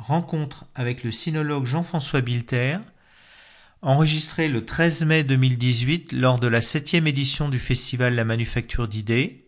[0.00, 2.78] Rencontre avec le sinologue Jean-François Bilter,
[3.82, 9.44] enregistré le 13 mai 2018 lors de la septième édition du festival La Manufacture d'idées.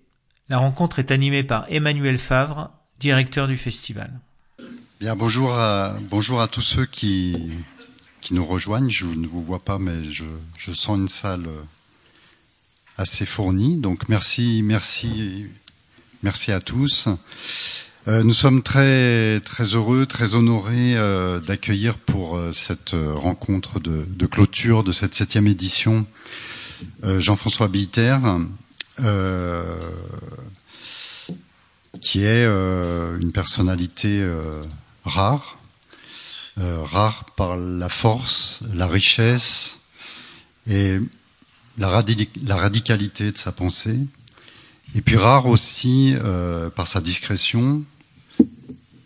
[0.51, 2.71] La rencontre est animée par Emmanuel Favre,
[3.01, 4.11] directeur du festival.
[5.01, 7.35] Bien, bonjour à, bonjour à tous ceux qui,
[8.21, 8.91] qui nous rejoignent.
[8.91, 10.27] Je ne vous vois pas, mais je,
[10.59, 11.49] je sens une salle
[12.99, 13.79] assez fournie.
[13.79, 15.47] Donc merci, merci,
[16.23, 17.09] merci à tous.
[18.09, 24.05] Euh, nous sommes très très heureux, très honorés euh, d'accueillir pour euh, cette rencontre de,
[24.09, 26.05] de, clôture de cette septième édition
[27.05, 28.19] Jean-François Biter,
[32.01, 34.29] qui est une personnalité
[35.05, 35.59] rare,
[36.57, 39.79] rare par la force, la richesse
[40.67, 40.99] et
[41.79, 44.01] la radicalité de sa pensée,
[44.95, 46.15] et puis rare aussi
[46.77, 47.83] par sa discrétion,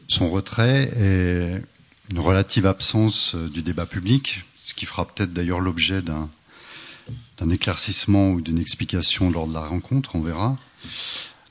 [0.09, 1.61] son retrait et
[2.11, 6.29] une relative absence euh, du débat public, ce qui fera peut-être d'ailleurs l'objet d'un,
[7.51, 10.57] éclaircissement ou d'une explication lors de la rencontre, on verra.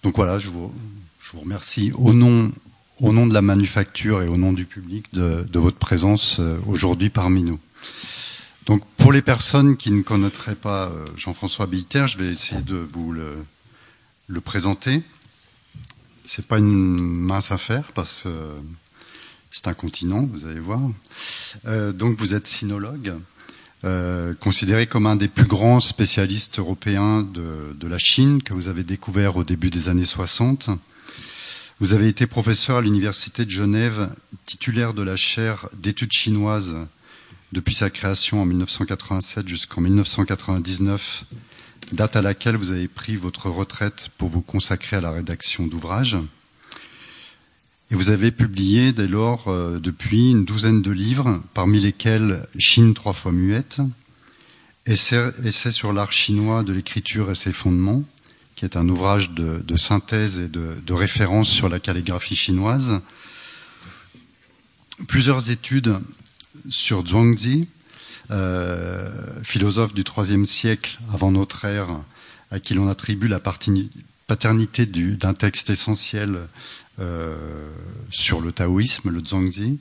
[0.03, 0.73] Donc voilà, je vous,
[1.19, 2.51] je vous remercie au nom,
[2.99, 6.57] au nom de la manufacture et au nom du public de, de votre présence euh,
[6.67, 7.59] aujourd'hui parmi nous.
[8.65, 12.75] Donc pour les personnes qui ne connaîtraient pas euh, Jean-François Billiter, je vais essayer de
[12.75, 13.35] vous le,
[14.27, 15.03] le présenter
[16.25, 18.29] c'est pas une mince affaire parce que
[19.51, 20.81] c'est un continent, vous allez voir.
[21.67, 23.13] Euh, donc vous êtes sinologue,
[23.85, 28.67] euh, considéré comme un des plus grands spécialistes européens de, de, la Chine que vous
[28.67, 30.69] avez découvert au début des années 60.
[31.79, 34.13] Vous avez été professeur à l'université de Genève,
[34.45, 36.75] titulaire de la chaire d'études chinoises
[37.53, 41.25] depuis sa création en 1987 jusqu'en 1999
[41.95, 46.17] date à laquelle vous avez pris votre retraite pour vous consacrer à la rédaction d'ouvrages.
[47.91, 52.93] Et vous avez publié dès lors euh, depuis une douzaine de livres, parmi lesquels Chine
[52.93, 53.79] trois fois muette,
[54.87, 58.03] Essai, sur l'art chinois de l'écriture et ses fondements,
[58.55, 63.01] qui est un ouvrage de, synthèse et de, référence sur la calligraphie chinoise,
[65.07, 65.99] plusieurs études
[66.69, 67.67] sur Zhuangzi,
[68.31, 69.09] euh,
[69.43, 71.89] philosophe du IIIe siècle avant notre ère,
[72.51, 76.39] à qui l'on attribue la paternité d'un texte essentiel
[76.99, 77.35] euh,
[78.09, 79.79] sur le taoïsme, le Zhuangzi,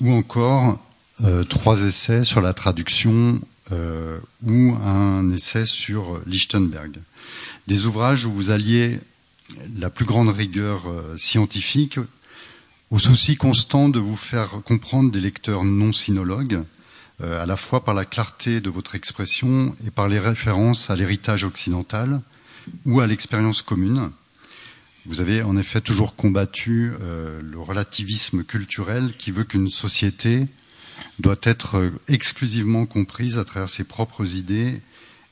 [0.00, 0.80] ou encore
[1.22, 3.40] euh, trois essais sur la traduction
[4.46, 6.98] ou un essai sur Lichtenberg.
[7.66, 9.00] Des ouvrages où vous alliez
[9.78, 10.82] la plus grande rigueur
[11.16, 11.98] scientifique
[12.90, 16.62] au souci constant de vous faire comprendre des lecteurs non sinologues
[17.22, 21.44] à la fois par la clarté de votre expression et par les références à l'héritage
[21.44, 22.20] occidental
[22.84, 24.10] ou à l'expérience commune.
[25.06, 30.46] Vous avez en effet toujours combattu euh, le relativisme culturel qui veut qu'une société
[31.18, 34.80] doit être euh, exclusivement comprise à travers ses propres idées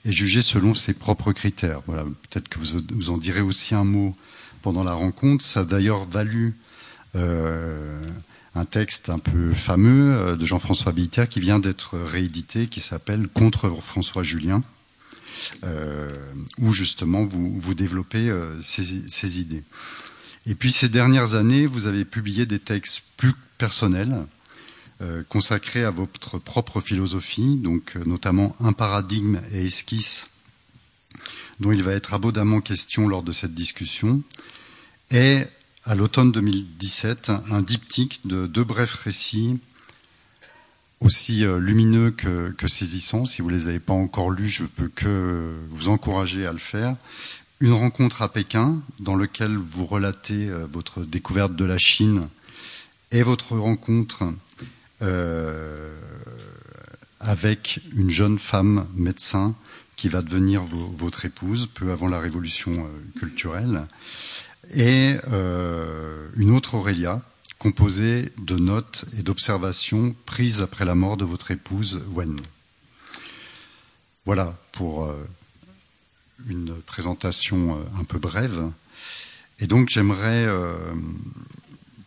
[0.04, 1.80] et jugée selon ses propres critères.
[1.86, 4.14] Voilà, peut-être que vous, vous, en direz aussi un mot
[4.60, 5.42] pendant la rencontre.
[5.42, 6.54] Ça a d'ailleurs valu
[7.14, 8.02] euh,
[8.54, 13.28] un texte un peu fameux euh, de Jean-François Billiter qui vient d'être réédité, qui s'appelle
[13.28, 14.62] Contre François Julien,
[15.64, 16.10] euh,
[16.58, 19.62] où justement vous, vous développez euh, ces, ces, idées.
[20.46, 24.26] Et puis ces dernières années, vous avez publié des textes plus personnels,
[25.28, 30.28] consacrés à votre propre philosophie, donc notamment Un paradigme et esquisse,
[31.58, 34.22] dont il va être abondamment question lors de cette discussion,
[35.10, 35.42] et
[35.84, 39.58] à l'automne 2017 un diptyque de deux brefs récits
[41.00, 43.26] aussi euh, lumineux que, saisissants.
[43.26, 46.58] Si vous ne les avez pas encore lus, je peux que vous encourager à le
[46.58, 46.96] faire.
[47.60, 52.28] Une rencontre à Pékin dans lequel vous relatez euh, votre découverte de la Chine
[53.10, 54.32] et votre rencontre
[55.02, 55.90] euh,
[57.20, 59.54] avec une jeune femme médecin
[59.96, 60.62] qui va devenir
[60.96, 62.86] votre épouse peu avant la révolution
[63.18, 63.82] culturelle
[64.70, 67.20] et euh, une autre Aurélia,
[67.62, 72.40] composée de notes et d'observations prises après la mort de votre épouse Wen.
[74.24, 75.14] Voilà pour euh,
[76.48, 78.70] une présentation euh, un peu brève.
[79.60, 80.74] Et donc j'aimerais euh,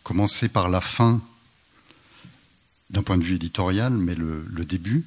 [0.02, 1.22] commencer par la fin
[2.90, 5.04] d'un point de vue éditorial, mais le, début,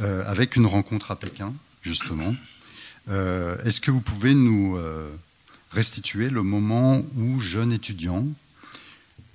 [0.00, 1.52] avec une rencontre à Pékin,
[1.82, 2.34] justement.
[3.08, 4.76] Est-ce que vous pouvez nous
[5.70, 8.26] restituer le moment où, jeune étudiant,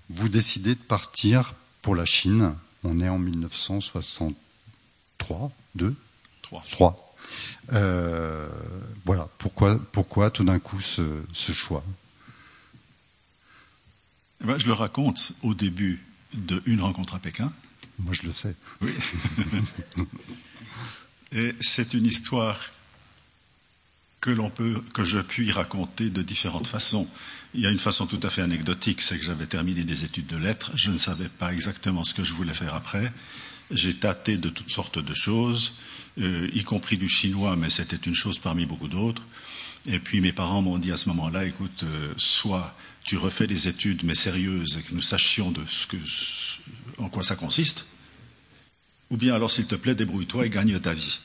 [0.10, 2.54] vous décidez de partir pour la Chine.
[2.84, 5.96] On est en 1963, 2
[6.42, 6.64] 3.
[6.70, 7.16] 3.
[7.74, 8.50] Euh,
[9.06, 11.84] voilà, pourquoi, pourquoi tout d'un coup ce, ce choix?
[14.44, 17.52] Eh ben, Je le raconte au début de Une rencontre à Pékin.
[18.00, 18.56] Moi, je le sais.
[18.82, 18.92] Oui.
[21.34, 22.60] Et c'est une histoire
[24.22, 27.08] que l'on peut, que je puis raconter de différentes façons.
[27.56, 30.28] Il y a une façon tout à fait anecdotique, c'est que j'avais terminé des études
[30.28, 33.12] de lettres, je ne savais pas exactement ce que je voulais faire après.
[33.72, 35.74] J'ai tâté de toutes sortes de choses,
[36.20, 39.24] euh, y compris du chinois, mais c'était une chose parmi beaucoup d'autres.
[39.88, 43.68] Et puis mes parents m'ont dit à ce moment-là, écoute, euh, soit tu refais des
[43.68, 45.98] études, mais sérieuses, et que nous sachions de ce que,
[47.00, 47.88] en quoi ça consiste,
[49.10, 51.20] ou bien alors, s'il te plaît, débrouille-toi et gagne ta vie.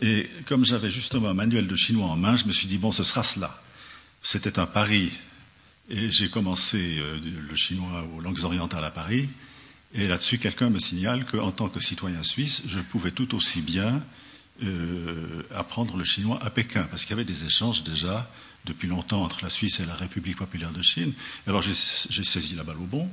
[0.00, 2.92] Et comme j'avais justement un manuel de chinois en main, je me suis dit, bon,
[2.92, 3.60] ce sera cela.
[4.22, 5.10] C'était un pari.
[5.90, 7.18] Et j'ai commencé euh,
[7.48, 9.28] le chinois aux langues orientales à Paris.
[9.94, 14.02] Et là-dessus, quelqu'un me signale qu'en tant que citoyen suisse, je pouvais tout aussi bien
[14.62, 18.30] euh, apprendre le chinois à Pékin, parce qu'il y avait des échanges déjà
[18.66, 21.12] depuis longtemps entre la Suisse et la République populaire de Chine.
[21.46, 23.08] Alors j'ai saisi la balle au bon.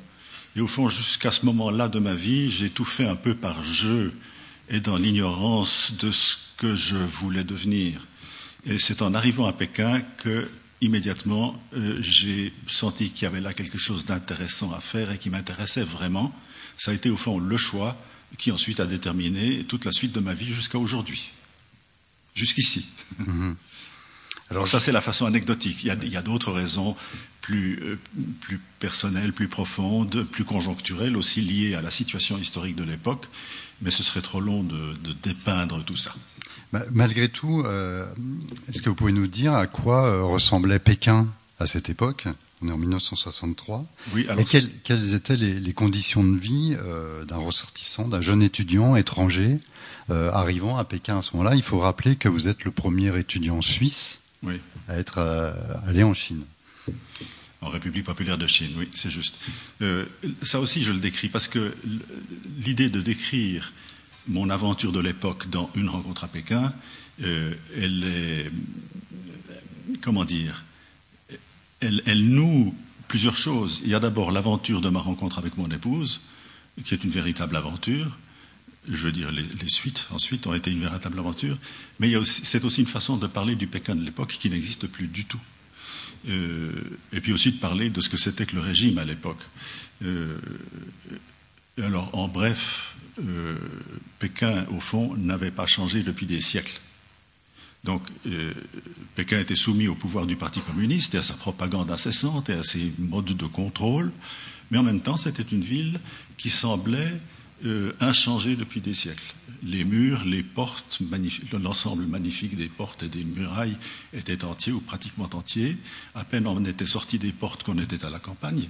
[0.55, 3.63] Et au fond, jusqu'à ce moment-là de ma vie, j'ai tout fait un peu par
[3.63, 4.13] jeu
[4.69, 8.05] et dans l'ignorance de ce que je voulais devenir.
[8.65, 10.49] Et c'est en arrivant à Pékin que,
[10.81, 15.29] immédiatement, euh, j'ai senti qu'il y avait là quelque chose d'intéressant à faire et qui
[15.29, 16.33] m'intéressait vraiment.
[16.77, 17.97] Ça a été au fond le choix
[18.37, 21.29] qui ensuite a déterminé toute la suite de ma vie jusqu'à aujourd'hui.
[22.33, 22.87] Jusqu'ici.
[23.19, 23.55] Mhm.
[24.51, 25.83] Alors ça, c'est la façon anecdotique.
[25.83, 26.95] Il y a, d'autres raisons
[27.41, 27.99] plus, euh,
[28.41, 33.27] plus personnelles, plus profondes, plus conjoncturelles, aussi liées à la situation historique de l'époque,
[33.81, 36.13] mais ce serait trop long de, dépeindre tout ça.
[36.91, 38.05] Malgré tout, euh,
[38.69, 41.27] est-ce que vous pouvez nous dire à quoi euh, ressemblait Pékin
[41.59, 42.27] à cette époque?
[42.61, 43.85] On est en 1963.
[44.13, 46.75] Oui, alors Et quelles, étaient les, conditions de vie
[47.27, 49.59] d'un ressortissant, d'un jeune étudiant étranger
[50.09, 51.55] arrivant à Pékin à ce moment-là?
[51.55, 54.21] Il faut rappeler que vous êtes le premier étudiant suisse
[54.87, 55.53] à être euh,
[55.87, 56.43] allé en Chine.
[57.61, 59.37] En République populaire de Chine, oui, c'est juste.
[59.81, 60.05] Euh,
[60.41, 61.73] ça aussi, je le décris parce que
[62.59, 63.73] l'idée de décrire
[64.27, 66.73] mon aventure de l'époque dans une rencontre à Pékin,
[67.23, 68.51] euh, elle est,
[70.01, 70.63] comment dire,
[71.79, 72.75] elle, elle, noue
[73.07, 73.81] plusieurs choses.
[73.83, 76.21] Il y a d'abord l'aventure de ma rencontre avec mon épouse,
[76.83, 78.17] qui est une véritable aventure
[78.89, 81.57] je veux dire, les, suites ensuite ont été une véritable aventure,
[81.99, 85.25] mais c'est aussi une façon de parler du Pékin de l'époque qui n'existe plus du
[85.25, 85.39] tout.
[86.27, 86.71] Euh,
[87.13, 89.41] et puis aussi de parler de ce que c'était que le régime à l'époque.
[90.03, 90.37] Euh,
[91.81, 93.57] alors, en bref, euh,
[94.19, 96.79] Pékin, au fond, n'avait pas changé depuis des siècles.
[97.83, 98.01] Donc,
[99.13, 102.63] Pékin était soumis au pouvoir du Parti communiste et à sa propagande incessante et à
[102.63, 104.11] ses modes de contrôle,
[104.71, 105.99] mais en même temps, c'était une ville
[106.35, 107.13] qui semblait
[107.63, 109.33] euh, inchangé depuis des siècles.
[109.63, 110.99] Les murs, les portes,
[111.53, 113.77] l'ensemble magnifique des portes et des murailles
[114.13, 115.77] était entier ou pratiquement entier.
[116.15, 118.67] À peine on était sorti des portes qu'on était à la campagne.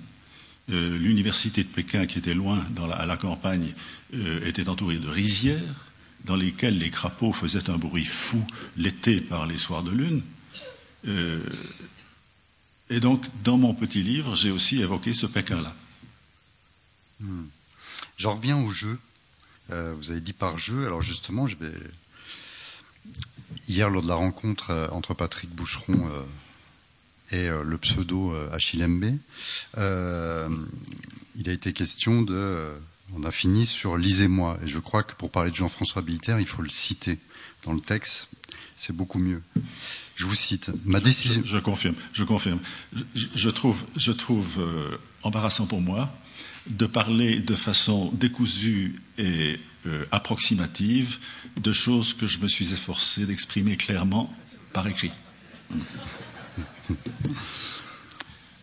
[0.70, 3.72] Euh, l'université de Pékin, qui était loin à la campagne,
[4.14, 5.90] euh, était entourée de rizières
[6.26, 8.46] dans lesquelles les crapauds faisaient un bruit fou
[8.78, 10.22] l'été par les soirs de lune.
[12.90, 15.76] et donc, dans mon petit livre, j'ai aussi évoqué ce Pékin-là.
[17.20, 17.46] Hmm.
[18.18, 18.98] J'en reviens au jeu.
[19.72, 20.86] Euh, vous avez dit par jeu.
[20.86, 21.74] Alors justement, je vais
[23.68, 26.24] hier lors de la rencontre euh, entre Patrick Boucheron euh,
[27.32, 29.16] et le pseudo Achille Mbé,
[29.78, 32.72] il a été question de.
[33.16, 34.60] On a fini sur lisez-moi.
[34.64, 37.18] Et je crois que pour parler de Jean-François Bilter, il faut le citer
[37.64, 38.28] dans le texte.
[38.78, 39.42] C'est beaucoup mieux.
[40.16, 40.70] Je vous cite.
[40.86, 41.42] Ma décision.
[41.44, 41.96] Je, confirme.
[42.14, 42.60] Je confirme.
[43.16, 44.64] Je, trouve, je trouve
[45.24, 46.16] embarrassant pour moi
[46.68, 51.18] de parler de façon décousue et euh, approximative
[51.58, 54.34] de choses que je me suis efforcé d'exprimer clairement
[54.74, 55.12] par écrit.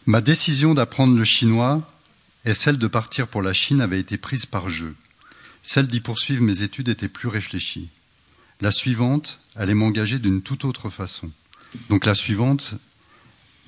[0.06, 1.88] Ma décision d'apprendre le chinois
[2.44, 4.96] et celle de partir pour la Chine avait été prise par jeu.
[5.62, 7.88] Celle d'y poursuivre mes études était plus réfléchie.
[8.60, 11.30] La suivante allait m'engager d'une toute autre façon.
[11.88, 12.74] Donc la suivante,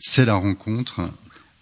[0.00, 1.08] c'est la rencontre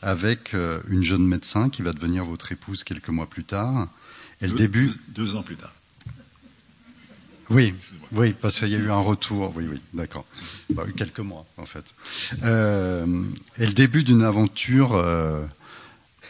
[0.03, 3.89] avec euh, une jeune médecin qui va devenir votre épouse quelques mois plus tard.
[4.41, 4.91] Et le début.
[5.09, 5.73] Deux ans plus tard.
[7.51, 7.75] Oui,
[8.13, 9.53] oui, parce qu'il y a eu un retour.
[9.57, 10.25] Oui, oui, d'accord.
[10.71, 11.85] Bah, quelques mois, en fait.
[12.43, 13.25] Euh,
[13.59, 15.45] et le début d'une aventure euh,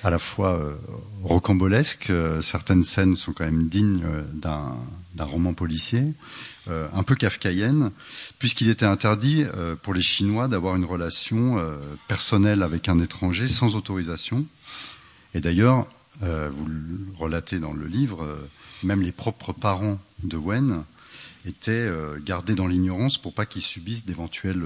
[0.02, 0.75] à la fois euh,
[1.23, 2.11] rocambolesque.
[2.11, 4.02] Euh, certaines scènes sont quand même dignes
[4.35, 6.14] d'un roman policier.
[6.68, 7.90] Euh, un peu kafkaïenne,
[8.38, 13.49] puisqu'il était interdit euh, pour les Chinois d'avoir une relation euh, personnelle avec un étranger
[13.49, 14.44] sans autorisation.
[15.35, 15.88] Et d'ailleurs,
[16.21, 18.38] vous le relatez dans le livre,
[18.85, 20.85] même les propres parents de Wen
[21.47, 21.90] étaient
[22.25, 24.62] gardés dans l'ignorance pour pas qu'ils subissent d'éventuelles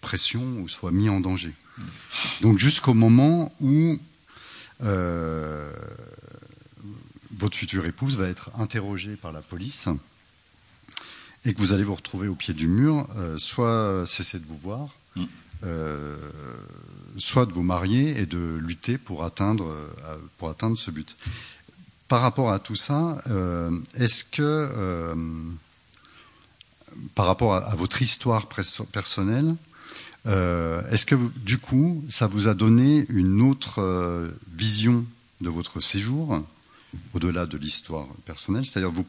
[0.00, 1.54] pressions ou soient mis en danger.
[2.40, 3.96] Donc jusqu'au moment où
[7.38, 9.88] votre future épouse va être interrogée par la police
[11.44, 14.58] et que vous allez vous retrouver au pied du mur, euh, soit cesser de vous
[14.58, 15.24] voir, mm.
[15.64, 16.16] euh,
[17.16, 21.16] soit de vous marier et de lutter pour atteindre, euh, pour atteindre ce but.
[22.08, 23.22] Par rapport à tout ça,
[23.94, 25.14] est-ce que,
[27.14, 29.54] par rapport à, votre histoire personnelle,
[30.28, 35.04] est-ce que du coup, ça vous a donné une autre vision
[35.40, 36.44] de votre séjour,
[37.14, 39.04] au-delà de l'histoire personnelle, c'est-à-dire vous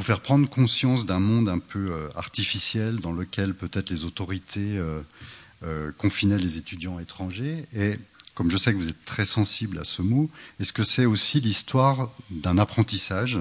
[0.00, 4.78] vous faire prendre conscience d'un monde un peu euh, artificiel dans lequel peut-être les autorités
[4.78, 5.00] euh,
[5.62, 7.66] euh, confinaient les étudiants étrangers.
[7.76, 7.98] Et
[8.34, 11.40] comme je sais que vous êtes très sensible à ce mot, est-ce que c'est aussi
[11.40, 13.38] l'histoire d'un apprentissage,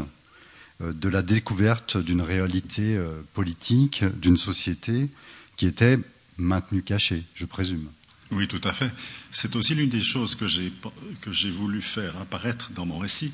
[0.82, 3.00] de la découverte d'une réalité
[3.34, 5.10] politique, d'une société
[5.58, 6.00] qui était
[6.40, 7.90] maintenue cachée, je présume
[8.32, 8.92] oui, tout à fait.
[9.32, 13.34] C'est aussi l'une des choses que j'ai, voulu faire apparaître dans mon récit,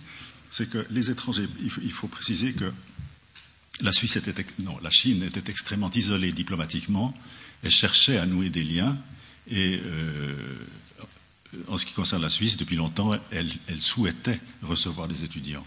[0.50, 2.72] c'est que les étrangers, il faut préciser que
[3.82, 7.14] la Suisse était, non, la Chine était extrêmement isolée diplomatiquement.
[7.64, 8.98] Elle cherchait à nouer des liens
[9.50, 10.36] et euh,
[11.68, 15.66] en ce qui concerne la Suisse, depuis longtemps, elle, souhaitait recevoir des étudiants.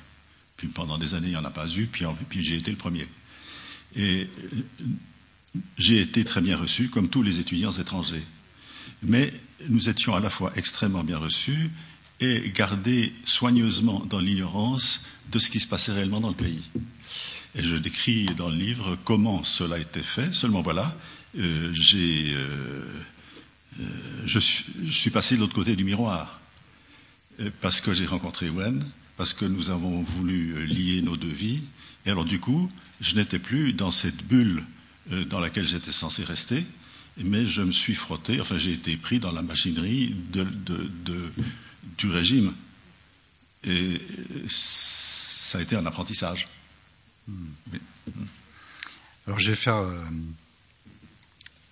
[0.56, 2.76] Puis pendant des années, il n'y en a pas eu, puis, puis j'ai été le
[2.78, 3.06] premier.
[3.94, 4.86] Et euh,
[5.76, 8.24] j'ai été très bien reçu, comme tous les étudiants étrangers.
[9.02, 9.32] Mais
[9.68, 11.70] nous étions à la fois extrêmement bien reçus
[12.20, 16.62] et gardés soigneusement dans l'ignorance de ce qui se passait réellement dans le pays.
[17.54, 20.32] Et je décris dans le livre comment cela a été fait.
[20.34, 20.94] Seulement voilà,
[21.38, 22.84] euh, j'ai, euh,
[23.80, 23.84] euh,
[24.24, 26.40] je, suis, passé de l'autre côté du miroir
[27.60, 28.84] parce que j'ai rencontré Wen,
[29.16, 31.60] parce que nous avons voulu lier nos deux vies.
[32.04, 32.68] Et alors du coup,
[33.00, 34.64] je n'étais plus dans cette bulle
[35.10, 36.64] dans laquelle j'étais censé rester,
[37.16, 40.14] mais je me suis frotté, enfin j'ai été pris dans la machinerie
[41.96, 42.52] du régime.
[43.64, 44.00] Et
[44.46, 46.48] ça a été un apprentissage.
[49.26, 50.04] Alors je vais faire, euh,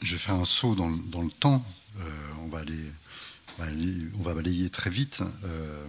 [0.03, 1.65] je vais faire un saut dans, le temps.
[2.01, 2.03] Euh,
[2.43, 5.23] on, va aller, on, va balayer très vite.
[5.45, 5.87] Euh,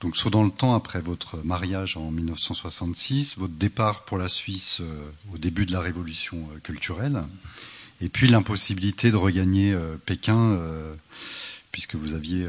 [0.00, 4.82] donc saut dans le temps après votre mariage en 1966, votre départ pour la Suisse
[5.32, 7.22] au début de la révolution culturelle,
[8.00, 10.58] et puis l'impossibilité de regagner Pékin
[11.72, 12.46] puisque vous aviez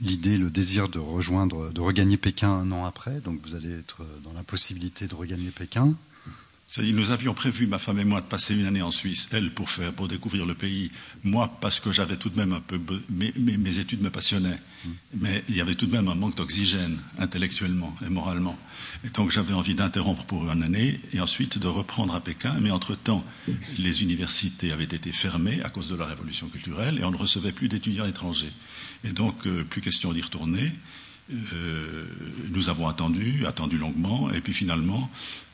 [0.00, 3.20] l'idée, le désir de rejoindre, de regagner Pékin un an après.
[3.20, 5.94] Donc vous allez être dans la possibilité de regagner Pékin.
[6.78, 9.70] Nous avions prévu, ma femme et moi, de passer une année en Suisse, elle pour
[9.70, 10.90] faire, pour découvrir le pays,
[11.22, 14.90] moi parce que j'avais tout de même un peu, mes, mes, études me passionnaient, mm.
[15.20, 18.58] mais il y avait tout de même un manque d'oxygène intellectuellement et moralement,
[19.04, 22.56] et donc j'avais envie d'interrompre pour une année et ensuite de reprendre à Pékin.
[22.60, 23.24] Mais entre temps,
[23.78, 27.52] les universités avaient été fermées à cause de la révolution culturelle et on ne recevait
[27.52, 28.52] plus d'étudiants étrangers,
[29.04, 30.72] et donc euh, plus question d'y retourner.
[31.32, 32.04] Euh,
[32.50, 35.10] nous avons attendu, attendu longuement, et puis finalement,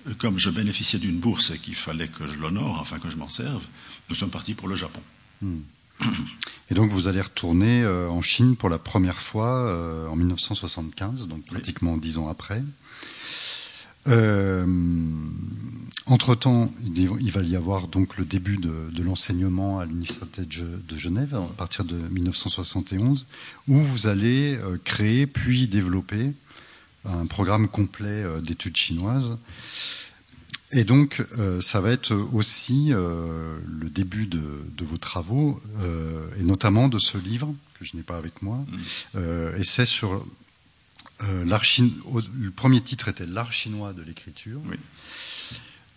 [0.07, 3.17] euh, comme je bénéficiais d'une bourse et qu'il fallait que je l'honore, enfin que je
[3.17, 3.63] m'en serve,
[4.09, 5.01] nous sommes partis pour le Japon.
[5.41, 5.61] Hmm.
[6.71, 11.45] Et donc vous allez retourner euh, en Chine pour la première fois en 1975, donc
[11.47, 12.63] pratiquement dix ans après.
[14.09, 14.67] Euh,
[16.07, 21.55] entre-temps, il va y avoir donc le début de, l'enseignement à l'Université de Genève à
[21.57, 23.27] partir de 1971,
[23.69, 26.33] où vous allez euh, créer puis développer
[27.05, 29.39] un programme complet euh, d'études chinoises.
[30.75, 31.23] Et donc,
[31.61, 34.41] ça va être aussi le début de,
[34.79, 35.61] vos travaux,
[36.41, 39.63] et notamment de ce livre que je n'ai pas avec moi, mmh.
[39.65, 40.25] c'est sur euh,
[41.23, 44.61] le premier titre était L'art chinois de l'écriture.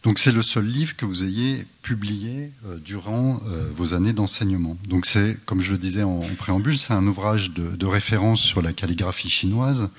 [0.05, 4.77] Donc c'est le seul livre que vous ayez publié euh, durant euh, vos années d'enseignement.
[4.87, 8.71] Donc c'est, comme je le disais en, préambule, c'est un ouvrage de, référence sur la
[8.71, 9.89] calligraphie chinoise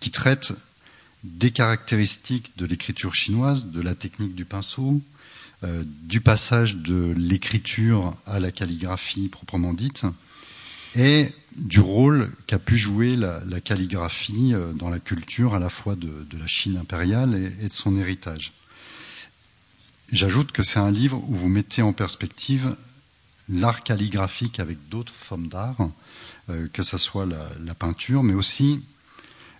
[0.00, 0.52] qui traite
[1.24, 5.00] des caractéristiques de l'écriture chinoise, de la technique du pinceau,
[5.64, 10.04] du passage de l'écriture à la calligraphie proprement dite,
[10.98, 15.94] et du rôle qu'a pu jouer la, calligraphie euh, dans la culture à la fois
[15.94, 18.52] de, la Chine impériale et, de son héritage.
[20.10, 22.76] J'ajoute que c'est un livre où vous mettez en perspective
[23.48, 25.88] l'art calligraphique avec d'autres formes d'art,
[26.50, 28.82] euh, que ce soit la, peinture, mais aussi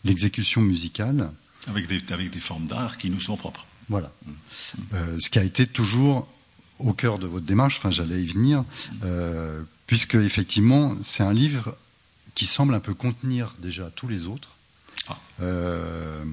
[0.04, 1.30] l'exécution musicale.
[1.68, 3.66] Avec des, avec des formes d'art qui nous sont propres.
[3.88, 4.10] Voilà.
[4.26, 4.32] Mm.
[4.94, 6.26] Euh, ce qui a été toujours
[6.80, 8.64] au cœur de votre démarche, enfin j'allais y venir,
[9.88, 11.76] puisque effectivement c'est un livre
[12.36, 14.50] qui semble un peu contenir déjà tous les autres.
[15.08, 15.18] Ah.
[15.42, 16.24] Euh,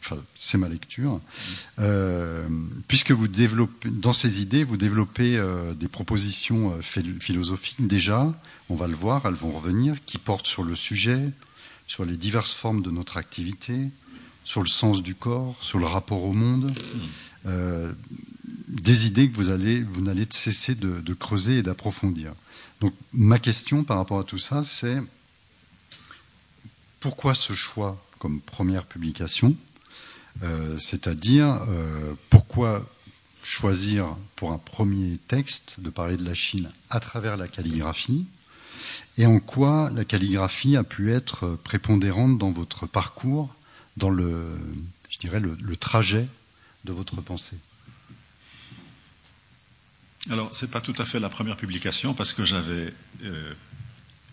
[0.00, 1.20] enfin, c'est ma lecture,
[1.80, 2.48] euh,
[2.88, 8.32] puisque vous développez dans ces idées, vous développez euh, des propositions philosophiques déjà,
[8.70, 11.30] on va le voir, elles vont revenir, qui portent sur le sujet,
[11.86, 13.90] sur les diverses formes de notre activité,
[14.44, 16.72] sur le sens du corps, sur le rapport au monde,
[17.44, 17.92] hmm.
[18.74, 22.32] Des idées que vous allez, vous n'allez cesser de, creuser et d'approfondir.
[22.80, 25.00] Donc ma question par rapport à tout ça, c'est
[27.00, 29.54] pourquoi ce choix comme première publication
[30.42, 32.84] euh, C'est-à-dire euh, pourquoi
[33.42, 38.26] choisir pour un premier texte de parler de la Chine à travers la calligraphie
[39.18, 43.54] et en quoi la calligraphie a pu être prépondérante dans votre parcours,
[43.96, 44.58] dans le,
[45.30, 46.26] le, trajet
[46.84, 47.56] de votre pensée?
[50.30, 53.52] Alors, ce n'est pas tout à fait la première publication parce que j'avais euh,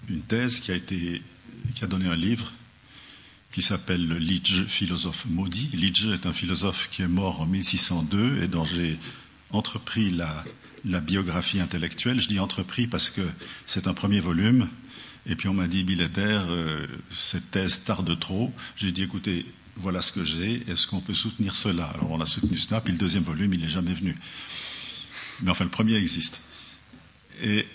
[0.09, 2.53] une thèse qui a, donné un livre
[3.51, 5.69] qui s'appelle le Lidge, philosophe maudit.
[5.73, 8.97] Lidge est un philosophe qui est mort en 1602 et dont j'ai
[9.49, 10.45] entrepris la,
[10.85, 12.21] la biographie intellectuelle.
[12.21, 13.21] Je dis entrepris parce que
[13.65, 14.69] c'est un premier volume.
[15.25, 18.53] Et puis on m'a dit, Billetter, euh, cette thèse tarde trop.
[18.77, 19.45] J'ai dit, écoutez,
[19.75, 20.63] voilà ce que j'ai.
[20.69, 21.87] Est-ce qu'on peut soutenir cela?
[21.87, 22.79] Alors on a soutenu cela.
[22.79, 24.15] Puis le deuxième volume, il n'est jamais venu.
[25.41, 26.41] Mais enfin, le premier existe.
[27.43, 27.65] Et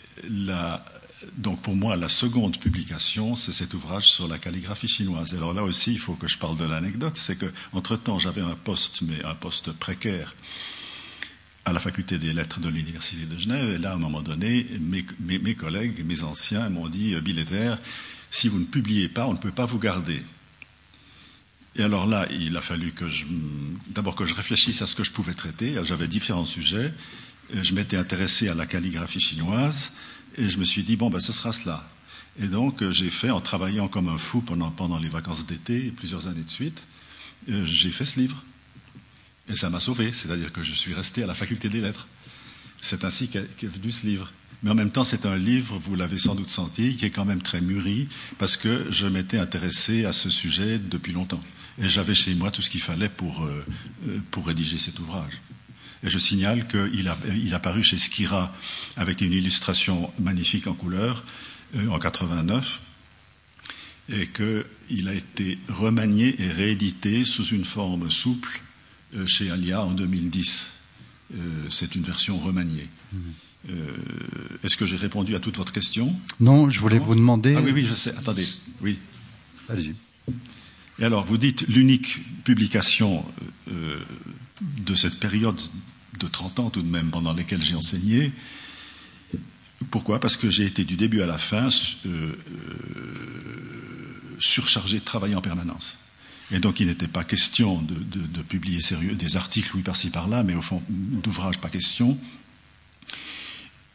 [1.36, 5.34] donc pour moi, la seconde publication, c'est cet ouvrage sur la calligraphie chinoise.
[5.34, 7.16] Alors là aussi, il faut que je parle de l'anecdote.
[7.16, 10.34] C'est que, entre temps, j'avais un poste, mais un poste précaire
[11.64, 13.74] à la faculté des lettres de l'Université de Genève.
[13.74, 17.74] Et là, à un moment donné, mes, collègues, mes anciens m'ont dit, euh, Billetter,
[18.30, 20.22] si vous ne publiez pas, on ne peut pas vous garder.
[21.74, 23.26] Et alors là, il a fallu que je,
[23.88, 25.76] d'abord que je réfléchisse à ce que je pouvais traiter.
[25.82, 26.92] J'avais différents sujets.
[27.52, 29.92] Je m'étais intéressé à la calligraphie chinoise
[30.36, 31.88] et je me suis dit, bon, ben, ce sera cela.
[32.40, 35.92] Et donc, euh, j'ai fait, en travaillant comme un fou pendant, pendant les vacances d'été,
[35.96, 36.82] plusieurs années de suite,
[37.48, 38.44] euh, j'ai fait ce livre.
[39.48, 42.08] Et ça m'a sauvé, c'est-à-dire que je suis resté à la faculté des lettres.
[42.80, 44.32] C'est ainsi qu'est venu ce livre.
[44.62, 47.24] Mais en même temps, c'est un livre, vous l'avez sans doute senti, qui est quand
[47.24, 51.42] même très mûri, parce que je m'étais intéressé à ce sujet depuis longtemps.
[51.80, 53.64] Et j'avais chez moi tout ce qu'il fallait pour, euh,
[54.30, 55.40] pour rédiger cet ouvrage.
[56.04, 58.54] Et je signale qu'il a, il a paru chez Skira
[58.96, 61.24] avec une illustration magnifique en couleur
[61.74, 62.80] euh, en 89
[64.08, 68.60] et qu'il a été remanié et réédité sous une forme souple
[69.16, 70.66] euh, chez Alia en 2010.
[71.34, 72.88] Euh, c'est une version remaniée.
[73.12, 73.20] Mhm.
[73.70, 73.96] Euh,
[74.62, 77.56] est-ce que j'ai répondu à toute votre question Non, je voulais vous demander.
[77.56, 78.16] Ah oui, oui, je sais.
[78.16, 78.46] Attendez.
[78.80, 78.98] Oui.
[79.68, 79.94] Allez-y.
[81.00, 83.24] Et alors, vous dites l'unique publication
[84.60, 85.60] de cette période
[86.18, 88.32] de 30 ans tout de même pendant lesquelles j'ai enseigné.
[89.90, 90.20] Pourquoi?
[90.20, 91.68] Parce que j'ai été du début à la fin
[94.38, 95.98] surchargé de travailler en permanence.
[96.52, 100.54] Et donc il n'était pas question de, publier sérieux, des articles, oui, par-ci, par-là, mais
[100.54, 102.16] au fond, d'ouvrage, pas question.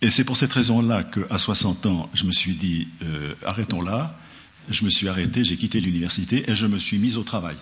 [0.01, 4.17] Et c'est pour cette raison-là qu'à 60 ans, je me suis dit, euh, arrêtons là.
[4.69, 7.55] Je me suis arrêté, j'ai quitté l'université et je me suis mis au travail.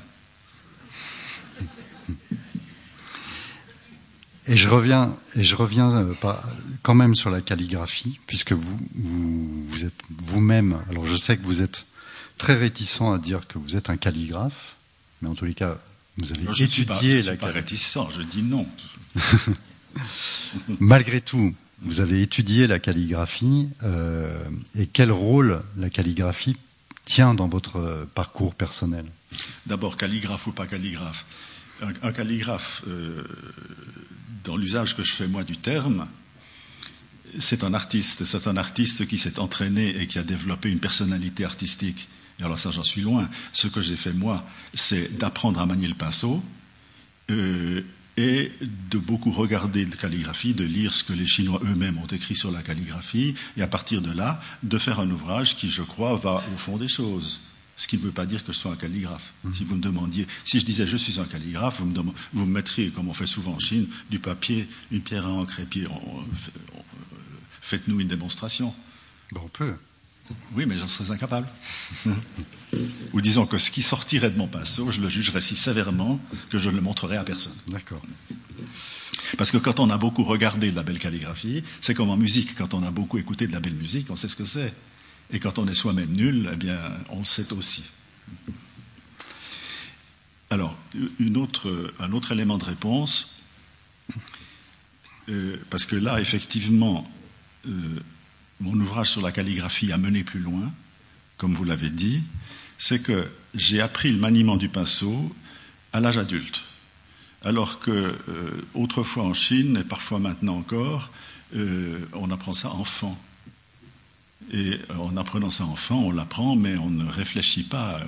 [4.48, 6.14] Et je reviens, et je reviens euh,
[6.82, 11.44] quand même sur la calligraphie, puisque vous, vous, vous êtes vous-même, alors je sais que
[11.44, 11.86] vous êtes
[12.38, 14.76] très réticent à dire que vous êtes un calligraphe,
[15.22, 15.78] mais en tous les cas,
[16.18, 18.68] vous avez je étudié la suis réticent, je dis non.
[20.80, 24.32] Malgré tout, vous avez étudié la calligraphie euh,
[24.76, 26.58] et quel rôle la calligraphie
[27.06, 29.06] tient dans votre parcours personnel?
[29.66, 31.26] D'abord, calligraphe ou pas calligraphe?
[31.82, 33.24] Un, calligraphe, euh,
[34.44, 36.08] dans l'usage que je fais moi du terme,
[37.38, 38.26] c'est un artiste.
[38.26, 42.08] C'est un artiste qui s'est entraîné et qui a développé une personnalité artistique
[42.40, 43.30] et alors ça, j'en suis loin.
[43.52, 46.42] Ce que j'ai fait, moi, c'est d'apprendre à manier le pinceau
[47.30, 47.82] euh,
[48.18, 48.52] et
[48.90, 52.52] de beaucoup regarder la calligraphie, de lire ce que les Chinois eux-mêmes ont écrit sur
[52.52, 56.44] la calligraphie, et à partir de là, de faire un ouvrage qui, je crois, va
[56.54, 57.42] au fond des choses.
[57.80, 59.32] Ce qui ne veut pas dire que je sois un calligraphe.
[59.46, 59.54] Mmh.
[59.54, 61.98] Si vous me demandiez, si je disais je suis un calligraphe, vous me,
[62.34, 65.62] vous me mettriez, comme on fait souvent en Chine, du papier, une pierre à encre
[65.62, 65.88] et puis
[67.62, 68.76] faites-nous une démonstration.
[69.32, 69.74] Bon, on peut.
[70.56, 71.48] Oui, mais j'en serais incapable.
[73.14, 76.60] Ou disons que ce qui sortirait de mon pinceau, je le jugerais si sévèrement que
[76.60, 77.56] je ne le montrerai à personne.
[77.70, 78.02] D'accord.
[79.38, 82.56] Parce que quand on a beaucoup regardé de la belle calligraphie, c'est comme en musique.
[82.56, 84.74] Quand on a beaucoup écouté de la belle musique, on sait ce que c'est.
[85.32, 87.84] Et quand on est soi-même nul, eh bien, on le sait aussi.
[90.50, 91.36] Alors, un
[92.14, 93.40] autre élément de réponse,
[95.30, 97.10] euh, parce que là, effectivement,
[97.68, 98.00] euh,
[98.60, 100.72] mon ouvrage sur la calligraphie a mené plus loin,
[101.38, 102.24] comme vous l'avez dit,
[102.78, 105.36] c'est que j'ai appris le maniement du pinceau
[105.94, 106.62] à l'âge adulte.
[107.44, 111.12] Alors que euh, autrefois en Chine, et parfois maintenant encore,
[112.14, 113.20] on apprend ça enfant.
[114.52, 118.02] Et en apprenant ça enfant, on l'apprend, mais on ne réfléchit pas.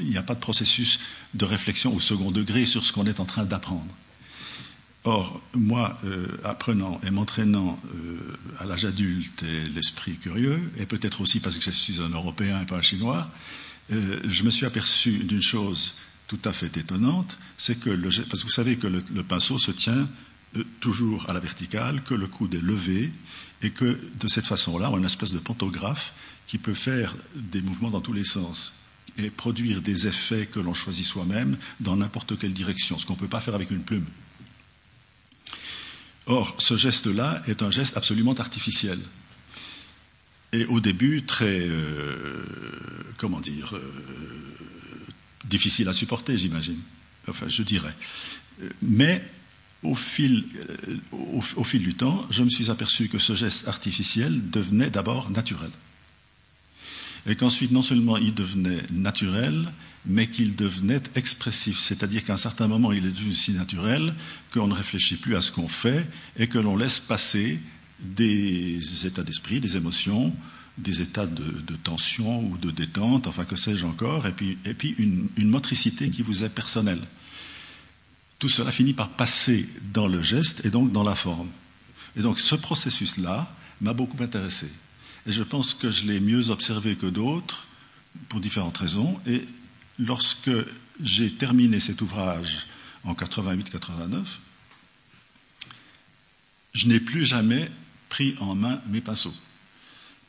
[0.00, 0.98] il n'y a pas de processus
[1.34, 3.94] de réflexion au second degré sur ce qu'on est en train d'apprendre.
[5.04, 11.20] Or, moi, euh, apprenant et m'entraînant euh, à l'âge adulte et l'esprit curieux, et peut-être
[11.20, 13.30] aussi parce que je suis un Européen et pas un Chinois,
[13.92, 15.94] euh, je me suis aperçu d'une chose
[16.26, 17.90] tout à fait étonnante, c'est que
[18.24, 20.06] parce que vous savez que le pinceau se tient
[20.80, 23.10] toujours à la verticale, que le coude est levé,
[23.62, 26.14] et que de cette façon-là, on a une espèce de pantographe
[26.46, 28.72] qui peut faire des mouvements dans tous les sens
[29.18, 33.18] et produire des effets que l'on choisit soi-même dans n'importe quelle direction, ce qu'on ne
[33.18, 34.06] peut pas faire avec une plume.
[36.26, 39.00] Or, ce geste-là est un geste absolument artificiel.
[40.52, 42.44] Et au début, très, euh,
[43.16, 43.82] comment dire, euh,
[45.44, 46.78] difficile à supporter, j'imagine.
[47.28, 47.94] Enfin, je dirais.
[48.82, 49.22] Mais
[49.82, 50.44] au fil,
[50.88, 50.96] euh,
[51.56, 55.70] au, fil du temps, je me suis aperçu que ce geste artificiel devenait d'abord naturel.
[57.26, 59.70] Et qu'ensuite, non seulement il devenait naturel,
[60.06, 61.78] mais qu'il devenait expressif.
[61.78, 64.14] C'est-à-dire qu'à un certain moment, il est devenu si naturel
[64.52, 67.60] qu'on ne réfléchit plus à ce qu'on fait et que l'on laisse passer
[68.00, 70.34] des états d'esprit, des émotions,
[70.78, 76.08] des états de, tension ou de détente, enfin que sais-je encore, et puis, une, motricité
[76.10, 77.00] qui vous est personnelle.
[78.38, 81.50] Tout cela finit par passer dans le geste et donc dans la forme.
[82.16, 84.66] Et donc ce processus-là m'a beaucoup intéressé.
[85.26, 87.66] Et je pense que je l'ai mieux observé que d'autres,
[88.28, 89.46] pour différentes raisons, et
[89.98, 90.50] lorsque
[91.02, 92.66] j'ai terminé cet ouvrage
[93.04, 94.24] en 88-89,
[96.74, 97.70] je n'ai plus jamais
[98.08, 99.34] pris en main mes pinceaux.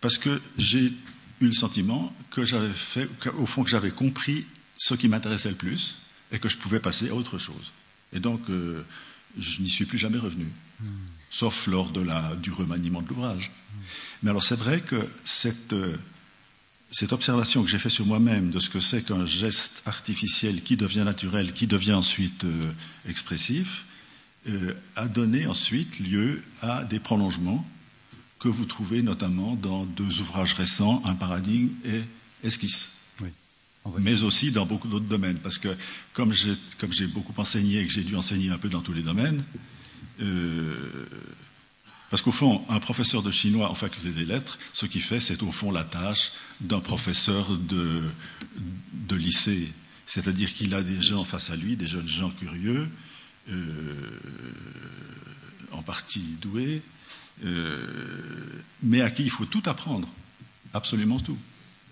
[0.01, 0.91] Parce que j'ai
[1.41, 4.45] eu le sentiment que j'avais fait, au fond, que j'avais compris
[4.77, 5.99] ce qui m'intéressait le plus
[6.31, 7.71] et que je pouvais passer à autre chose.
[8.13, 8.83] Et donc, euh,
[9.37, 10.47] je n'y suis plus jamais revenu,
[11.29, 11.91] sauf lors
[12.37, 13.51] du remaniement de l'ouvrage.
[14.23, 15.73] Mais alors, c'est vrai que cette.
[15.73, 15.95] Euh,
[16.91, 20.75] cette observation que j'ai faite sur moi-même de ce que c'est qu'un geste artificiel qui
[20.75, 22.71] devient naturel, qui devient ensuite euh,
[23.07, 23.85] expressif,
[24.95, 27.69] a donné ensuite lieu à des prolongements
[28.39, 32.01] que vous trouvez notamment dans deux ouvrages récents, Un paradigme et
[32.43, 32.98] Esquisse.
[33.97, 35.69] Mais aussi dans beaucoup d'autres domaines, parce que
[36.13, 39.43] comme j'ai beaucoup enseigné et que j'ai dû enseigner un peu dans tous les domaines,
[40.21, 41.07] euh,
[42.09, 45.43] parce qu'au fond, un professeur de chinois en faculté des lettres, ce qu'il fait, c'est
[45.43, 48.01] au fond la tâche d'un professeur de,
[49.11, 49.67] lycée.
[50.05, 52.87] C'est-à-dire qu'il a des gens face à lui, des jeunes gens curieux,
[53.49, 54.19] euh,
[55.71, 56.81] en partie doués,
[57.45, 57.85] euh,
[58.81, 60.07] mais à qui il faut tout apprendre,
[60.73, 61.37] absolument tout.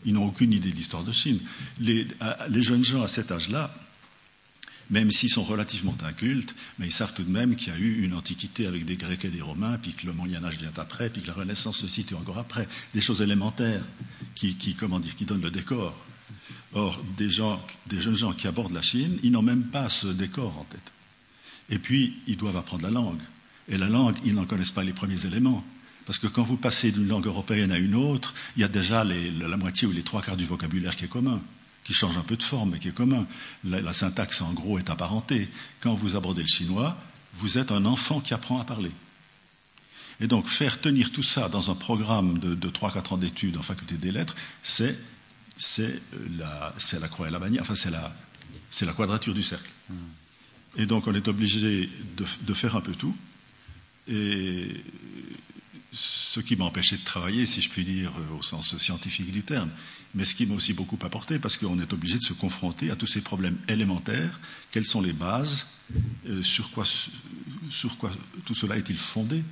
[0.07, 1.39] Ils n'ont aucune idée de l'histoire de Chine.
[1.79, 2.07] les
[2.63, 3.71] jeunes gens à cet âge-là,
[4.89, 8.03] même s'ils sont relativement incultes, mais ils savent tout de même qu'il y a eu
[8.03, 11.09] une antiquité avec des Grecs et des Romains, puis que le Moyen Âge vient après,
[11.09, 12.67] puis que la Renaissance se situe encore après.
[12.93, 13.83] Des choses élémentaires
[14.35, 15.97] qui, comment dire, qui donnent le décor.
[16.73, 20.63] Or, des, jeunes gens qui abordent la Chine, ils n'ont même pas ce décor en
[20.63, 20.91] tête.
[21.69, 23.21] Et puis, ils doivent apprendre la langue.
[23.67, 25.65] Et la langue, ils n'en connaissent pas les premiers éléments.
[26.07, 29.03] Parce que quand vous passez d'une langue européenne à une autre, il y a déjà
[29.03, 31.39] la moitié ou les trois quarts du vocabulaire qui est commun
[31.87, 33.25] qui change un peu de forme, mais qui est commun.
[33.63, 35.47] La, syntaxe, en gros, est apparentée.
[35.79, 36.97] Quand vous abordez le chinois,
[37.35, 38.91] vous êtes un enfant qui apprend à parler.
[40.19, 43.61] Et donc, faire tenir tout ça dans un programme de, de 3-4 ans d'études en
[43.61, 44.97] faculté des lettres, c'est,
[46.37, 48.13] la, la croix et la bannière, enfin, c'est la,
[48.81, 49.71] la quadrature du cercle.
[50.75, 53.15] Et donc, on est obligé de, de faire un peu tout.
[54.09, 54.83] Et
[55.97, 59.69] ce qui m'a empêché de travailler, si je puis dire, au sens scientifique du terme,
[60.13, 62.95] mais ce qui m'a aussi beaucoup apporté, parce qu'on est obligé de se confronter à
[62.95, 64.39] tous ces problèmes élémentaires.
[64.71, 65.67] Quelles sont les bases
[66.27, 66.85] euh, sur, quoi,
[67.69, 68.11] sur quoi
[68.45, 69.43] tout cela est-il fondé?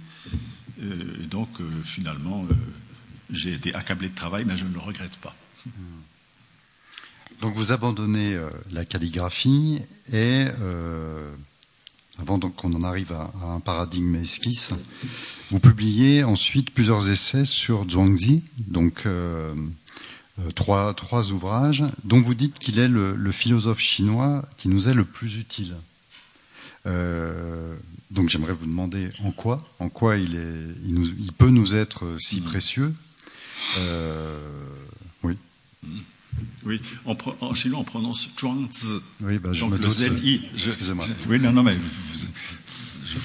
[0.82, 2.48] Euh, Et donc, euh, finalement,
[3.30, 5.36] j'ai été accablé de travail, mais je ne le regrette pas.
[7.42, 8.40] Donc, vous abandonnez
[8.72, 9.82] la calligraphie
[10.12, 10.46] et,
[12.20, 14.72] avant qu'on en arrive à, à, un paradigme esquisse,
[15.52, 19.54] vous publiez ensuite plusieurs essais sur Zhuangzi, donc euh,
[20.54, 25.06] trois, trois ouvrages dont vous dites qu'il est le, philosophe chinois qui nous est le
[25.06, 25.76] plus utile.
[26.88, 27.76] Euh,
[28.12, 31.76] donc j'aimerais vous demander en quoi, en quoi il, est, il, nous, il peut nous
[31.76, 32.44] être si mm.
[32.44, 32.94] précieux.
[33.80, 34.40] Euh,
[35.24, 35.38] oui.
[36.66, 39.00] Oui, en, en, chinois on prononce Zhuangzi.
[39.22, 40.42] Oui, bah, je donc le ZI.
[40.54, 41.08] Excusez-moi.
[41.28, 41.78] Oui, non, non, mais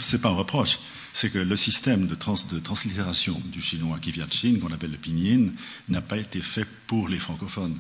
[0.01, 0.79] c'est pas un reproche
[1.13, 4.97] c'est que le système de, translittération du chinois qui vient de Chine, qu'on appelle le
[4.97, 5.51] pinyin,
[5.89, 7.77] n'a pas été fait pour les francophones.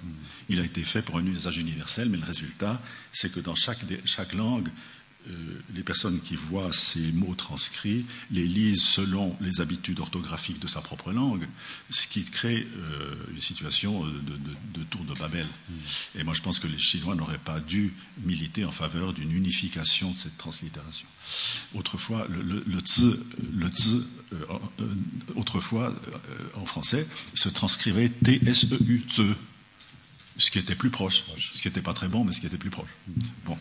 [0.48, 2.80] Il a été fait pour un usage universel, mais le résultat,
[3.12, 4.68] c'est que dans chaque, langue,
[5.74, 10.80] les personnes qui voient ces mots transcrits les lisent selon les habitudes orthographiques de sa
[10.80, 11.46] propre langue,
[11.90, 15.46] ce qui crée euh, une situation de, tour de Babel.
[15.46, 15.74] Mm.
[16.20, 17.92] Et moi, je pense que les Chinois n'auraient pas dû
[18.24, 21.06] militer en faveur d'une unification de cette translittération.
[21.74, 23.70] Autrefois, le, le, le
[24.32, 24.86] euh,
[25.36, 25.94] autrefois,
[26.54, 29.04] en français, se transcrivait T-S-E-U,
[30.38, 32.58] ce qui était plus proche, ce qui n'était pas très bon, mais ce qui était
[32.58, 32.88] plus proche.
[33.08, 33.22] Mm.
[33.46, 33.58] Bon.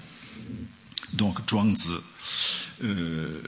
[1.13, 1.95] Donc Zhuangzi,
[2.83, 3.41] euh,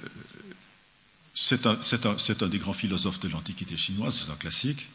[1.33, 4.87] c'est un, des grands philosophes de l'Antiquité chinoise, c'est un classique.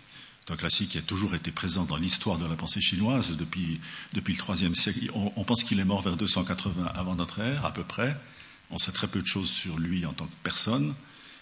[0.47, 3.81] C'est un classique qui a toujours été présent dans l'histoire de la pensée chinoise depuis,
[4.12, 5.11] depuis le IIIe siècle.
[5.12, 8.16] On, pense qu'il est mort vers 280 avant notre ère, à peu près.
[8.71, 10.95] On sait très peu de choses sur lui en tant que personne.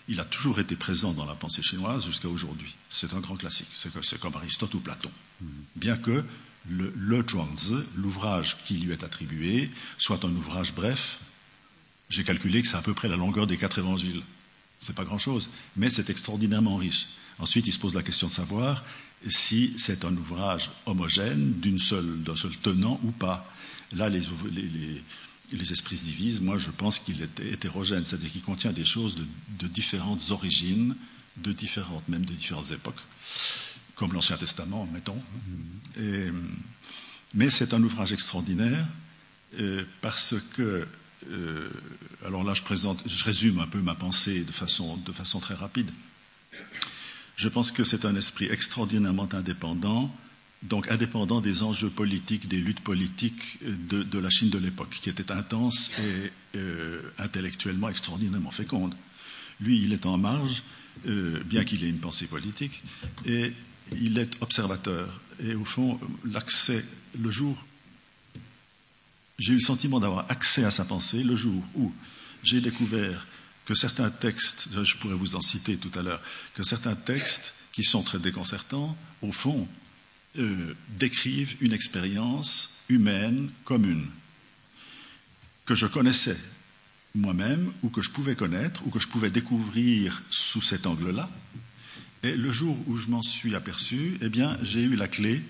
[0.08, 2.74] Il a toujours été présent dans la pensée chinoise jusqu'à aujourd'hui.
[2.88, 3.68] C'est un grand classique.
[3.74, 5.10] C'est comme Aristote ou Platon.
[5.42, 5.46] Mm.
[5.76, 6.24] Bien que
[6.68, 11.20] le, le Zhuangzi, l'ouvrage qui lui est attribué, soit un ouvrage bref.
[12.08, 14.22] J'ai calculé que c'est à peu près la longueur des quatre évangiles.
[14.80, 17.08] C'est pas grand-chose, mais c'est extraordinairement riche.
[17.38, 18.84] Ensuite, il se pose la question de savoir
[19.26, 22.22] si c'est un ouvrage homogène, d'un seul,
[22.62, 23.50] tenant ou pas.
[23.92, 24.26] Là, les,
[25.72, 26.40] esprits se divisent.
[26.40, 29.16] Moi, je pense qu'il est hétérogène, c'est-à-dire qu'il contient des choses
[29.58, 30.94] de, différentes origines,
[31.38, 33.00] de différentes, même de différentes époques
[33.94, 35.20] comme l'Ancien Testament, mettons.
[37.34, 38.86] mais c'est un ouvrage extraordinaire
[39.60, 40.86] euh, parce que,
[41.30, 41.70] euh,
[42.26, 45.54] alors là je présente, je résume un peu ma pensée de façon, de façon très
[45.54, 45.90] rapide.
[47.36, 50.14] Je pense que c'est un esprit extraordinairement indépendant,
[50.62, 55.32] donc indépendant des enjeux politiques, des luttes politiques de, la Chine de l'époque, qui était
[55.32, 58.94] intense et euh, intellectuellement extraordinairement féconde.
[59.60, 60.62] Lui, il est en marge,
[61.04, 62.82] bien qu'il ait une pensée politique,
[63.26, 63.52] et
[63.92, 65.20] il est observateur.
[65.42, 66.84] Et au fond, l'accès,
[67.18, 67.64] le jour,
[69.38, 71.92] j'ai eu le sentiment d'avoir accès à sa pensée le jour où
[72.42, 73.26] j'ai découvert
[73.64, 77.82] que certains textes, je pourrais vous en citer tout à l'heure, que certains textes qui
[77.82, 79.66] sont très déconcertants, au fond,
[80.38, 84.06] euh, décrivent une expérience humaine commune,
[85.64, 86.38] que je connaissais
[87.14, 91.30] moi-même, ou que je pouvais connaître, ou que je pouvais découvrir sous cet angle-là,
[92.24, 95.42] et le jour où je m'en suis aperçu, eh bien, j'ai eu la clé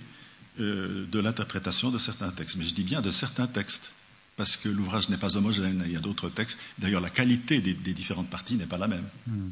[0.58, 2.56] euh, de l'interprétation de certains textes.
[2.56, 3.92] Mais je dis bien de certains textes,
[4.36, 5.84] parce que l'ouvrage n'est pas homogène.
[5.86, 6.58] Il y a d'autres textes.
[6.80, 9.06] D'ailleurs, la qualité des, différentes parties n'est pas la même.
[9.28, 9.50] Hmm.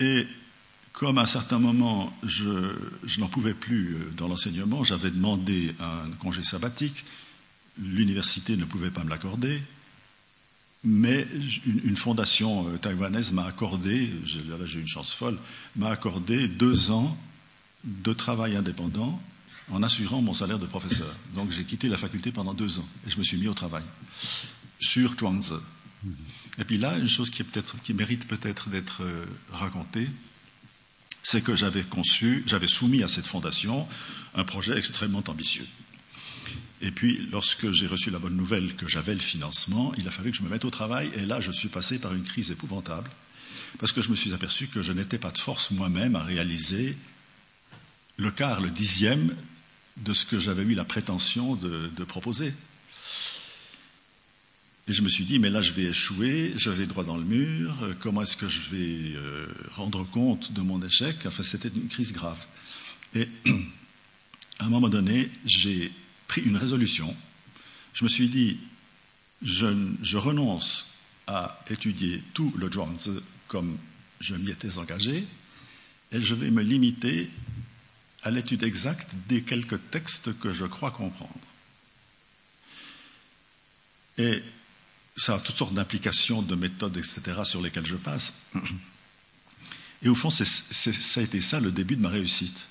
[0.00, 0.26] Et
[0.92, 2.74] comme à un certain moment, je,
[3.04, 7.06] je n'en pouvais plus euh, dans l'enseignement, j'avais demandé un congé sabbatique.
[7.80, 9.62] L'université ne pouvait pas me l'accorder
[10.84, 11.26] mais
[11.64, 14.10] une, fondation euh, taïwanaise m'a accordé,
[14.48, 15.38] là j'ai une chance folle,
[15.76, 17.16] m'a accordé deux ans
[17.84, 19.20] de travail indépendant
[19.70, 21.14] en assurant mon salaire de professeur.
[21.34, 23.84] Donc j'ai quitté la faculté pendant deux ans et je me suis mis au travail
[24.80, 25.54] sur Zhuangzi.
[26.58, 27.44] Et puis là, une chose qui,
[27.84, 30.08] qui mérite peut-être d'être euh, racontée,
[31.22, 33.86] c'est que j'avais conçu, j'avais soumis à cette fondation
[34.34, 35.66] un projet extrêmement ambitieux.
[36.82, 40.32] Et puis, lorsque j'ai reçu la bonne nouvelle que j'avais le financement, il a fallu
[40.32, 41.10] que je me mette au travail.
[41.16, 43.08] Et là, je suis passé par une crise épouvantable,
[43.78, 46.96] parce que je me suis aperçu que je n'étais pas de force moi-même à réaliser
[48.16, 49.34] le quart, le dixième
[49.98, 52.52] de ce que j'avais eu la prétention de, proposer.
[54.88, 57.24] Et je me suis dit, mais là, je vais échouer, je vais droit dans le
[57.24, 61.16] mur, comment est-ce que je vais euh, rendre compte de mon échec?
[61.26, 62.44] Enfin, c'était une crise grave.
[63.14, 63.28] Et
[64.58, 65.92] à un moment donné, j'ai
[66.32, 67.14] pris une résolution.
[67.92, 68.56] Je me suis dit,
[69.42, 70.94] je, renonce
[71.26, 73.76] à étudier tout le Zhuangzi comme
[74.18, 75.26] je m'y étais engagé,
[76.10, 77.28] et je vais me limiter
[78.22, 81.34] à l'étude exacte des quelques textes que je crois comprendre.
[84.16, 84.42] Et
[85.14, 88.32] ça a toutes sortes d'implications, de méthodes, etc., sur lesquelles je passe.
[90.00, 90.44] Et au fond, ça
[91.20, 92.68] a été ça le début de ma réussite.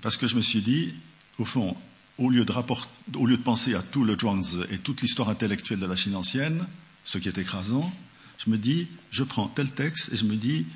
[0.00, 0.94] Parce que je me suis dit,
[1.38, 1.76] au fond,
[2.20, 6.14] au lieu, de penser à tout le Zhuangzi et toute l'histoire intellectuelle de la Chine
[6.14, 6.66] ancienne,
[7.02, 7.90] ce qui est écrasant,
[8.38, 10.66] je me dis, je prends tel texte et je me dis,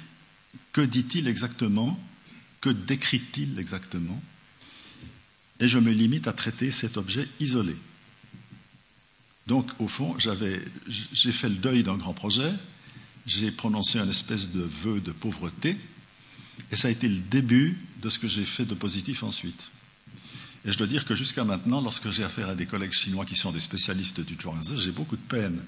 [0.72, 1.98] que dit-il exactement
[2.60, 4.20] Que décrit-il exactement
[5.60, 7.76] Et je me limite à traiter cet objet isolé.
[9.46, 12.50] Donc, au fond, j'ai fait le deuil d'un grand projet,
[13.26, 15.76] j'ai prononcé un espèce de vœu de pauvreté,
[16.70, 19.70] et ça a été le début de ce que j'ai fait de positif ensuite.
[20.64, 23.36] Et je dois dire que jusqu'à maintenant, lorsque j'ai affaire à des collègues chinois qui
[23.36, 25.62] sont des spécialistes du Zhuangzi, j'ai beaucoup de peine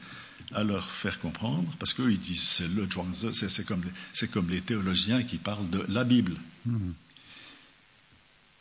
[0.55, 3.85] à leur faire comprendre, parce qu'eux, ils disent c'est le Zhuangzi, c'est comme,
[4.33, 6.37] comme, les théologiens qui parlent de la Bible.
[6.65, 6.93] Hmm.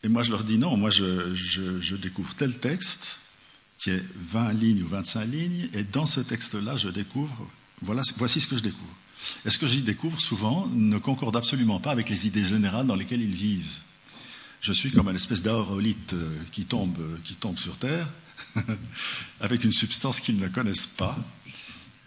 [0.04, 3.18] Et moi, je leur dis non, moi, je, je, découvre tel texte,
[3.80, 7.48] qui est 20 lignes ou 25 lignes, et dans ce texte-là, je découvre,
[7.82, 8.96] voilà, voici ce que je découvre.
[9.46, 12.96] Et ce que j'y découvre souvent ne concorde absolument pas avec les idées générales dans
[12.96, 13.80] lesquelles ils vivent.
[14.66, 18.08] Je suis comme une espèce d'aérolite euh, qui tombe, euh, qui tombe sur Terre,
[19.40, 21.16] avec une substance qu'ils ne connaissent pas.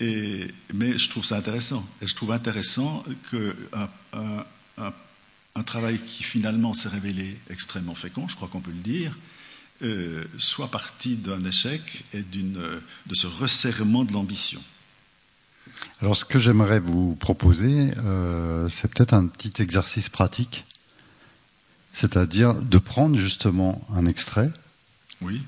[0.01, 1.89] Et, mais je trouve ça intéressant.
[2.03, 3.89] Et je trouve intéressant qu'un
[5.55, 9.17] un, travail qui finalement s'est révélé extrêmement fécond, je crois qu'on peut le dire,
[9.83, 11.81] euh, soit parti d'un échec
[12.13, 12.81] et de
[13.13, 14.61] ce resserrement de l'ambition.
[16.01, 17.91] Alors ce que j'aimerais vous proposer,
[18.69, 20.65] c'est peut-être un petit exercice pratique,
[21.93, 24.51] c'est-à-dire de prendre justement un extrait.
[25.21, 25.43] Oui.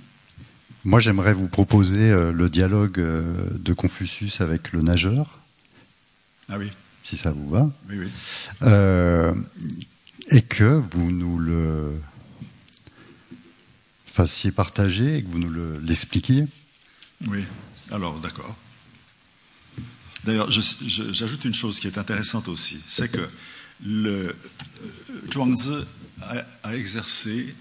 [0.85, 3.22] Moi j'aimerais vous proposer euh, le dialogue euh,
[3.53, 5.38] de Confucius avec le nageur.
[6.48, 6.70] Ah oui.
[7.03, 7.70] Si ça vous va.
[7.88, 8.09] Oui, oui.
[10.31, 11.92] et que vous nous le
[14.07, 16.46] fassiez partager et que vous nous l'expliquiez.
[17.26, 17.44] oui.
[17.90, 18.57] Alors d'accord.
[20.24, 23.26] D'ailleurs, j'ajoute une chose qui est intéressante aussi, c'est que
[23.85, 24.33] le euh,
[25.33, 25.87] Zhuangzi
[26.22, 27.54] a, exercé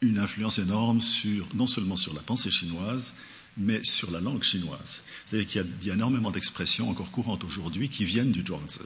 [0.00, 3.14] une influence énorme sur, non seulement sur la pensée chinoise,
[3.56, 5.02] mais sur la langue chinoise.
[5.26, 8.80] C'est-à-dire qu'il y, a énormément d'expressions encore courantes aujourd'hui qui viennent du Zhuangzi.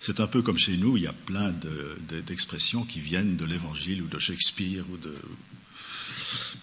[0.00, 1.52] C'est un peu comme chez nous, il y a plein
[2.26, 5.14] d'expressions de, qui viennent de l'Évangile ou de Shakespeare ou de.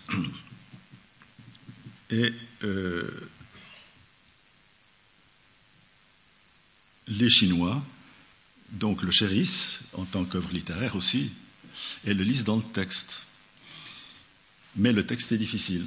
[2.11, 2.31] Et
[2.63, 3.09] euh,
[7.07, 7.83] les Chinois,
[8.71, 11.31] donc le chérissent en tant qu'œuvre littéraire aussi,
[12.05, 13.23] et le lisent dans le texte.
[14.75, 15.85] Mais le texte est difficile.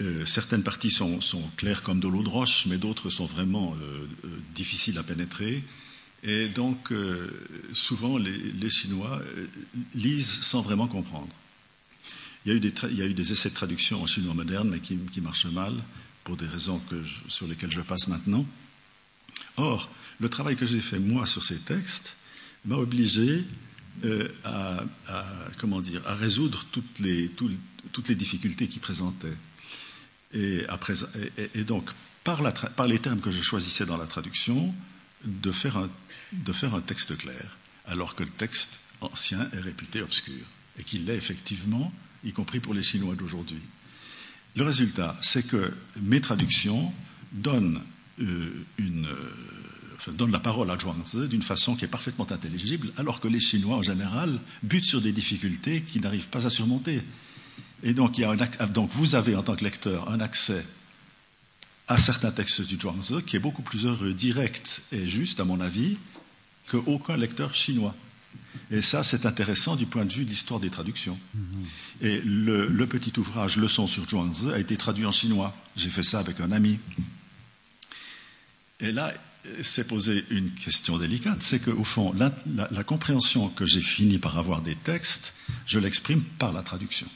[0.00, 1.20] Euh, certaines parties sont,
[1.56, 5.62] claires comme de l'eau de roche, mais d'autres sont vraiment euh, euh, difficiles à pénétrer.
[6.22, 6.92] Et donc,
[7.72, 9.22] souvent, les, Chinois
[9.94, 11.32] lisent sans vraiment comprendre.
[12.44, 14.34] Il y, a eu des il y, a eu des essais de traduction en chinois
[14.34, 15.72] moderne, mais qui, marchent mal,
[16.24, 16.78] pour des raisons
[17.28, 18.44] sur lesquelles je passe maintenant.
[19.56, 22.16] Or, le travail que j'ai fait, moi, sur ces textes,
[22.66, 23.42] m'a obligé
[24.04, 24.84] euh, à,
[25.58, 29.36] comment dire, à résoudre toutes les, toutes les difficultés qui présentaient.
[30.32, 30.64] Et,
[31.66, 31.90] donc,
[32.24, 32.40] par,
[32.86, 34.74] les termes que je choisissais dans la traduction,
[35.24, 35.90] de faire, un,
[36.32, 40.46] de faire un texte clair, alors que le texte ancien est réputé obscur,
[40.78, 41.92] et qu'il l'est effectivement,
[42.24, 43.60] y compris pour les Chinois d'aujourd'hui.
[44.56, 46.92] Le résultat, c'est que mes traductions
[47.32, 47.82] donnent
[48.20, 49.32] euh, une, euh,
[50.10, 53.76] donne la parole à Zhuangzi d'une façon qui est parfaitement intelligible, alors que les Chinois,
[53.76, 57.02] en général, butent sur des difficultés qu'ils n'arrivent pas à surmonter.
[57.82, 60.64] Et donc, il y a un, donc, vous avez, en tant que lecteur, un accès
[61.88, 65.60] à certains textes du Zhuangzi qui est beaucoup plus heureux, direct et juste, à mon
[65.60, 65.98] avis,
[66.68, 67.94] qu'aucun lecteur chinois.
[68.70, 71.18] Et ça, c'est intéressant du point de vue de l'histoire des traductions.
[71.36, 72.06] Mm-hmm.
[72.06, 75.54] Et le, le, petit ouvrage Leçon sur Zhuangzi a été traduit en chinois.
[75.76, 76.78] J'ai fait ça avec un ami.
[78.78, 79.12] Et là,
[79.62, 84.62] s'est posé une question délicate, c'est qu'au fond, la, compréhension que j'ai fini par avoir
[84.62, 85.34] des textes,
[85.66, 87.06] je l'exprime par la traduction.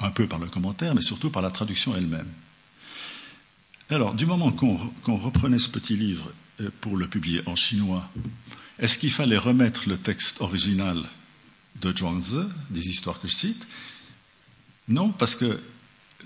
[0.00, 2.28] Un peu par le commentaire, mais surtout par la traduction elle-même.
[3.90, 8.10] Alors, du moment qu'on reprenait ce petit livre euh, pour le publier en chinois,
[8.78, 11.02] est-ce qu'il fallait remettre le texte original
[11.80, 13.66] de Zhuangzi, des histoires que je cite?
[14.88, 15.60] Non, parce que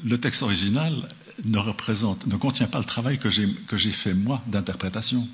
[0.04, 1.08] le texte original
[1.44, 5.26] ne contient pas le travail que j'ai fait moi d'interprétation.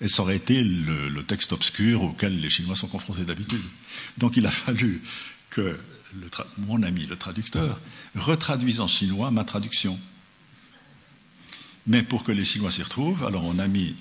[0.00, 3.62] Et ça aurait été le, texte obscur auquel les Chinois sont confrontés d'habitude.
[4.18, 5.00] Donc il a fallu
[5.50, 5.78] que
[6.58, 7.80] mon ami, le traducteur,
[8.16, 9.98] retraduise en chinois ma traduction.
[11.86, 13.94] Mais pour que les Chinois s'y retrouvent, alors on a mis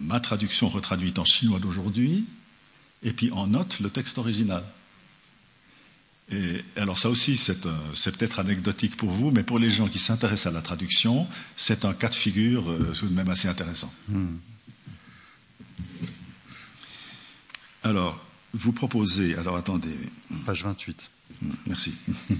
[0.00, 2.24] ma traduction retraduite en chinois d'aujourd'hui,
[3.02, 4.64] et puis en note le texte original.
[6.32, 10.52] Et alors ça aussi, c'est peut-être anecdotique pour vous, mais pour les gens qui s'intéressent
[10.52, 13.92] à la traduction, c'est un cas de figure euh, tout de même assez intéressant.
[14.08, 14.36] Hmm.
[17.82, 19.96] Alors, vous proposez, alors attendez.
[20.46, 21.10] Page 28.
[21.42, 21.94] Hmm, merci.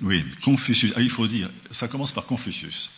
[0.00, 0.92] Oui, Confucius.
[0.96, 2.90] Ah, il faut dire, ça commence par Confucius.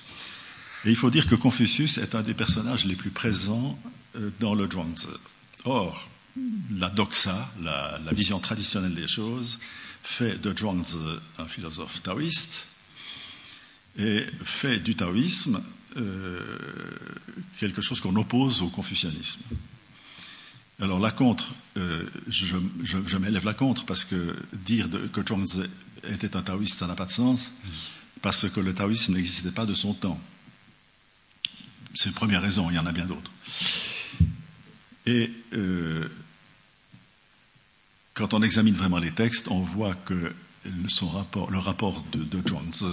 [0.85, 3.79] Et il faut dire que Confucius est un des personnages les plus présents
[4.17, 5.07] euh, dans le Zhuangzi.
[5.65, 6.09] Or,
[6.77, 9.59] la doxa, la, vision traditionnelle des choses,
[10.03, 10.97] fait de Zhuangzi
[11.39, 12.67] un philosophe taoïste
[13.99, 15.63] et fait du taoïsme
[15.97, 16.41] euh,
[17.59, 19.41] quelque chose qu'on oppose au confucianisme.
[20.81, 25.63] Alors la contre, euh, je, m'élève la contre parce que dire que Zhuangzi
[26.05, 27.51] était un taoïste, ça n'a pas de sens,
[28.23, 30.19] parce que le taoïsme n'existait pas de son temps.
[31.95, 33.31] C'est la première raison, il y en a bien d'autres.
[35.07, 36.09] Et euh,
[38.15, 40.33] quand on examine vraiment les textes, on voit que
[40.65, 42.85] le rapport de, de Zhuangzi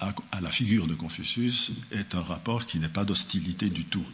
[0.00, 4.04] à, la figure de Confucius est un rapport qui n'est pas d'hostilité du tout.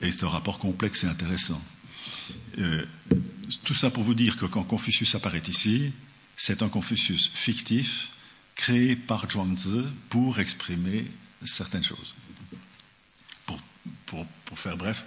[0.00, 1.62] Et c'est un rapport complexe et intéressant.
[2.58, 2.84] Euh,
[3.64, 5.92] tout ça pour vous dire que quand Confucius apparaît ici,
[6.36, 8.10] c'est un Confucius fictif
[8.54, 11.06] créé par Zhuangzi pour exprimer
[11.44, 12.14] certaines choses.
[14.06, 14.26] Pour,
[14.58, 15.04] faire bref,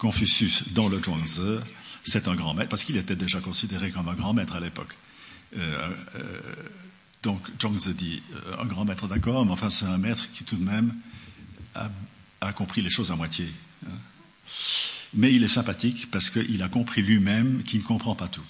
[0.00, 1.58] Confucius dans le Zhuangzi,
[2.02, 4.96] c'est un grand maître, parce qu'il était déjà considéré comme un grand maître à l'époque.
[5.58, 6.40] Euh, euh,
[7.22, 8.22] donc Zhuangzi dit
[8.58, 10.94] un grand maître d'accord, mais enfin c'est un maître qui tout de même
[11.74, 13.46] a, compris les choses à moitié.
[13.86, 13.92] Hein.
[15.12, 18.44] Mais il est sympathique parce qu'il a compris lui-même qu'il ne comprend pas tout.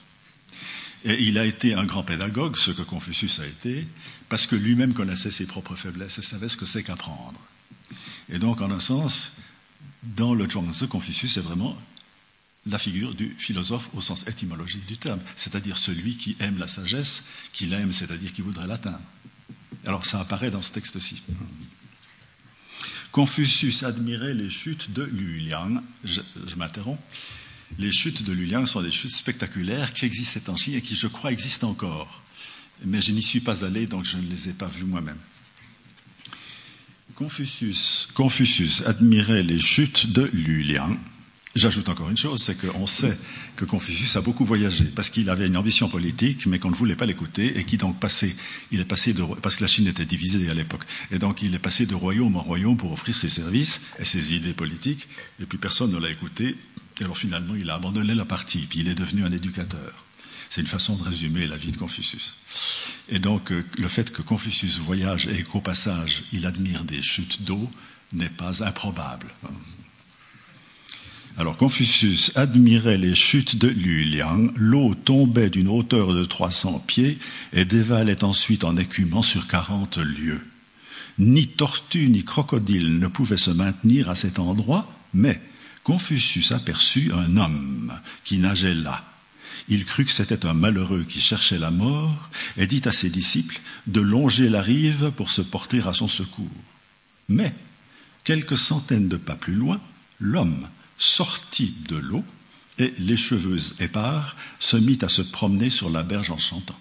[1.05, 3.89] Et il a été un grand pédagogue, ce que Confucius a été,
[4.29, 7.41] parce que lui-même connaissait ses propres faiblesses et savait ce que c'est qu'apprendre.
[8.29, 9.33] Et donc, en un sens,
[10.03, 11.77] dans le Zhuangzi, Confucius est vraiment
[12.67, 17.25] la figure du philosophe au sens étymologique du terme, c'est-à-dire celui qui aime la sagesse,
[17.53, 19.01] qui l'aime, c'est-à-dire qui voudrait l'atteindre.
[19.87, 21.23] Alors ça apparaît dans ce texte-ci.
[23.13, 25.83] Confucius admirait les chutes de Luliang.
[26.05, 27.01] Je, je m'interromps.
[27.79, 31.07] Les chutes de Luliang sont des chutes spectaculaires qui existaient en Chine et qui, je
[31.07, 32.23] crois, existent encore.
[32.85, 35.19] Mais je n'y suis pas allé, donc je ne les ai pas vues moi-même.
[38.15, 40.97] Confucius, admirait les chutes de Luliang.
[41.55, 43.15] J'ajoute encore une chose, c'est qu'on sait
[43.57, 46.97] que Confucius a beaucoup voyagé parce qu'il avait une ambition politique, mais qu'on ne voulait
[46.97, 48.35] pas l'écouter et qui donc passait,
[48.71, 51.59] il est passé parce que la Chine était divisée à l'époque, et donc il est
[51.59, 55.07] passé de royaume en royaume pour offrir ses services et ses idées politiques,
[55.43, 56.57] et puis personne ne l'a écouté,
[57.01, 60.07] et alors finalement il a abandonné la partie, puis il est devenu un éducateur.
[60.51, 62.35] C'est une façon de résumer la vie de Confucius.
[63.09, 67.43] Et donc euh, le fait que Confucius voyage et qu'au passage il admire des chutes
[67.45, 67.71] d'eau
[68.13, 69.29] n'est pas improbable.
[71.39, 74.51] Alors Confucius admirait les chutes de Luliang.
[74.57, 77.17] L'eau tombait d'une hauteur de 300 pieds
[77.53, 80.45] et dévalait ensuite en écumant sur 40 lieues.
[81.19, 85.41] Ni tortue ni crocodile ne pouvaient se maintenir à cet endroit, mais
[85.85, 87.93] Confucius aperçut un homme
[88.25, 89.05] qui nageait là.
[89.71, 93.61] Il crut que c'était un malheureux qui cherchait la mort et dit à ses disciples
[93.87, 96.51] de longer la rive pour se porter à son secours.
[97.29, 97.55] Mais,
[98.25, 99.81] quelques centaines de pas plus loin,
[100.19, 100.69] l'homme
[100.99, 102.25] sortit de l'eau
[102.79, 106.79] et l'écheveuse épars se mit à se promener sur la berge en chantant.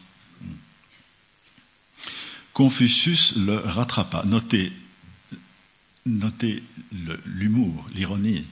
[2.54, 4.24] Confucius le rattrapa.
[4.26, 4.74] Notez,
[6.08, 6.64] notez
[7.26, 8.46] l'humour, l'ironie,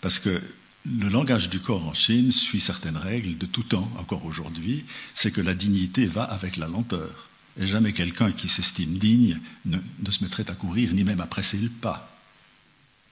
[0.00, 0.40] parce que
[0.84, 5.30] le langage du corps en Chine suit certaines règles de tout temps, encore aujourd'hui, c'est
[5.30, 7.28] que la dignité va avec la lenteur.
[7.60, 9.78] Et jamais quelqu'un qui s'estime digne ne,
[10.10, 12.16] se mettrait à courir, ni même à presser le pas.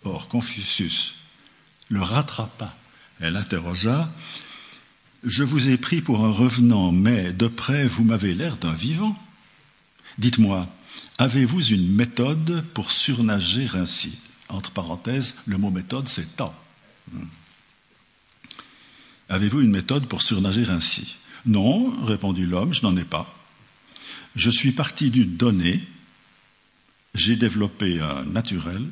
[0.04, 1.14] Or, Confucius
[1.90, 2.74] le rattrapa.
[3.20, 4.10] Elle interrogea
[5.22, 9.18] Je vous ai pris pour un revenant, mais de près vous m'avez l'air d'un vivant.
[10.16, 10.66] Dites-moi,
[11.18, 14.18] avez-vous une méthode pour surnager ainsi?
[14.48, 16.54] Entre parenthèses, le mot méthode, c'est temps.
[19.30, 21.16] Avez-vous une méthode pour surnager ainsi?
[21.46, 23.32] Non, répondit l'homme, je n'en ai pas.
[24.34, 25.80] Je suis parti d'une donnée,
[27.14, 28.84] j'ai développé un naturel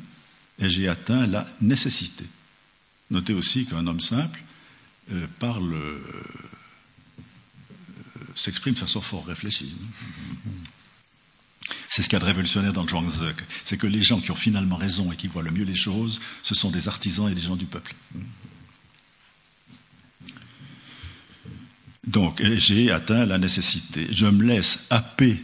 [0.59, 2.25] et j'ai atteint la nécessité.
[3.11, 4.41] Notez aussi qu'un homme simple
[5.11, 5.99] euh, parle, euh,
[8.35, 9.75] s'exprime de façon fort réfléchie.
[11.89, 13.25] C'est ce qu'il y a de révolutionnaire dans le Zhuangzi,
[13.63, 16.21] c'est que les gens qui ont finalement raison et qui voient le mieux les choses,
[16.43, 17.93] ce sont des artisans et des gens du peuple.
[22.05, 24.07] Donc, j'ai atteint la nécessité.
[24.11, 25.41] Je me laisse happer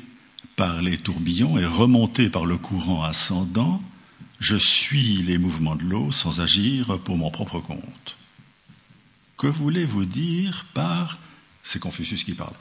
[0.55, 3.81] par les tourbillons et remonter par le courant ascendant
[4.39, 8.17] je suis les mouvements de l'eau sans agir pour mon propre compte.
[9.37, 11.17] Que voulez-vous dire par,
[11.63, 12.53] c'est Confucius qui parle,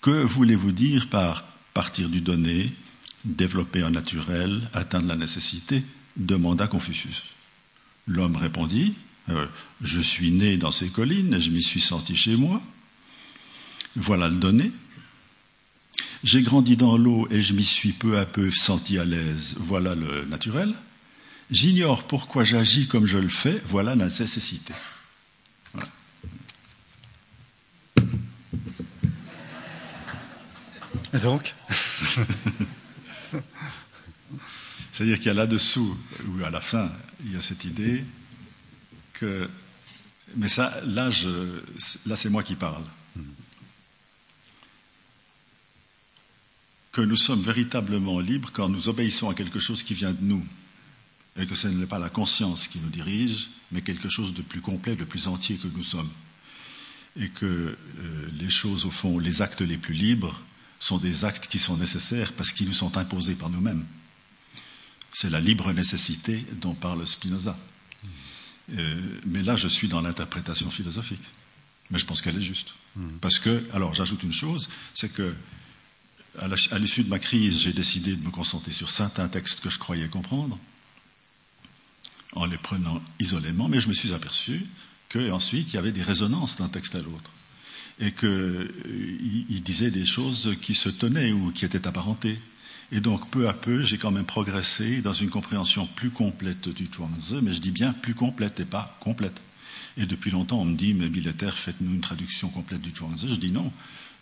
[0.00, 2.72] que voulez-vous dire par partir du donné,
[3.24, 5.84] développer un naturel, atteindre la nécessité
[6.16, 7.22] demanda Confucius.
[8.06, 8.94] L'homme répondit,
[9.28, 9.46] euh,
[9.82, 12.60] je suis né dans ces collines et je m'y suis senti chez moi.
[13.96, 14.72] Voilà le donné.
[16.22, 19.54] J'ai grandi dans l'eau et je m'y suis peu à peu senti à l'aise.
[19.58, 20.74] Voilà le naturel.
[21.50, 24.74] J'ignore pourquoi j'agis comme je le fais, voilà la nécessité.
[31.12, 31.54] Et donc?
[34.92, 36.92] C'est-à-dire qu'il y a là-dessous, ou à la fin,
[37.24, 38.04] il y a cette idée
[39.14, 39.48] que.
[40.36, 41.08] Mais ça, là,
[42.06, 42.84] là c'est moi qui parle.
[46.92, 50.44] Que nous sommes véritablement libres quand nous obéissons à quelque chose qui vient de nous
[51.36, 54.60] et que ce n'est pas la conscience qui nous dirige, mais quelque chose de plus
[54.60, 56.10] complet, de plus entier que nous sommes.
[57.16, 57.76] et que euh,
[58.38, 60.40] les choses, au fond, les actes les plus libres
[60.78, 63.84] sont des actes qui sont nécessaires parce qu'ils nous sont imposés par nous-mêmes.
[65.12, 67.58] C'est la libre nécessité dont parle Spinoza.
[68.78, 71.22] Euh, mais là, je suis dans l'interprétation philosophique.
[71.90, 72.68] Mais je pense qu'elle est juste.
[73.20, 75.34] Parce que, alors j'ajoute une chose, c'est que
[76.38, 79.78] à l'issue de ma crise, j'ai décidé de me concentrer sur certains textes que je
[79.78, 80.58] croyais comprendre,
[82.32, 84.64] en les prenant isolément, mais je me suis aperçu
[85.08, 87.30] qu'ensuite il y avait des résonances d'un texte à l'autre,
[87.98, 92.40] et qu'il euh, disait des choses qui se tenaient ou qui étaient apparentées.
[92.92, 96.88] Et donc, peu à peu, j'ai quand même progressé dans une compréhension plus complète du
[96.92, 99.40] Zhuangzi, mais je dis bien plus complète et pas complète.
[99.96, 103.28] Et depuis longtemps, on me dit, mais Billetter, faites-nous une traduction complète du Zhuangzi.
[103.28, 103.72] Je dis non,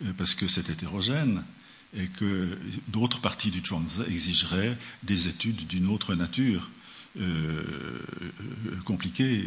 [0.04, 1.42] euh, parce que c'est hétérogène
[1.96, 2.58] et que
[2.88, 6.70] d'autres parties du Zhuangzi exigeraient des études d'une autre nature,
[7.18, 7.62] euh,
[8.66, 9.44] euh compliquées.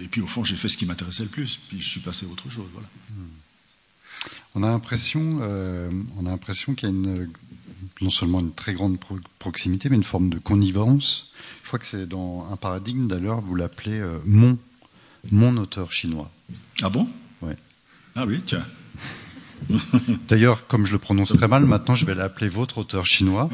[0.00, 2.26] Et puis au fond, j'ai fait ce qui m'intéressait le plus, puis je suis passé
[2.26, 2.66] à autre chose.
[2.72, 2.88] Voilà.
[3.10, 3.28] Hmm.
[4.54, 7.30] On a l'impression, euh, on a l'impression qu'il y a une,
[8.00, 8.98] non seulement une très grande
[9.38, 11.32] proximité, mais une forme de connivence.
[11.62, 14.58] Je crois que c'est dans un paradigme d'ailleurs, vous l'appelez euh, mon,
[15.30, 16.30] mon auteur chinois.
[16.82, 17.08] Ah bon?
[17.42, 17.52] Oui.
[18.16, 18.64] Ah oui, tiens.
[20.28, 23.48] D'ailleurs, comme je le prononce très mal, maintenant je vais l'appeler votre auteur chinois.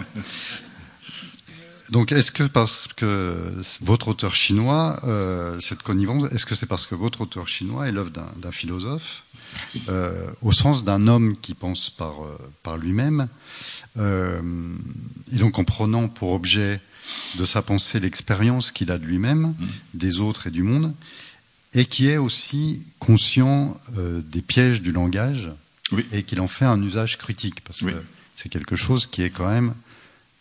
[1.91, 6.87] Donc, est-ce que parce que votre auteur chinois, euh, cette connivence, est-ce que c'est parce
[6.87, 9.25] que votre auteur chinois est l'œuvre d'un philosophe,
[9.89, 13.29] euh, au sens d'un homme qui pense par, euh, lui-même,
[13.97, 16.81] et donc en prenant pour objet
[17.39, 19.55] de sa pensée l'expérience qu'il a de lui-même,
[19.93, 20.93] des autres et du monde,
[21.75, 25.51] et qui est aussi conscient des pièges du langage,
[26.13, 28.03] et qu'il en fait un usage critique, parce que
[28.37, 29.75] c'est quelque chose qui est quand même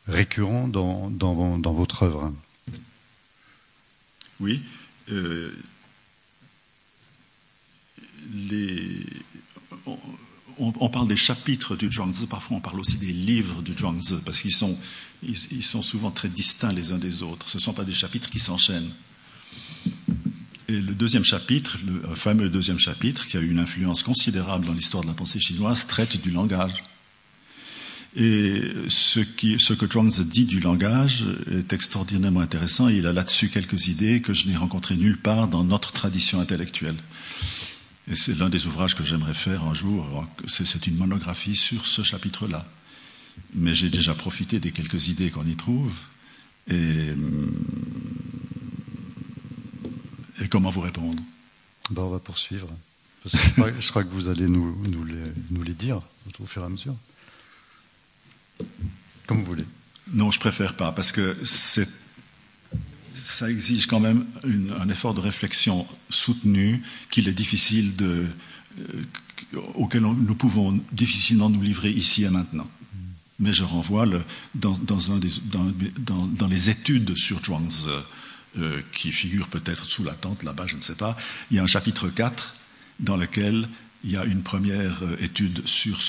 [0.08, 2.34] récurrent dans, dans, dans votre œuvre.
[4.40, 4.62] Oui.
[5.10, 5.54] Euh,
[8.34, 9.06] les,
[10.58, 14.42] on, parle des chapitres du Zhuangzi, parfois on parle aussi des livres du Zhuangzi, parce
[14.42, 14.78] qu'ils sont,
[15.24, 17.50] ils, sont souvent très distincts les uns des autres.
[17.50, 18.92] Ce ne sont pas des chapitres qui s'enchaînent.
[20.70, 24.74] Et le deuxième chapitre, le fameux deuxième chapitre, qui a eu une influence considérable dans
[24.74, 26.84] l'histoire de la pensée chinoise, traite du langage.
[28.16, 32.88] Et ce, que Zhuangzi dit du langage est extraordinairement intéressant.
[32.88, 36.96] il a là-dessus quelques idées que je n'ai rencontrées nulle part dans notre tradition intellectuelle.
[38.10, 40.28] Et c'est l'un des ouvrages que j'aimerais faire un jour.
[40.48, 42.68] C'est une monographie sur ce chapitre-là.
[43.56, 45.92] Mais j'ai déjà profité des quelques idées qu'on y trouve.
[46.70, 47.14] Et,
[50.42, 51.22] et comment vous répondre?
[51.90, 52.68] Ben, On va poursuivre.
[53.26, 56.00] je, crois, que vous allez nous, nous, les, nous les dire
[56.40, 56.96] au fur et à mesure.
[59.28, 59.66] Comme vous voulez.
[60.14, 61.84] Non, je préfère pas, parce que ça
[63.50, 64.26] exige quand même
[64.80, 68.26] un effort de réflexion soutenu qu'il est difficile de,
[68.80, 69.04] euh,
[69.76, 72.70] auquel nous pouvons difficilement nous livrer ici et maintenant.
[73.40, 74.22] Mais je renvoie le,
[74.56, 74.78] dans,
[75.12, 77.88] un des, dans, dans, les études sur Zhuangzi,
[78.60, 81.18] euh, qui figurent peut-être sous la tente là-bas, je ne sais pas,
[81.50, 82.56] il y a un chapitre 4
[83.00, 83.68] dans lequel
[84.04, 86.00] il y a une première euh, étude sur,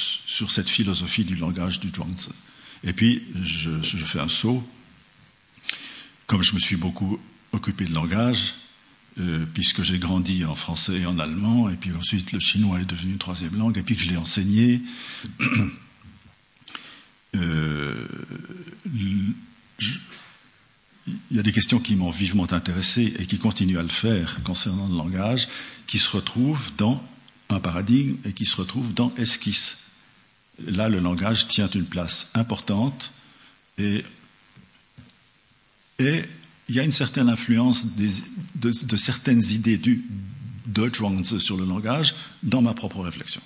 [0.51, 2.29] cette philosophie du langage du Zhuangzi.
[2.83, 4.63] Et puis, je, fais un saut.
[6.27, 7.19] Comme je me suis beaucoup
[7.53, 8.55] occupé de langage,
[9.21, 12.85] euh, puisque j'ai grandi en français et en allemand, et puis ensuite le chinois est
[12.85, 14.83] devenu une troisième langue, et puis que je l'ai enseigné,
[21.07, 24.43] il y a des questions qui m'ont vivement intéressé et qui continuent à le faire
[24.43, 25.49] concernant le langage,
[25.87, 27.03] qui se retrouvent dans
[27.51, 29.85] un paradigme et qui se retrouve dans esquisse.
[30.67, 33.13] Là, le langage tient une place importante
[33.79, 34.05] et,
[36.01, 40.05] il y a une certaine influence de, certaines idées du,
[40.67, 43.43] de Zhuangzi sur le langage dans ma propre réflexion.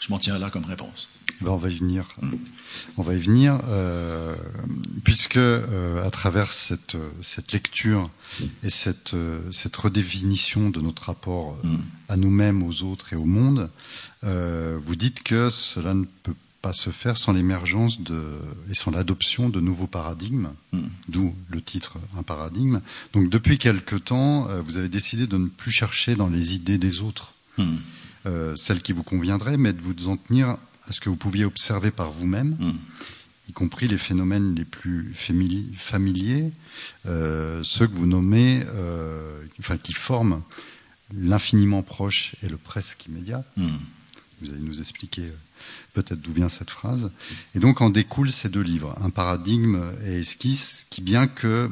[0.00, 1.08] Je m'en tiens là comme réponse.
[1.40, 2.08] Ben, on va y venir.
[2.96, 4.34] On va y venir, euh,
[5.04, 8.10] puisque euh, à travers cette, cette, lecture
[8.62, 11.76] et cette, euh, cette, redéfinition de notre rapport mm.
[12.08, 13.70] à nous-mêmes, aux autres et au monde,
[14.22, 18.22] vous dites que cela ne peut pas se faire sans l'émergence de
[18.70, 20.80] et sans l'adoption de nouveaux paradigmes, mm.
[21.08, 22.80] d'où le titre un paradigme.
[23.12, 27.02] Donc depuis quelque temps, vous avez décidé de ne plus chercher dans les idées des
[27.02, 27.34] autres.
[27.58, 27.76] Mm.
[28.56, 30.56] celles qui vous conviendraient, mais de vous en tenir
[30.88, 32.72] à ce que vous pouviez observer par vous-même, hmm.
[33.48, 36.52] y compris les phénomènes les plus familiers,
[37.06, 40.42] euh, ceux que vous nommez, euh, enfin, qui forment
[41.14, 43.44] l'infiniment proche et le presque immédiat.
[43.56, 43.68] Hmm.
[44.40, 45.36] Vous allez nous expliquer euh,
[45.94, 47.10] peut-être d'où vient cette phrase.
[47.54, 51.70] Et donc en découlent ces deux livres, Un paradigme et Esquisse, qui bien que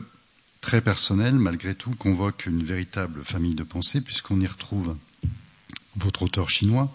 [0.60, 4.96] très personnel, malgré tout, convoque une véritable famille de pensée, puisqu'on y retrouve
[5.96, 6.90] votre auteur chinois,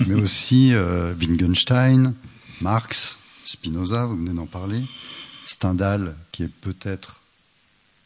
[0.06, 2.14] mais aussi euh, Wittgenstein,
[2.60, 4.82] Marx, Spinoza, vous venez d'en parler,
[5.46, 7.20] Stendhal, qui est peut-être,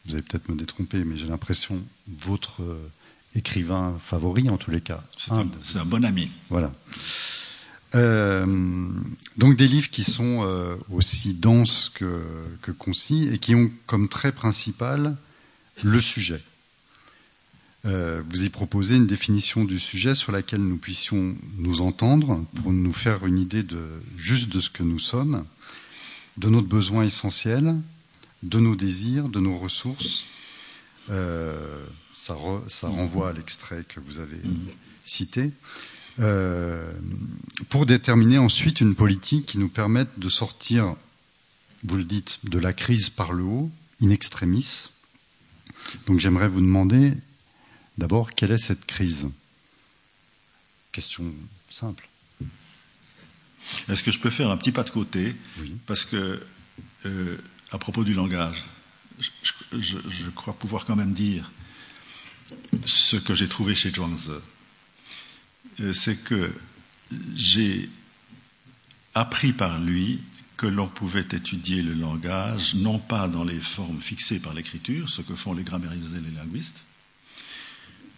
[0.07, 1.83] vous allez peut-être me détromper, mais j'ai l'impression,
[2.19, 2.91] votre euh,
[3.35, 5.03] écrivain favori en tous les cas.
[5.17, 6.31] C'est un, un, bon ami.
[6.51, 6.73] Voilà.
[7.95, 8.89] Euh,
[9.37, 12.23] donc des livres qui sont euh, aussi denses que,
[12.63, 15.17] que, concis et qui ont comme trait principal
[15.83, 16.43] le sujet.
[17.85, 22.73] Euh, vous y proposez une définition du sujet sur laquelle nous puissions nous entendre pour
[22.73, 23.85] nous faire une idée de
[24.17, 25.45] juste de ce que nous sommes,
[26.37, 27.75] de notre besoin essentiel,
[28.45, 30.25] de nos désirs, de nos ressources.
[31.11, 34.41] Euh, ça, re, ça, renvoie à l'extrait que vous avez
[35.05, 35.51] cité.
[36.21, 36.93] Euh,
[37.69, 40.95] pour déterminer ensuite une politique qui nous permette de sortir,
[41.83, 43.71] vous le dites, de la crise par le haut,
[44.01, 44.91] in extremis.
[46.07, 47.13] Donc j'aimerais vous demander
[47.99, 49.29] d'abord quelle est cette crise?
[50.93, 51.33] Question
[51.71, 52.09] simple.
[53.89, 55.35] Est-ce que je peux faire un petit pas de côté?
[55.59, 55.75] Oui.
[55.87, 56.45] Parce que,
[57.07, 57.39] euh,
[57.71, 58.63] à propos du langage,
[59.19, 59.31] je,
[59.79, 61.51] je, je, crois pouvoir quand même dire
[62.85, 64.31] ce que j'ai trouvé chez Zhuangzi
[65.93, 66.53] c'est que
[67.35, 67.89] j'ai
[69.15, 70.21] appris par lui
[70.57, 75.23] que l'on pouvait étudier le langage, non pas dans les formes fixées par l'écriture, ce
[75.23, 76.85] que font les grammairiens et les linguistes,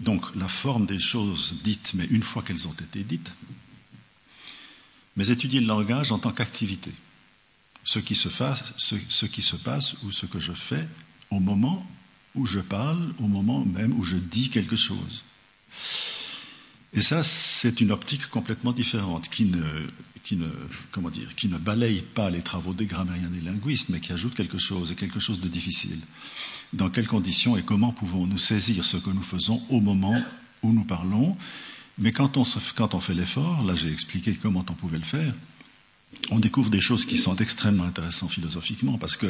[0.05, 3.35] donc la forme des choses dites, mais une fois qu'elles ont été dites,
[5.17, 6.93] mais étudier le langage en tant qu'activité,
[7.85, 8.29] ce qui se
[8.77, 10.87] ce qui se passe ou ce que je fais
[11.31, 11.87] au moment
[12.35, 15.23] où je parle, au moment même où je dis quelque chose.
[16.95, 19.63] Et ça, c'est une optique complètement différente, qui ne,
[20.23, 20.49] qui ne,
[20.93, 24.13] comment dire, qui ne balaye pas les travaux des grammairiens et des linguistes, mais qui
[24.13, 25.99] ajoute quelque chose, et quelque chose de difficile.
[26.73, 30.17] Dans quelles conditions et comment pouvons-nous saisir ce que nous faisons au moment
[30.63, 31.37] où nous parlons?
[31.99, 32.45] Mais quand on,
[32.77, 35.35] quand on fait l'effort, là j'ai expliqué comment on pouvait le faire,
[36.31, 39.27] on découvre des choses qui sont extrêmement intéressantes philosophiquement, parce que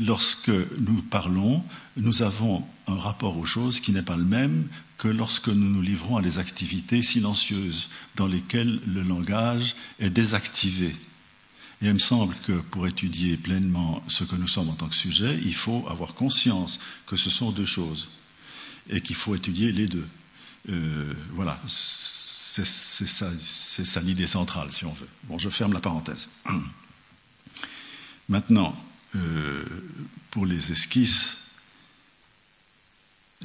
[0.00, 1.62] lorsque nous parlons,
[1.96, 4.66] nous avons un rapport aux choses qui n'est pas le même
[5.04, 10.96] que lorsque nous nous livrons à des activités silencieuses dans lesquelles le langage est désactivé.
[11.82, 14.94] Et il me semble que pour étudier pleinement ce que nous sommes en tant que
[14.94, 18.08] sujet, il faut avoir conscience que ce sont deux choses
[18.88, 20.08] et qu'il faut étudier les deux.
[20.70, 25.08] Euh, voilà, c'est ça, l'idée centrale, si on veut.
[25.24, 26.30] Bon, je ferme la parenthèse.
[28.30, 28.74] Maintenant,
[29.16, 29.64] euh,
[30.30, 31.43] pour les esquisses,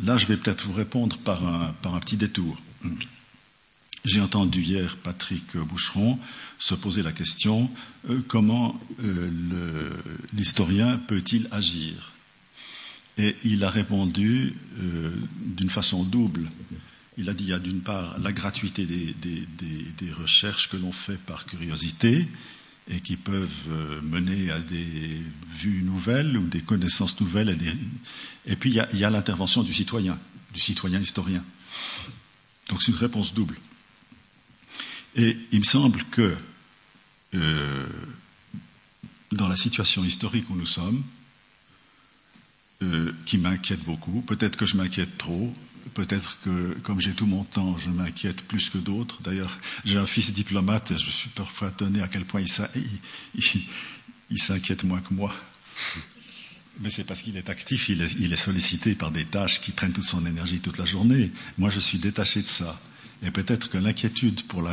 [0.03, 2.57] Là, je vais peut-être vous répondre par un, petit détour.
[4.05, 6.17] J'ai entendu hier Patrick Boucheron
[6.57, 7.69] se poser la question
[8.09, 9.91] euh, comment euh,
[10.33, 12.13] l'historien peut-il agir?
[13.17, 16.49] Et il a répondu euh, d'une façon double.
[17.17, 21.17] Il a dit il y a d'une part la gratuité des recherches que l'on fait
[21.17, 22.25] par curiosité
[22.89, 25.21] et qui peuvent mener à des
[25.55, 27.57] vues nouvelles ou des connaissances nouvelles.
[28.47, 30.19] Et, puis il y a, a l'intervention du citoyen,
[30.53, 31.43] du citoyen historien.
[32.69, 33.55] Donc c'est une réponse double.
[35.15, 36.35] Et il me semble que
[37.35, 37.87] euh,
[39.31, 41.03] dans la situation historique où nous sommes,
[42.81, 45.53] euh, qui m'inquiète beaucoup, peut-être que je m'inquiète trop,
[45.93, 49.21] Peut-être que, comme j'ai tout mon temps, je m'inquiète plus que d'autres.
[49.21, 54.83] D'ailleurs, j'ai un fils diplomate et je suis parfois étonné à quel point il s'inquiète
[54.83, 55.33] moins que moi.
[56.81, 60.05] Mais c'est parce qu'il est actif, il est, sollicité par des tâches qui prennent toute
[60.05, 61.31] son énergie toute la journée.
[61.57, 62.79] Moi, je suis détaché de ça.
[63.21, 64.69] Et peut-être que l'inquiétude pour, le,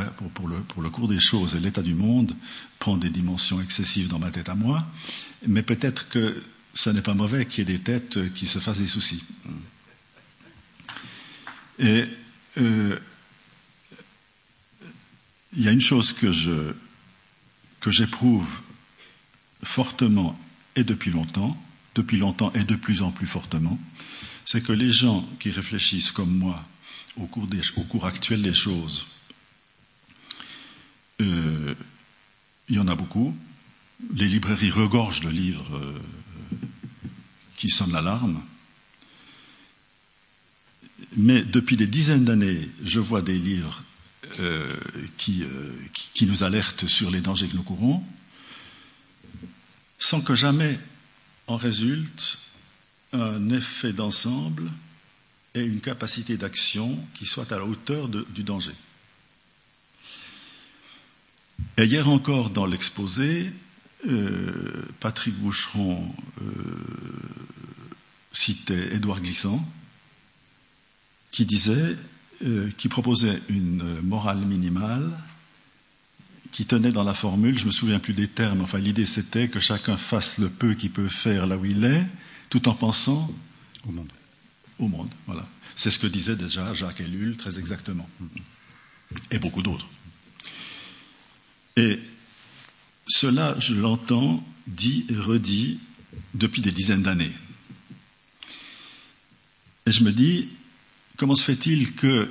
[0.69, 2.33] pour le cours des choses et l'état du monde
[2.79, 4.87] prend des dimensions excessives dans ma tête à moi.
[5.45, 6.41] Mais peut-être que
[6.73, 9.23] ce n'est pas mauvais qu'il y ait des têtes qui se fassent des soucis.
[11.79, 12.05] Et
[12.57, 12.99] euh,
[15.55, 16.31] il y a une chose que
[17.91, 18.47] j'éprouve
[19.63, 20.39] fortement
[20.75, 21.57] et depuis longtemps,
[21.95, 23.79] depuis longtemps et de plus en plus fortement,
[24.45, 26.63] c'est que les gens qui réfléchissent comme moi
[27.17, 27.61] au cours, des,
[28.03, 29.07] actuel des choses,
[31.21, 31.73] euh,
[32.69, 33.35] il y en a beaucoup.
[34.13, 35.99] Les librairies regorgent de livres euh,
[37.55, 38.41] qui sonnent l'alarme.
[41.17, 43.83] Mais depuis des dizaines d'années, je vois des livres
[44.39, 44.71] euh,
[45.17, 45.71] qui, euh,
[46.13, 48.03] qui, nous alertent sur les dangers que nous courons,
[49.97, 50.79] sans que jamais
[51.47, 52.37] en résulte
[53.13, 54.69] un effet d'ensemble
[55.55, 58.75] et une capacité d'action qui soit à la hauteur du danger.
[61.77, 63.51] Et hier encore, dans l'exposé,
[64.07, 66.13] euh, Patrick Boucheron
[68.33, 69.67] citais Édouard Glissant,
[71.31, 71.95] qui disait,
[72.45, 75.11] euh, qui proposait une morale minimale
[76.51, 79.59] qui tenait dans la formule, je me souviens plus des termes, enfin l'idée c'était que
[79.59, 82.03] chacun fasse le peu qu'il peut faire là où il est,
[82.49, 83.31] tout en pensant
[83.87, 84.11] au monde.
[84.79, 85.47] Au monde, voilà.
[85.75, 88.09] C'est ce que disait déjà Jacques Ellul très exactement,
[89.29, 89.87] et beaucoup d'autres.
[91.75, 91.99] Et
[93.07, 95.79] cela, je l'entends dit et redit
[96.33, 97.31] depuis des dizaines d'années.
[99.85, 100.49] Et je me dis,
[101.17, 102.29] comment se fait-il que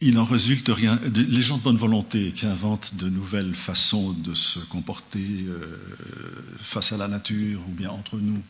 [0.00, 0.98] il n'en résulte rien?
[1.14, 5.78] Les gens de bonne volonté qui inventent de nouvelles façons de se comporter euh,
[6.60, 8.42] face à la nature ou bien entre nous,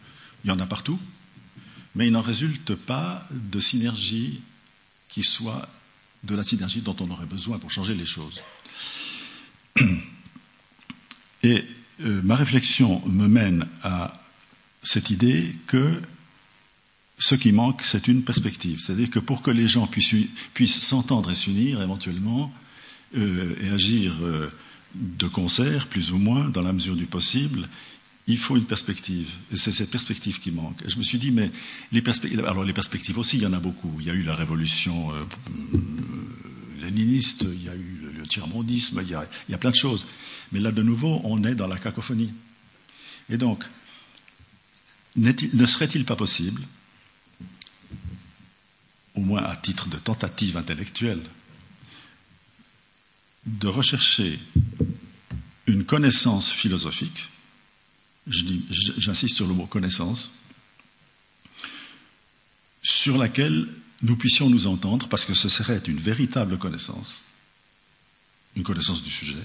[0.45, 0.99] il y en a partout,
[1.95, 4.41] mais il n'en résulte pas de synergie
[5.11, 5.69] qui soit
[6.25, 8.41] de la synergie dont on aurait besoin pour changer les choses.
[11.43, 11.65] Et
[12.01, 14.23] euh, ma réflexion me mène à
[14.83, 16.01] cette idée que
[17.23, 18.81] ce qui manque, c'est une perspective.
[18.81, 22.53] C'est-à-dire que pour que les gens puissent s'entendre et s'unir éventuellement
[23.17, 24.51] euh, et agir euh,
[24.97, 27.69] de concert, plus ou moins, dans la mesure du possible,
[28.27, 29.29] il faut une perspective.
[29.53, 30.83] Et c'est cette perspective qui manque.
[30.85, 31.49] Je me suis dit, mais
[31.93, 33.95] les perspectives, alors les perspectives aussi, il y en a beaucoup.
[34.01, 35.25] Il y a eu la révolution euh,
[36.83, 40.07] léniniste, il y a eu le, tiers-mondisme, il y a plein de choses.
[40.51, 42.33] Mais là, de nouveau, on est dans la cacophonie.
[43.31, 43.63] Et donc,
[45.15, 46.61] ne serait-il pas possible
[49.15, 51.23] au moins à titre de tentative intellectuelle,
[53.47, 54.39] de rechercher
[55.67, 57.29] une connaissance philosophique,
[58.27, 60.33] j'insiste sur le mot connaissance,
[62.83, 63.69] sur laquelle
[64.03, 67.17] nous puissions nous entendre, parce que ce serait une véritable connaissance,
[68.57, 69.37] une connaissance du sujet,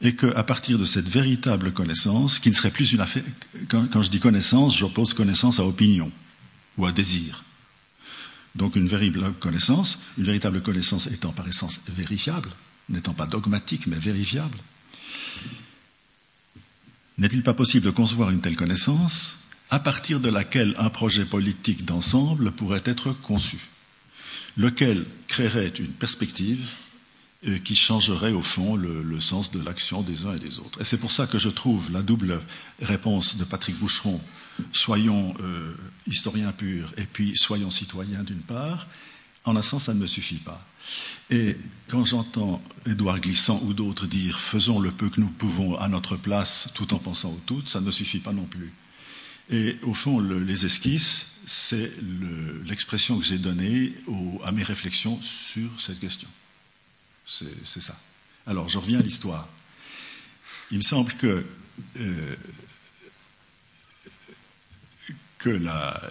[0.00, 3.22] et qu'à partir de cette véritable connaissance, qui ne serait plus une affaire,
[3.68, 6.10] quand, quand je dis connaissance, j'oppose connaissance à opinion
[6.76, 7.44] ou à désir.
[8.54, 12.50] Donc une véritable connaissance, une véritable connaissance étant par essence vérifiable,
[12.88, 14.58] n'étant pas dogmatique mais vérifiable.
[17.18, 19.38] N'est-il pas possible de concevoir une telle connaissance
[19.70, 23.58] à partir de laquelle un projet politique d'ensemble pourrait être conçu,
[24.56, 26.68] lequel créerait une perspective
[27.46, 30.80] euh, qui changerait au fond le, sens de l'action des uns et des autres?
[30.80, 32.40] Et c'est pour ça que je trouve la double
[32.82, 34.20] réponse de Patrick Boucheron
[34.72, 35.74] soyons euh,
[36.06, 38.86] historiens purs et puis soyons citoyens d'une part,
[39.44, 40.64] en un sens, ça ne me suffit pas.
[41.30, 41.56] Et
[41.88, 46.16] quand j'entends Édouard Glissant ou d'autres dire faisons le peu que nous pouvons à notre
[46.16, 48.72] place tout en pensant au tout, ça ne suffit pas non plus.
[49.50, 51.92] Et au fond, les esquisses, c'est
[52.66, 53.92] l'expression que j'ai donnée
[54.44, 56.28] à mes réflexions sur cette question.
[57.26, 57.96] C'est ça.
[58.46, 59.48] Alors, je reviens à l'histoire.
[60.70, 61.44] Il me semble que
[62.00, 62.36] euh,
[65.42, 65.60] que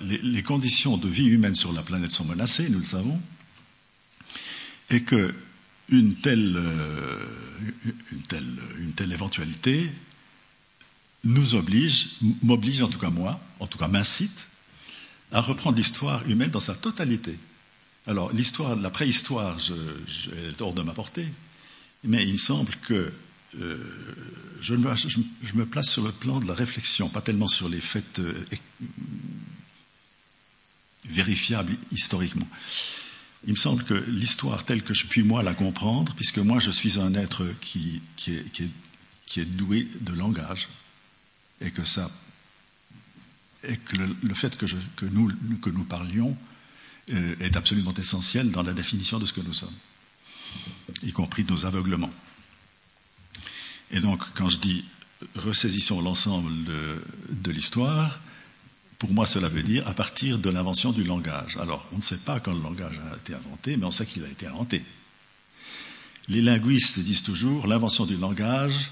[0.01, 3.19] les, conditions de vie humaine sur la planète sont menacées, nous le savons,
[4.89, 5.33] et que
[5.87, 7.25] une telle, euh,
[8.11, 9.89] une telle, une telle éventualité
[11.23, 14.49] nous oblige, m'oblige en tout cas moi, en tout cas m'incite,
[15.31, 17.37] à reprendre l'histoire humaine dans sa totalité.
[18.07, 19.57] Alors l'histoire, la préhistoire,
[20.33, 21.27] elle est hors de ma portée,
[22.03, 23.13] mais il me semble que
[23.61, 23.77] euh,
[24.61, 28.45] je, me, place sur le plan de la réflexion, pas tellement sur les faits euh,
[31.05, 32.47] vérifiables historiquement.
[33.47, 36.69] Il me semble que l'histoire telle que je puis moi la comprendre, puisque moi je
[36.69, 40.69] suis un être qui, est, doué de langage,
[41.59, 41.81] et que
[43.93, 45.31] le, fait que, nous,
[45.61, 46.37] que nous parlions
[47.11, 49.73] euh, est absolument essentiel dans la définition de ce que nous sommes,
[51.03, 52.13] y compris de nos aveuglements.
[53.91, 54.85] Et donc, quand je dis
[55.35, 58.19] ressaisissons l'ensemble de, l'histoire,
[58.97, 61.57] pour moi, cela veut dire à partir de l'invention du langage.
[61.57, 64.23] Alors, on ne sait pas quand le langage a été inventé, mais on sait qu'il
[64.23, 64.83] a été inventé.
[66.27, 68.91] Les linguistes disent toujours l'invention du langage,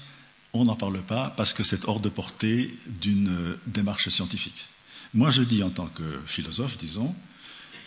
[0.52, 4.66] on n'en parle pas parce que c'est hors de portée d'une démarche scientifique.
[5.14, 7.14] Moi, je dis en tant que philosophe, disons,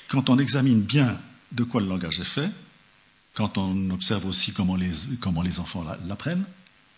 [0.07, 1.17] quand on examine bien
[1.51, 2.49] de quoi le langage est fait,
[3.33, 6.45] quand on observe aussi comment les, comment les enfants l'apprennent,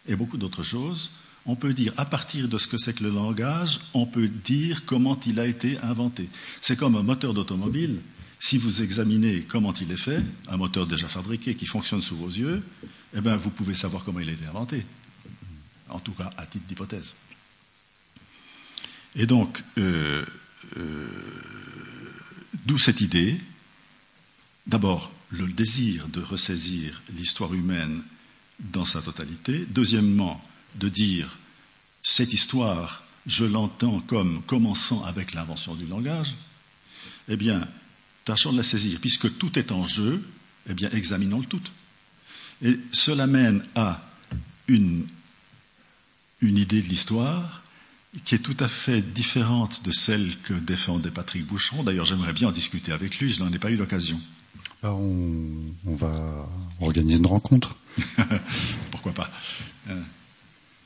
[0.07, 1.11] et beaucoup d'autres choses,
[1.45, 4.85] on peut dire, à partir de ce que c'est que le langage, on peut dire
[4.85, 6.27] comment il a été inventé.
[6.61, 7.99] C'est comme un moteur d'automobile.
[8.39, 12.29] Si vous examinez comment il est fait, un moteur déjà fabriqué qui fonctionne sous vos
[12.29, 12.63] yeux,
[13.15, 14.85] eh bien, vous pouvez savoir comment il a été inventé.
[15.89, 17.15] En tout cas, à titre d'hypothèse.
[19.15, 20.25] Et donc, euh,
[20.77, 21.07] euh,
[22.65, 23.39] d'où cette idée,
[24.67, 28.01] d'abord, le désir de ressaisir l'histoire humaine
[28.59, 29.65] dans sa totalité.
[29.69, 30.43] Deuxièmement,
[30.75, 31.37] de dire
[32.03, 36.35] cette histoire je l'entends comme commençant avec l'invention du langage,
[37.27, 37.67] eh bien,
[38.23, 38.99] tâchons de la saisir.
[38.99, 40.23] Puisque tout est en jeu,
[40.69, 41.61] eh bien, examinons le tout.
[42.61, 44.07] Et cela mène à
[44.67, 45.05] une,
[46.41, 47.63] une idée de l'histoire
[48.23, 51.83] qui est tout à fait différente de celle que défendait Patrick Boucheron.
[51.83, 54.21] D'ailleurs, j'aimerais bien en discuter avec lui, je n'en ai pas eu l'occasion.
[54.81, 55.49] Bah, on,
[55.85, 56.47] on, va
[56.79, 57.75] organiser une rencontre.
[58.91, 59.29] Pourquoi pas
[59.89, 60.01] euh,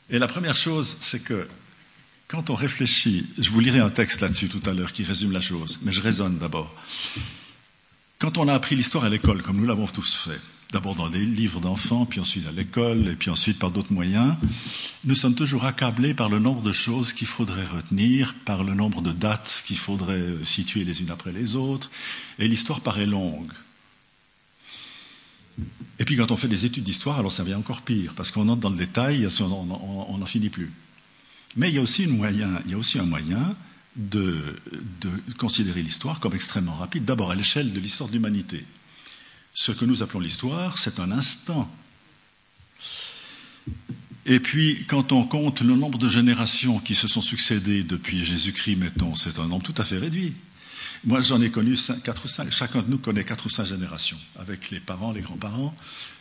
[0.10, 1.48] Et la première chose, c'est que
[2.28, 5.42] quand on réfléchit, je vous lirai un texte là-dessus tout à l'heure qui résume la
[5.42, 6.76] chose, mais je raisonne d'abord.
[8.20, 10.40] Quand on a appris l'histoire à l'école, comme nous l'avons tous fait,
[10.72, 14.36] d'abord dans des livres d'enfants, puis ensuite à l'école, et puis ensuite par d'autres moyens,
[15.06, 19.02] nous sommes toujours accablés par le nombre de choses qu'il faudrait retenir, par le nombre
[19.02, 21.90] de dates qu'il faudrait situer les unes après les autres,
[22.38, 23.52] et l'histoire paraît longue.
[26.00, 28.48] Et puis quand on fait des études d'histoire, alors ça devient encore pire, parce qu'on
[28.50, 30.72] entre dans le détail, on n'en finit plus.
[31.56, 33.56] Mais il y a aussi, un moyen
[33.96, 34.38] de,
[35.02, 38.64] de considérer l'histoire comme extrêmement rapide, d'abord à l'échelle de l'histoire de l'humanité.
[39.54, 41.70] Ce que nous appelons l'histoire, c'est un instant.
[44.26, 48.76] Et puis, quand on compte le nombre de générations qui se sont succédées depuis Jésus-Christ,
[48.76, 50.34] mettons, c'est un nombre tout à fait réduit.
[51.06, 52.52] Moi, j'en ai connu quatre ou cinq.
[52.52, 55.76] Chacun de nous connaît quatre ou cinq générations, avec les parents, les grands-parents,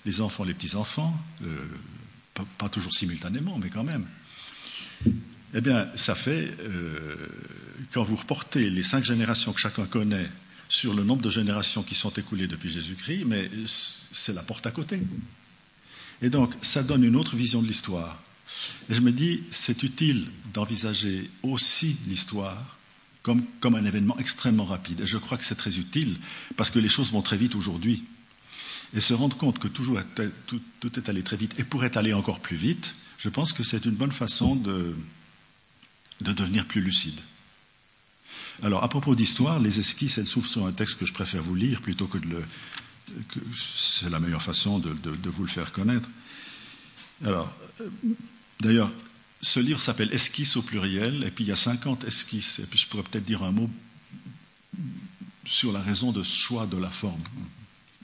[0.07, 1.65] les enfants, les petits-enfants, euh,
[2.35, 4.07] pas, pas, toujours simultanément, mais quand même.
[5.55, 7.17] Eh bien, ça fait, euh,
[7.93, 10.29] quand vous reportez les cinq générations que chacun connaît
[10.69, 14.71] sur le nombre de générations qui sont écoulées depuis Jésus-Christ, mais c'est la porte à
[14.71, 15.01] côté.
[16.23, 18.23] Et donc, ça donne une autre vision de l'histoire.
[18.89, 22.78] Et je me dis, c'est utile d'envisager aussi l'histoire
[23.61, 25.01] comme, un événement extrêmement rapide.
[25.01, 26.17] Et je crois que c'est très utile,
[26.57, 28.05] parce que les choses vont très vite aujourd'hui.
[28.95, 30.01] Et se rendre compte que toujours,
[30.47, 33.85] tout, est allé très vite et pourrait aller encore plus vite, je pense que c'est
[33.85, 34.97] une bonne façon de,
[36.23, 37.21] de devenir plus lucide.
[38.63, 41.55] Alors, à propos d'histoire, les esquisses, elles s'ouvrent sur un texte que je préfère vous
[41.55, 42.45] lire plutôt que de le.
[43.57, 46.09] c'est la meilleure façon de, de, de, vous le faire connaître.
[47.25, 47.55] Alors,
[48.61, 48.91] d'ailleurs,
[49.41, 52.79] ce livre s'appelle Esquisse au pluriel, et puis il y a 50 esquisses, et puis
[52.79, 53.71] je pourrais peut-être dire un mot
[55.45, 57.23] sur la raison de ce choix de la forme.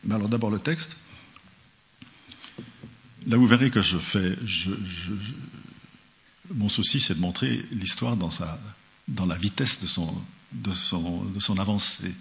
[0.04, 0.98] Mais alors, d'abord le texte.
[3.26, 4.36] Là, vous verrez que je fais.
[4.44, 5.10] Je, je,
[6.54, 8.58] mon souci, c'est de montrer l'histoire dans, sa,
[9.08, 10.14] dans la vitesse de son,
[10.52, 12.14] de, son, de son avancée.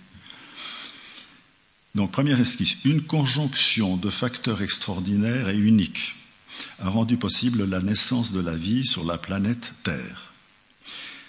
[1.93, 6.16] Donc, première esquisse, une conjonction de facteurs extraordinaires et uniques
[6.79, 10.33] a rendu possible la naissance de la vie sur la planète Terre.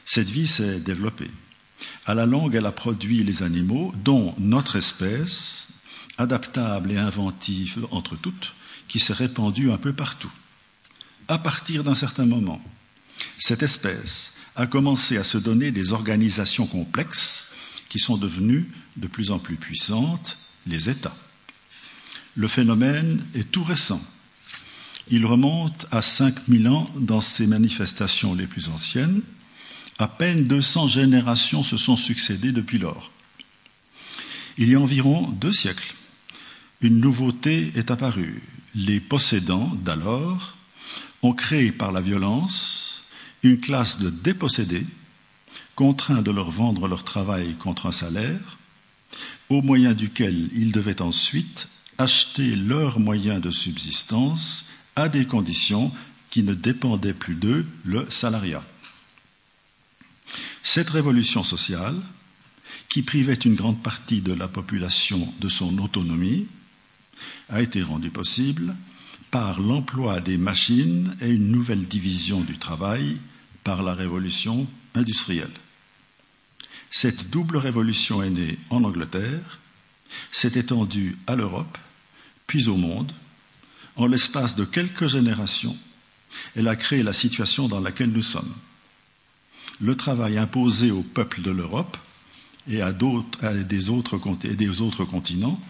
[0.05, 1.31] Cette vie s'est développée.
[2.07, 5.69] À la longue, elle a produit les animaux, dont notre espèce,
[6.19, 8.55] adaptable et inventive entre toutes,
[8.89, 10.31] qui s'est répandue un peu partout.
[11.29, 12.61] À partir d'un certain moment,
[13.39, 17.53] cette espèce a commencé à se donner des organisations complexes
[17.89, 21.17] qui sont devenues de plus en plus puissantes, les États.
[22.37, 24.03] Le phénomène est tout récent.
[25.11, 29.21] Il remonte à 5000 ans dans ses manifestations les plus anciennes.
[29.99, 33.11] À peine 200 générations se sont succédées depuis lors.
[34.57, 35.95] Il y a environ deux siècles,
[36.81, 38.43] une nouveauté est apparue.
[38.75, 40.57] Les possédants d'alors
[41.23, 43.07] ont créé par la violence
[43.43, 44.87] une classe de dépossédés
[45.75, 48.59] contraints de leur vendre leur travail contre un salaire,
[49.49, 54.67] au moyen duquel ils devaient ensuite acheter leurs moyens de subsistance
[54.97, 55.93] à des conditions
[56.31, 58.65] qui ne dépendaient plus d'eux, le salariat.
[60.63, 62.01] Cette révolution sociale,
[62.89, 66.47] qui privait une grande partie de la population de son autonomie,
[67.49, 68.75] a été rendue possible
[69.31, 73.17] par l'emploi des machines et une nouvelle division du travail
[73.65, 75.51] par la révolution industrielle.
[76.91, 79.59] Cette double révolution est née en Angleterre,
[80.31, 81.77] s'est étendue à l'Europe,
[82.47, 83.13] puis au monde.
[83.97, 85.77] En l'espace de quelques générations,
[86.57, 88.55] elle a créé la situation dans laquelle nous sommes.
[89.81, 91.97] Le travail imposé aux peuples de l'Europe
[92.69, 92.93] et à,
[93.43, 95.61] à des, autres, des autres continents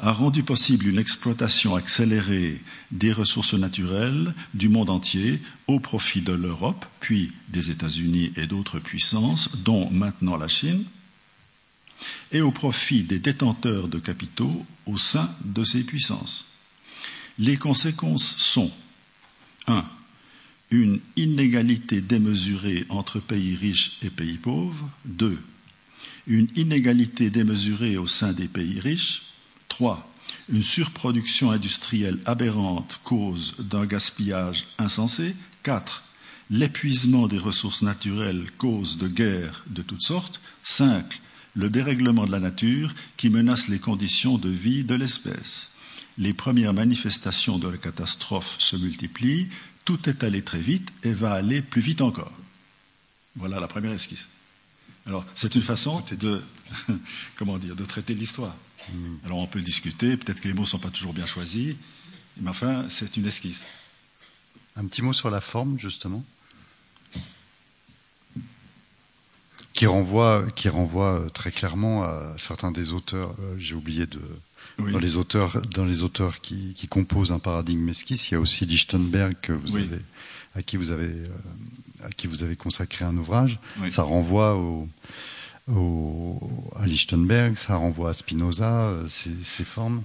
[0.00, 2.62] a rendu possible une exploitation accélérée
[2.92, 8.78] des ressources naturelles du monde entier au profit de l'Europe, puis des États-Unis et d'autres
[8.78, 10.84] puissances, dont maintenant la Chine,
[12.30, 16.47] et au profit des détenteurs de capitaux au sein de ces puissances.
[17.38, 18.70] Les conséquences sont
[19.68, 19.84] 1.
[20.70, 24.90] Une inégalité démesurée entre pays riches et pays pauvres.
[25.04, 25.38] 2.
[26.26, 29.22] Une inégalité démesurée au sein des pays riches
[29.68, 30.12] 3.
[30.50, 35.34] Une surproduction industrielle aberrante cause d'un gaspillage insensé.
[35.62, 36.02] 4.
[36.50, 40.40] l'épuisement des ressources naturelles cause de guerres de toutes sortes.
[40.64, 41.20] 5.
[41.54, 45.77] Le dérèglement de la nature qui menace les conditions de vie de l'espèce.
[46.18, 49.48] Les premières manifestations de la catastrophe se multiplient,
[49.84, 52.32] tout est allé très vite et va aller plus vite encore.
[53.36, 54.28] Voilà la première esquisse.
[55.06, 56.42] Alors, c'est une façon de,
[57.36, 58.54] comment dire, de traiter l'histoire.
[58.92, 59.16] Hmm.
[59.24, 61.76] Alors, on peut discuter, peut-être que les mots ne sont pas toujours bien choisis,
[62.40, 63.62] mais enfin, c'est une esquisse.
[64.76, 66.24] Un petit mot sur la forme, justement
[69.78, 73.30] qui renvoie, qui renvoie euh, très clairement à certains des auteurs.
[73.38, 74.20] Euh, j'ai oublié de
[74.78, 78.40] dans les auteurs, dans les auteurs qui, qui, composent un paradigme esquisse, il y a
[78.40, 80.00] aussi Lichtenberg que vous avez,
[80.54, 81.26] à qui vous avez, euh,
[82.04, 83.58] à qui vous avez consacré un ouvrage.
[83.90, 84.88] Ça renvoie au,
[85.68, 90.02] au, à Lichtenberg, ça renvoie à Spinoza, ces, ces formes.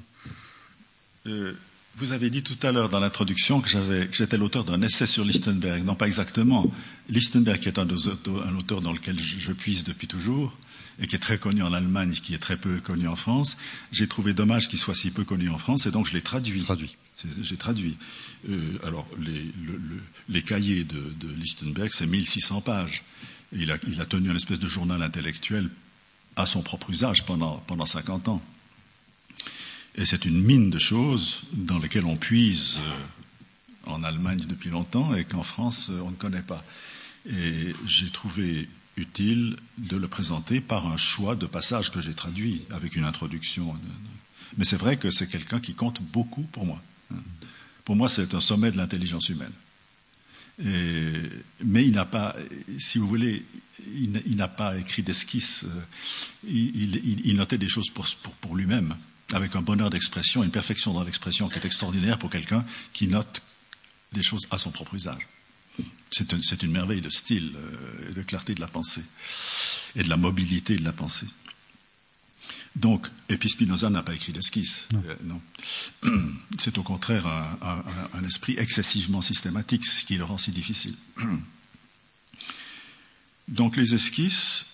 [1.28, 1.53] Euh,
[1.95, 3.69] vous avez dit tout à l'heure dans l'introduction que
[4.11, 5.86] j'étais l'auteur d'un essai sur Lichtenberg.
[5.86, 6.65] Non, pas exactement.
[7.07, 10.51] Lichtenberg, qui est un, un auteur dans lequel je, puise depuis toujours,
[10.99, 13.57] et qui est très connu en Allemagne, qui est très peu connu en France,
[13.91, 16.63] j'ai trouvé dommage qu'il soit si peu connu en France, et donc je l'ai traduit.
[16.63, 16.95] Traduit.
[17.41, 17.97] J'ai traduit.
[18.49, 19.79] Euh, alors, les, le,
[20.29, 23.03] les, cahiers de, de Lichtenberg, c'est 1600 pages.
[23.53, 25.69] Il a, il a, tenu une espèce de journal intellectuel
[26.35, 28.41] à son propre usage pendant, pendant 50 ans.
[29.95, 35.13] Et c'est une mine de choses dans lesquelles on puise euh, en Allemagne depuis longtemps
[35.13, 36.63] et qu'en France, euh, on ne connaît pas.
[37.29, 38.67] Et j'ai trouvé
[38.97, 43.75] utile de le présenter par un choix de passages que j'ai traduit avec une introduction.
[44.57, 46.81] Mais c'est vrai que c'est quelqu'un qui compte beaucoup pour moi.
[47.85, 49.51] Pour moi, c'est un sommet de l'intelligence humaine.
[50.59, 52.35] Mais il n'a pas,
[52.77, 53.43] si vous voulez,
[53.95, 55.65] il, n'a pas écrit d'esquisse.
[56.47, 58.95] Il, il, notait des choses pour lui-même
[59.33, 62.63] avec un bonheur d'expression, une perfection dans l'expression qui est extraordinaire pour quelqu'un
[62.93, 63.41] qui note
[64.11, 65.27] des choses à son propre usage.
[66.14, 69.03] C'est une, merveille de style euh, et de clarté de la pensée
[69.95, 71.28] et de la mobilité de la pensée.
[72.76, 74.88] Donc, et puis Spinoza n'a pas écrit d'esquisse.
[75.24, 75.41] non.
[76.05, 80.95] Euh, C'est au contraire un, esprit excessivement systématique, ce qui le rend si difficile.
[83.47, 84.74] Donc les esquisses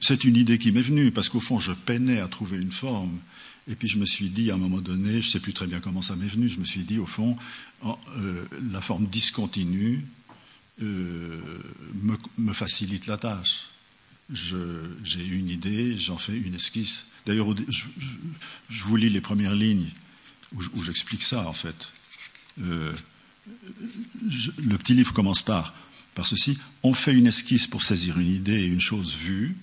[0.00, 3.18] c'est une idée qui m'est venue, parce qu'au fond, je peinais à trouver une forme.
[3.70, 5.66] Et puis je me suis dit, à un moment donné, je ne sais plus très
[5.66, 7.36] bien comment ça m'est venu, je me suis dit, au fond,
[7.84, 10.04] euh, la forme discontinue
[10.82, 11.40] euh,
[12.36, 13.68] me, facilite la tâche.
[14.32, 17.06] J'ai une idée, j'en fais une esquisse.
[17.26, 17.54] D'ailleurs,
[18.68, 19.90] je, vous lis les premières lignes
[20.54, 21.92] où, j'explique ça, en fait.
[22.62, 22.92] Euh,
[24.58, 25.74] le petit livre commence par,
[26.14, 26.58] par ceci.
[26.82, 29.56] On fait une esquisse pour saisir une idée et une chose vue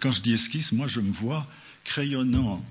[0.00, 1.46] quand je dis esquisse, moi je me vois
[1.84, 2.64] crayonnant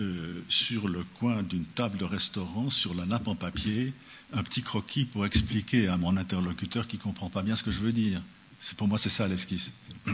[0.00, 3.92] euh, sur le coin d'une table de restaurant, sur la nappe en papier,
[4.32, 7.70] un petit croquis pour expliquer à mon interlocuteur qui ne comprend pas bien ce que
[7.70, 8.20] je veux dire.
[8.76, 9.72] Pour moi, c'est ça l'esquisse.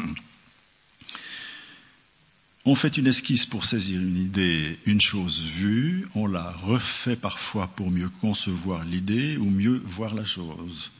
[2.66, 7.68] On fait une esquisse pour saisir une idée, une chose vue, on la refait parfois
[7.68, 10.90] pour mieux concevoir l'idée ou mieux voir la chose.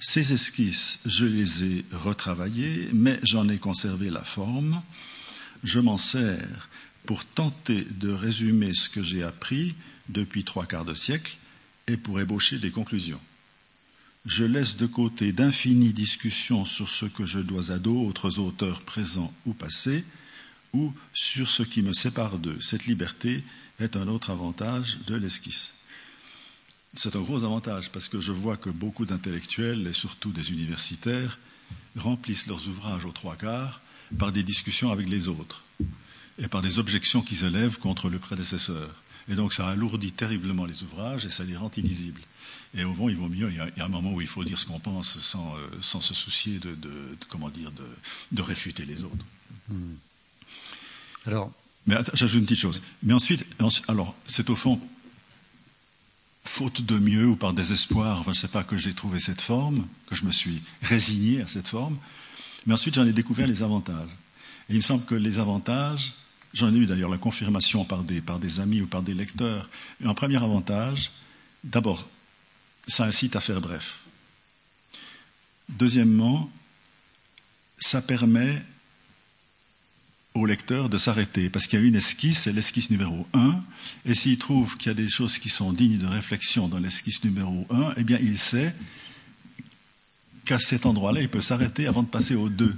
[0.00, 4.82] Ces esquisses, je les ai retravaillées, mais j'en ai conservé la forme.
[5.62, 6.68] Je m'en sers
[7.06, 9.74] pour tenter de résumer ce que j'ai appris
[10.08, 11.36] depuis trois quarts de siècle
[11.86, 13.20] et pour ébaucher des conclusions.
[14.24, 19.32] Je laisse de côté d'infinies discussions sur ce que je dois à d'autres auteurs présents
[19.46, 20.04] ou passés,
[20.72, 22.58] ou sur ce qui me sépare d'eux.
[22.60, 23.44] Cette liberté
[23.78, 25.76] est un autre avantage de l'esquisse
[26.96, 31.38] c'est un gros avantage parce que je vois que beaucoup d'intellectuels et surtout des universitaires
[31.96, 33.80] remplissent leurs ouvrages aux trois quarts
[34.18, 35.62] par des discussions avec les autres
[36.38, 38.90] et par des objections qu'ils élèvent contre le prédécesseur.
[39.28, 42.20] Et donc ça alourdit terriblement les ouvrages et ça les rend illisibles.
[42.76, 44.58] Et au fond, il vaut mieux, il y a, un moment où il faut dire
[44.58, 46.76] ce qu'on pense sans, euh, sans, se soucier de,
[47.28, 47.72] comment dire,
[48.32, 49.24] de, réfuter les autres.
[49.68, 49.94] Hmm.
[51.26, 51.52] Alors,
[51.86, 52.82] mais j'ajoute une petite chose.
[53.02, 53.46] Mais ensuite
[53.88, 54.80] alors, c'est au fond
[56.44, 59.86] faute de mieux ou par désespoir, je ne sais pas, que j'ai trouvé cette forme,
[60.06, 61.98] que je me suis résigné à cette forme.
[62.66, 64.10] Mais ensuite, j'en ai découvert les avantages.
[64.68, 66.14] Et il me semble que les avantages,
[66.54, 69.68] j'en ai eu d'ailleurs la confirmation par des, par des amis ou par des lecteurs.
[70.02, 71.12] Et un premier avantage,
[71.64, 72.08] d'abord,
[72.86, 74.00] ça incite à faire bref.
[75.68, 76.50] Deuxièmement,
[77.78, 78.62] ça permet
[80.34, 83.58] au lecteur de s'arrêter, parce qu'il y a une esquisse, c'est l'esquisse numéro 1,
[84.04, 87.24] et s'il trouve qu'il y a des choses qui sont dignes de réflexion dans l'esquisse
[87.24, 88.74] numéro 1, eh bien il sait
[90.44, 92.76] qu'à cet endroit-là, il peut s'arrêter avant de passer au 2.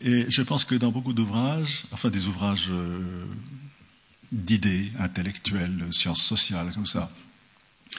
[0.00, 3.26] Et je pense que dans beaucoup d'ouvrages, enfin des ouvrages euh,
[4.32, 7.10] d'idées intellectuelles, sciences sociales, comme ça,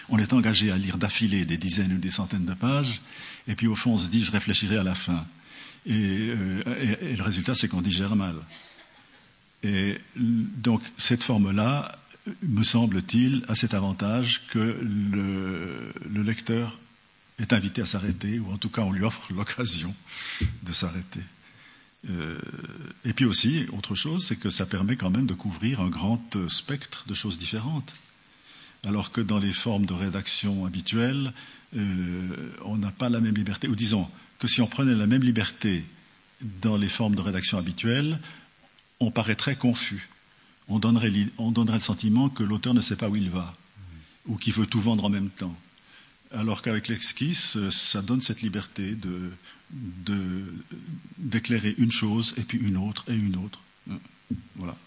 [0.09, 3.01] on est engagé à lire d'affilée des dizaines ou des centaines de pages,
[3.47, 5.25] et puis au fond on se dit je réfléchirai à la fin.
[5.85, 8.35] Et, euh, le résultat c'est qu'on digère mal.
[9.63, 11.99] Et donc cette forme-là,
[12.43, 15.93] me semble-t-il, a cet avantage que le,
[16.23, 16.79] lecteur
[17.39, 19.93] est invité à s'arrêter, ou en tout cas on lui offre l'occasion
[20.63, 21.21] de s'arrêter.
[22.09, 22.39] Euh,
[23.05, 26.21] et puis aussi, autre chose, c'est que ça permet quand même de couvrir un grand
[26.47, 27.93] spectre de choses différentes.
[28.83, 31.33] Alors que dans les formes de rédaction habituelles,
[31.77, 33.67] euh, on n'a pas la même liberté.
[33.67, 35.83] Ou disons que si on prenait la même liberté
[36.61, 38.19] dans les formes de rédaction habituelles,
[38.99, 40.09] on paraîtrait confus.
[40.67, 43.55] On donnerait, on donnerait le sentiment que l'auteur ne sait pas où il va,
[44.25, 45.55] ou qu'il veut tout vendre en même temps.
[46.33, 49.31] Alors qu'avec l'esquisse, ça donne cette liberté de,
[51.17, 53.61] d'éclairer une chose et puis une autre et une autre.
[54.55, 54.77] Voilà.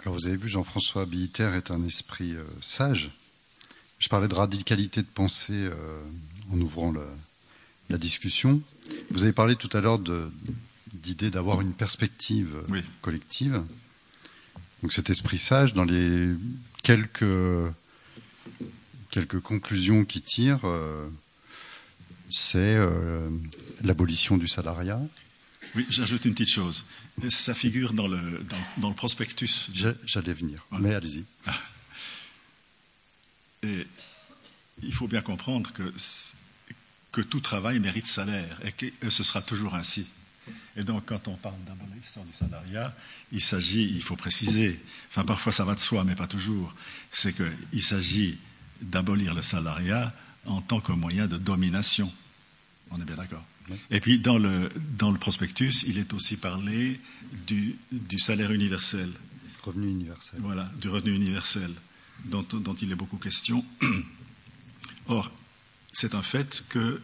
[0.00, 3.10] Alors vous avez vu, Jean-François Biliter est un esprit euh, sage.
[3.98, 6.02] Je parlais de radicalité de pensée euh,
[6.50, 6.94] en ouvrant
[7.90, 8.62] la discussion.
[9.10, 10.00] Vous avez parlé tout à l'heure
[10.94, 12.56] d'idée d'avoir une perspective
[13.02, 13.62] collective.
[14.82, 16.30] Donc cet esprit sage, dans les
[16.82, 17.24] quelques
[19.10, 21.08] quelques conclusions qui tirent, euh,
[22.30, 23.28] c'est euh,
[23.82, 25.00] l'abolition du salariat.
[25.74, 26.84] Oui, j'ajoute une petite chose.
[27.28, 28.20] Ça figure dans le,
[28.78, 29.70] dans, le prospectus.
[30.04, 31.24] J'allais venir, mais allez-y.
[33.62, 33.86] Et
[34.82, 35.92] il faut bien comprendre que,
[37.12, 40.06] que tout travail mérite salaire et que ce sera toujours ainsi.
[40.76, 42.94] Et donc, quand on parle d'abolition du salariat,
[43.32, 46.74] il s'agit, il faut préciser, enfin parfois ça va de soi, mais pas toujours,
[47.12, 48.38] c'est qu'il s'agit
[48.80, 50.14] d'abolir le salariat
[50.46, 52.12] en tant que moyen de domination.
[52.90, 53.44] On est bien d'accord.
[53.90, 54.68] Et puis dans le,
[54.98, 57.00] dans le prospectus, il est aussi parlé
[57.46, 59.10] du, du salaire universel.
[59.62, 60.40] Revenu universel.
[60.42, 61.70] Voilà, du revenu universel,
[62.24, 63.64] dont, dont il est beaucoup question.
[65.06, 65.30] Or,
[65.92, 67.00] c'est un fait que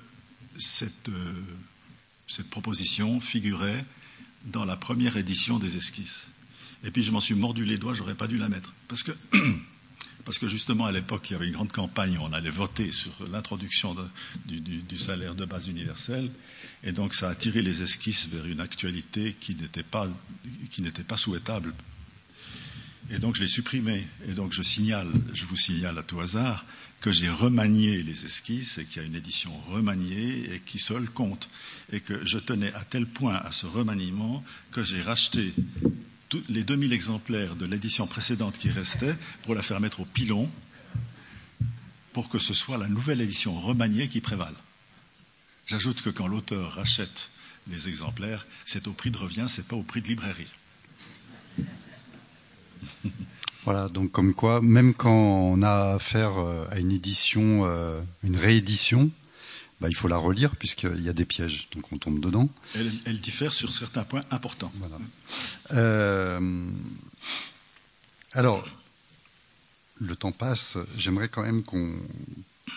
[0.58, 1.32] cette, euh,
[2.26, 3.84] cette proposition figurait
[4.46, 6.28] dans la première édition des esquisses.
[6.84, 8.72] Et puis je m'en suis mordu les doigts, j'aurais pas dû la mettre.
[8.88, 9.12] Parce que
[10.26, 12.90] parce que justement à l'époque, il y avait une grande campagne où on allait voter
[12.90, 13.96] sur l'introduction
[14.44, 16.28] du, salaire de base universel,
[16.82, 21.72] et donc ça a tiré les esquisses vers une actualité qui n'était pas, souhaitable.
[23.12, 24.04] Et donc je l'ai supprimé.
[24.28, 26.64] Et donc je signale, je vous signale à tout hasard
[27.00, 31.08] que j'ai remanié les esquisses et qu'il y a une édition remaniée et qui seule
[31.08, 31.48] compte.
[31.92, 35.54] Et que je tenais à tel point à ce remaniement que j'ai racheté
[36.48, 40.50] les 2000 exemplaires de l'édition précédente qui restaient pour la faire mettre au pilon
[42.12, 44.54] pour que ce soit la nouvelle édition remaniée qui prévale.
[45.66, 47.30] J'ajoute que quand l'auteur rachète
[47.68, 50.50] les exemplaires, c'est au prix de revient, c'est pas au prix de librairie.
[53.64, 58.36] Voilà, donc comme quoi, même quand on a affaire euh, à une édition, euh, une
[58.36, 59.10] réédition,
[59.80, 62.48] bah, il faut la relire puisqu'il y a des pièges, donc on tombe dedans.
[63.04, 64.72] Elle, diffère sur certains points importants.
[65.72, 66.70] Euh,
[68.32, 68.66] alors,
[70.00, 70.78] le temps passe.
[70.96, 71.92] J'aimerais quand même qu'on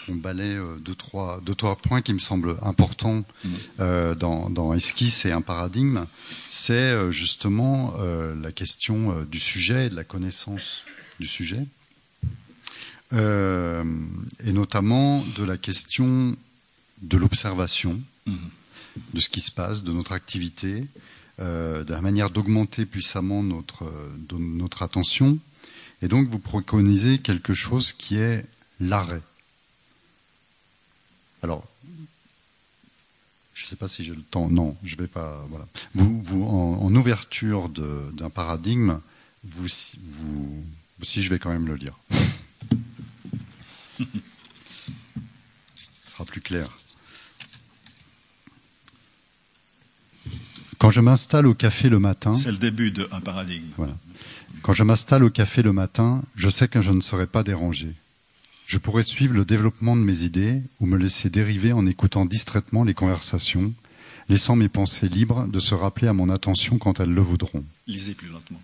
[0.10, 3.50] balaye euh, deux trois, deux, trois points qui me semblent importants mm.
[3.80, 6.06] euh, dans, dans Esquisse et un paradigme.
[6.50, 10.84] C'est justement la question du sujet et de la connaissance
[11.22, 11.66] du sujet.
[13.14, 16.36] et notamment de la question
[17.02, 18.50] de l'observation mhm.
[19.14, 20.86] de ce qui se passe, de notre activité,
[21.40, 23.92] euh, de la manière d'augmenter puissamment notre,
[24.38, 25.40] notre attention.
[26.02, 28.46] Et donc vous préconisez quelque chose qui est
[28.80, 29.22] l'arrêt.
[31.44, 31.66] Alors,
[33.54, 34.50] je ne sais pas si j'ai le temps.
[34.50, 35.46] Non, je vais pas.
[35.50, 35.68] Voilà.
[35.94, 39.00] Vous, vous en, ouverture d'un paradigme,
[39.44, 40.64] vous, vous,
[41.04, 41.98] si je vais quand même le lire.
[44.00, 44.06] Ce
[46.06, 46.79] sera plus clair.
[50.80, 52.34] Quand je m'installe au café le matin.
[52.36, 53.68] C'est le début d'un paradigme.
[53.76, 53.96] Voilà.
[54.62, 57.94] Quand je m'installe au café le matin, je sais que je ne serai pas dérangé.
[58.66, 62.86] Je pourrais suivre le développement de mes idées ou me laisser dériver en écoutant distraitement
[62.86, 63.74] les conversations,
[64.30, 67.66] laissant mes pensées libres de se rappeler à mon attention quand elles le voudront.
[67.86, 68.62] Lisez plus lentement.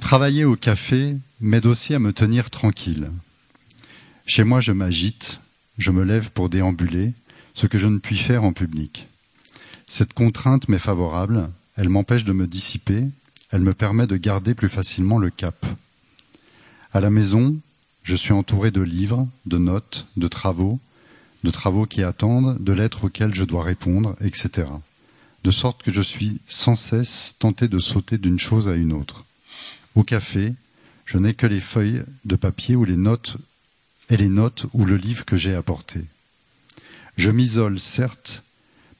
[0.00, 3.10] Travailler au café m'aide aussi à me tenir tranquille.
[4.24, 5.38] Chez moi, je m'agite,
[5.78, 7.12] je me lève pour déambuler,
[7.56, 9.08] ce que je ne puis faire en public.
[9.88, 13.04] Cette contrainte m'est favorable, elle m'empêche de me dissiper,
[13.50, 15.66] elle me permet de garder plus facilement le cap.
[16.92, 17.56] À la maison,
[18.02, 20.78] je suis entouré de livres, de notes, de travaux,
[21.44, 24.68] de travaux qui attendent, de lettres auxquelles je dois répondre, etc.
[25.42, 29.24] De sorte que je suis sans cesse tenté de sauter d'une chose à une autre.
[29.94, 30.52] Au café,
[31.06, 33.38] je n'ai que les feuilles de papier ou les notes
[34.10, 36.04] et les notes ou le livre que j'ai apporté.
[37.16, 38.42] Je m'isole, certes,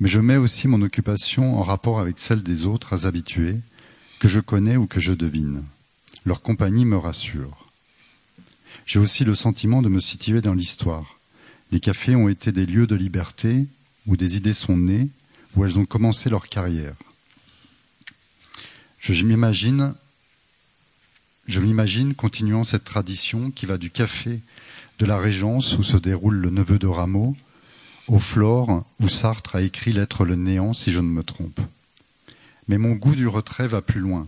[0.01, 3.61] mais je mets aussi mon occupation en rapport avec celle des autres habitués,
[4.19, 5.63] que je connais ou que je devine.
[6.25, 7.71] Leur compagnie me rassure.
[8.87, 11.19] J'ai aussi le sentiment de me situer dans l'histoire.
[11.73, 13.67] Les cafés ont été des lieux de liberté
[14.07, 15.09] où des idées sont nées,
[15.55, 16.95] où elles ont commencé leur carrière.
[18.99, 19.95] Je m'imagine,
[21.47, 24.41] je m'imagine continuant cette tradition qui va du café
[24.99, 27.37] de la Régence où se déroule le neveu de Rameau,
[28.09, 31.61] au Flore où Sartre a écrit L'être le néant si je ne me trompe.
[32.69, 34.27] Mais mon goût du retrait va plus loin.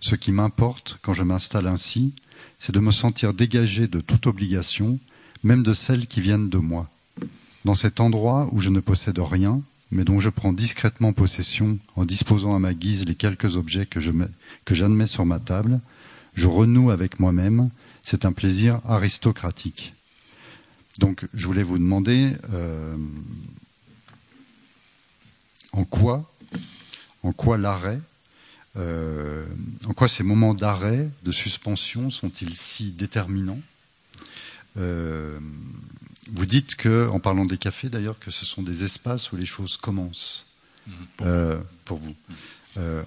[0.00, 2.14] Ce qui m'importe quand je m'installe ainsi,
[2.58, 4.98] c'est de me sentir dégagé de toute obligation,
[5.42, 6.88] même de celles qui viennent de moi.
[7.64, 12.04] Dans cet endroit où je ne possède rien, mais dont je prends discrètement possession en
[12.04, 15.80] disposant à ma guise les quelques objets que, j'admets sur ma table,
[16.34, 17.70] je renoue avec moi-même,
[18.02, 19.92] c'est un plaisir aristocratique.
[20.98, 22.96] Donc, je voulais vous demander euh,
[25.72, 26.30] en quoi,
[27.22, 28.00] en quoi l'arrêt,
[28.76, 29.46] euh,
[29.86, 33.60] en quoi ces moments d'arrêt, de suspension, sont-ils si déterminants
[34.76, 35.38] euh,
[36.32, 39.46] Vous dites que, en parlant des cafés d'ailleurs, que ce sont des espaces où les
[39.46, 40.46] choses commencent.
[41.16, 41.26] Pour,
[41.84, 42.16] pour, vous.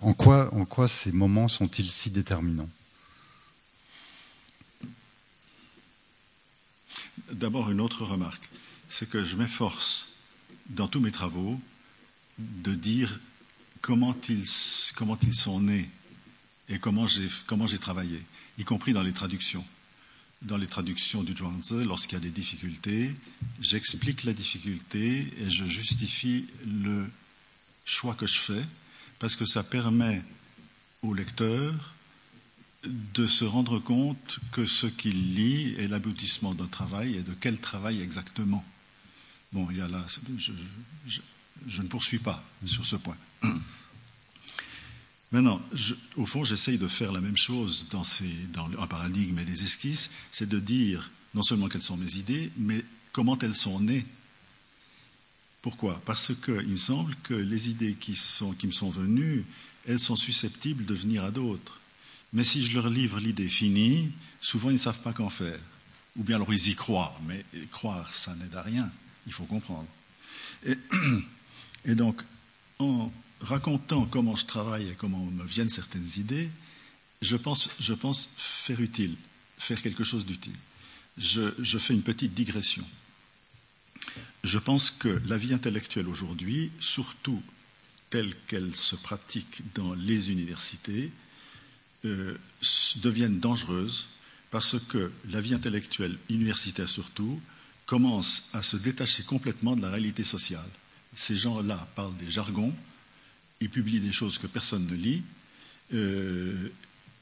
[0.02, 2.70] en quoi, en quoi ces moments sont-ils si déterminants?
[7.34, 8.48] D'abord, une autre remarque,
[8.90, 10.10] c'est que je m'efforce,
[10.70, 11.60] dans tous mes travaux,
[12.38, 13.20] de dire
[13.82, 14.46] comment ils,
[14.96, 15.90] comment ils sont nés
[16.70, 18.22] et comment j'ai, travaillé,
[18.58, 19.66] y compris dans les traductions.
[20.44, 23.16] Dans les traductions du Zhuangzi, lorsqu'il y a des difficultés,
[23.62, 27.10] j'explique la difficulté et je justifie le
[27.86, 28.64] choix que je fais,
[29.20, 30.22] parce que ça permet
[31.02, 31.93] au lecteur
[32.86, 37.58] de se rendre compte que ce qu'il lit est l'aboutissement d'un travail et de quel
[37.58, 38.64] travail exactement.
[39.54, 40.06] Bon, il y a là,
[41.68, 43.18] je, ne poursuis pas sur ce point.
[45.32, 45.62] Maintenant,
[46.18, 49.64] au fond, j'essaye de faire la même chose dans, ces, dans un paradigme et des
[49.64, 54.06] esquisses, c'est de dire non seulement quelles sont mes idées, mais comment elles sont nées.
[55.62, 56.02] Pourquoi?
[56.06, 59.46] Parce qu'il me semble que les idées qui me sont venues,
[59.88, 61.80] elles sont susceptibles de venir à d'autres.
[62.34, 64.12] Mais si je leur livre l'idée finie,
[64.42, 65.60] souvent ils ne savent pas qu'en faire.
[66.16, 68.92] Ou bien alors ils y croient, mais croire, ça n'aide à rien.
[69.28, 69.88] Il faut comprendre.
[70.66, 70.76] Et,
[71.96, 72.22] donc,
[72.80, 73.12] en
[73.42, 76.50] racontant comment je travaille et comment me viennent certaines idées,
[77.22, 79.16] je pense, faire utile,
[79.58, 80.56] faire quelque chose d'utile.
[81.18, 82.86] Je fais une petite digression.
[84.44, 87.42] Je pense que la vie intellectuelle aujourd'hui, surtout
[88.10, 91.12] telle qu'elle se pratique dans les universités,
[92.06, 92.38] euh,
[92.98, 94.08] deviennent dangereuses
[94.52, 97.42] parce que la vie intellectuelle, universitaire surtout,
[97.86, 100.68] commence à se détacher complètement de la réalité sociale.
[101.16, 102.74] Ces gens-là parlent des jargons,
[103.62, 105.24] ils publient des choses que personne ne lit,
[105.94, 106.70] euh,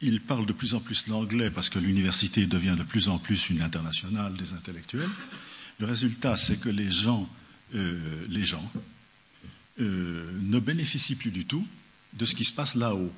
[0.01, 3.49] ils parlent de plus en plus l'anglais parce que l'université devient de plus en plus
[3.49, 5.09] une internationale des intellectuels.
[5.79, 7.29] Le résultat, c'est que les gens,
[7.75, 8.71] euh, les gens
[9.77, 11.65] ne bénéficient plus du tout
[12.13, 13.11] de ce qui se passe là-haut.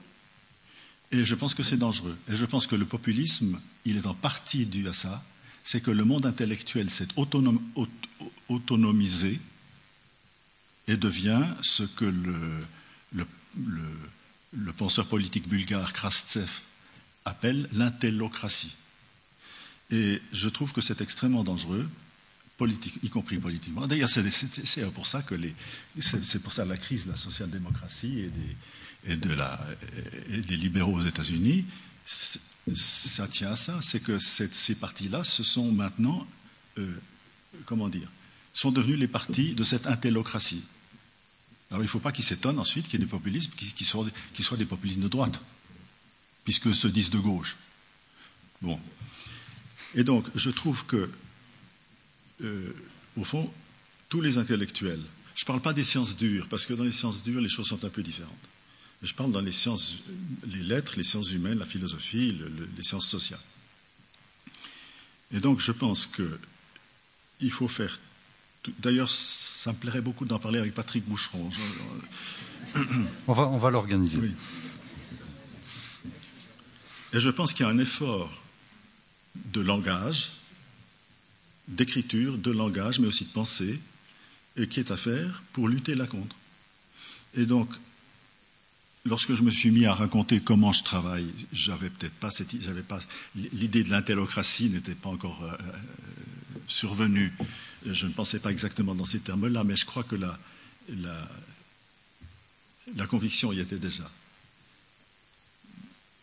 [1.12, 2.18] Et je pense que c'est dangereux.
[2.32, 5.24] Et je pense que le populisme, il est en partie dû à ça.
[5.64, 7.08] C'est que le monde intellectuel s'est
[8.50, 9.40] autonomisé
[10.88, 12.60] et devient ce que le,
[14.78, 16.50] penseur politique bulgare Krastsev
[17.26, 18.76] appelle l'intellocratie.
[19.92, 21.88] Et je trouve que c'est extrêmement dangereux,
[23.04, 23.88] y compris politiquement.
[23.88, 25.36] D'ailleurs, c'est pour ça que
[26.00, 28.56] c'est pour ça la crise de la social-démocratie et des,
[29.06, 29.60] et, de la,
[30.30, 31.66] et des libéraux aux États-Unis,
[32.74, 33.80] ça tient à ça.
[33.82, 36.26] C'est que ces partis-là, ce sont maintenant,
[36.78, 36.94] euh,
[37.66, 38.10] comment dire,
[38.54, 40.64] sont devenus les partis de cette intellocratie.
[41.72, 44.06] Alors il ne faut pas qu'ils s'étonnent ensuite qu'il y ait des populismes qui, soient,
[44.58, 45.42] des populismes de droite,
[46.44, 47.58] puisque se disent de gauche.
[48.62, 48.80] Bon.
[49.96, 51.10] Et donc, je trouve que,
[52.44, 52.76] euh,
[53.18, 53.52] au fond,
[54.08, 55.02] tous les intellectuels,
[55.36, 57.68] je ne parle pas des sciences dures, parce que dans les sciences dures, les choses
[57.68, 58.32] sont un peu différentes.
[59.04, 59.98] Je parle dans les sciences,
[60.48, 62.38] les lettres, les sciences humaines, la philosophie,
[62.78, 63.40] les sciences sociales.
[65.34, 68.00] Et donc, je pense qu'il faut faire.
[68.80, 71.50] D'ailleurs, ça me plairait beaucoup d'en parler avec Patrick Boucheron.
[73.28, 74.20] On va, on va l'organiser.
[74.20, 74.32] Oui.
[77.12, 78.42] Et je pense qu'il y a un effort
[79.36, 80.32] de langage,
[81.68, 83.82] d'écriture, de langage, mais aussi de pensée,
[84.56, 86.36] et qui est à faire pour lutter là contre.
[87.36, 87.70] Et donc,
[89.06, 92.84] lorsque je me suis mis à raconter comment je travaille, j'avais peut-être pas cette, j'avais
[92.84, 93.00] pas
[93.36, 95.58] l'idée de l'intellocratie n'était pas encore euh,
[96.68, 97.34] survenue.
[97.86, 100.38] Je ne pensais pas exactement dans ces termes-là, mais je crois que la
[103.08, 104.10] conviction y était déjà.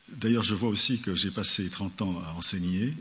[0.09, 2.94] D'ailleurs, je vois aussi que j'ai passé 30 ans à enseigner,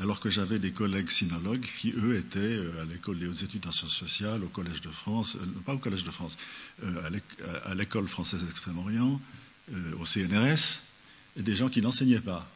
[0.00, 3.66] alors que j'avais des collègues sinologues qui, eux, étaient euh, à l'école des hautes études
[3.66, 6.38] en sciences sociales, au Collège de France, euh, pas au Collège de France,
[6.84, 7.10] euh,
[7.66, 9.20] à l'école française d'Extrême-Orient,
[10.00, 10.82] au CNRS,
[11.36, 12.50] et des gens qui n'enseignaient pas.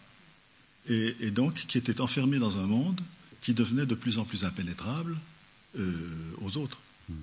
[0.88, 3.00] Et, donc, qui étaient enfermés dans un monde
[3.40, 5.16] qui devenait de plus en plus impénétrable
[5.78, 6.78] aux autres.
[7.08, 7.14] Hmm.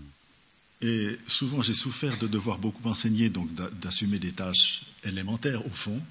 [0.82, 3.50] Et souvent, j'ai souffert de devoir beaucoup enseigner, donc
[3.82, 6.02] d'assumer des tâches élémentaires, au fond,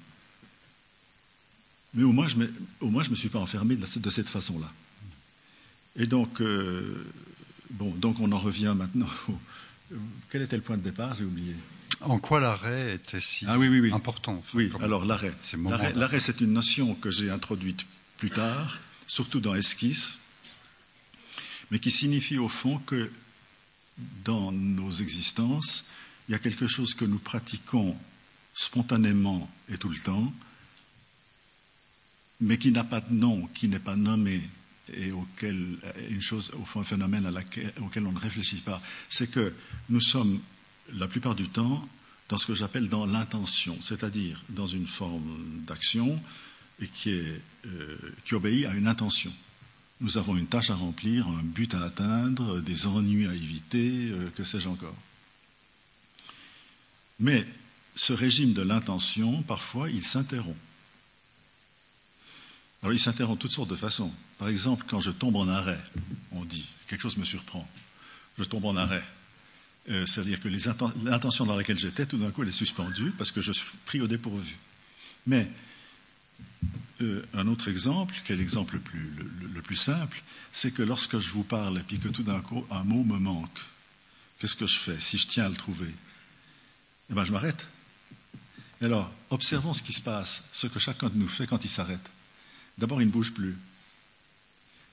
[1.93, 4.71] mais au moins, je ne me, suis pas enfermé de, cette façon-là.
[5.97, 7.05] Et donc, euh,
[7.71, 9.09] bon, donc on en revient maintenant.
[10.29, 11.15] quel était le point de départ?
[11.15, 11.55] J'ai oublié.
[11.99, 13.91] En quoi l'arrêt était si ah, oui, oui, oui.
[13.91, 15.33] important Oui, alors l'arrêt.
[15.95, 17.85] L'arrêt, c'est une notion que j'ai introduite
[18.17, 20.19] plus tard, surtout dans Esquisse,
[21.69, 23.11] mais qui signifie au fond que
[24.23, 25.91] dans nos existences,
[26.27, 27.95] il y a quelque chose que nous pratiquons
[28.53, 30.33] spontanément et tout le temps,
[32.41, 34.41] mais qui n'a pas de nom, qui n'est pas nommé,
[34.93, 35.77] et auquel,
[36.59, 37.31] au fond, un phénomène
[37.81, 39.53] auquel on ne réfléchit pas, c'est que
[39.89, 40.39] nous sommes,
[40.93, 41.87] la plupart du temps,
[42.27, 45.37] dans ce que j'appelle dans l'intention, c'est-à-dire dans une forme
[45.67, 46.21] d'action
[46.81, 47.37] euh,
[48.25, 49.31] qui obéit à une intention.
[49.99, 54.29] Nous avons une tâche à remplir, un but à atteindre, des ennuis à éviter, euh,
[54.35, 54.95] que sais-je encore.
[57.19, 57.45] Mais
[57.95, 60.57] ce régime de l'intention, parfois, il s'interrompt.
[62.81, 64.11] Alors il s'interrompt de toutes sortes de façons.
[64.39, 65.79] Par exemple, quand je tombe en arrêt,
[66.31, 67.67] on dit, quelque chose me surprend,
[68.39, 69.03] je tombe en arrêt.
[69.89, 73.41] Euh, c'est-à-dire que l'intention dans laquelle j'étais, tout d'un coup, elle est suspendue parce que
[73.41, 74.57] je suis pris au dépourvu.
[75.27, 75.49] Mais
[77.01, 80.21] euh, un autre exemple, qui est l'exemple le, plus simple,
[80.51, 83.17] c'est que lorsque je vous parle et puis que tout d'un coup un mot me
[83.17, 83.59] manque,
[84.39, 85.93] qu'est-ce que je fais si je tiens à le trouver?
[87.09, 87.67] Eh bien, je m'arrête.
[88.81, 92.09] Alors, observons ce qui se passe, ce que chacun de nous fait quand il s'arrête.
[92.81, 93.55] D'abord, il ne bouge plus.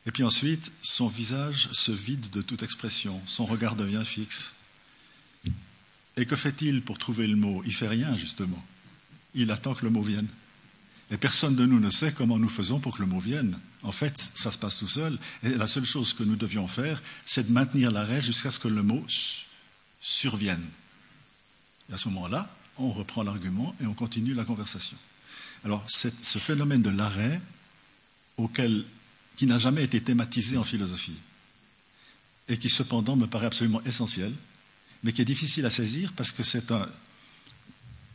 [0.06, 4.52] Et puis ensuite, son visage se vide de toute expression, son regard devient fixe.
[6.18, 7.62] Et que fait-il pour trouver le mot?
[7.64, 8.62] Il fait rien, justement.
[9.34, 10.28] Il attend que le mot vienne.
[11.10, 13.58] Et personne de nous ne sait comment nous faisons pour que le mot vienne.
[13.82, 15.18] En fait, ça se passe tout seul.
[15.42, 18.68] Et la seule chose que nous devions faire, c'est de maintenir l'arrêt jusqu'à ce que
[18.68, 19.02] le mot
[20.00, 20.64] survienne.
[21.90, 24.98] Et à ce moment-là, on reprend l'argument et on continue la conversation.
[25.64, 27.40] Alors, ce phénomène de l'arrêt,
[28.38, 28.84] auquel,
[29.36, 31.16] qui n'a jamais été thématisé en philosophie
[32.48, 34.32] et qui cependant me paraît absolument essentiel,
[35.02, 36.88] mais qui est difficile à saisir parce que c'est un,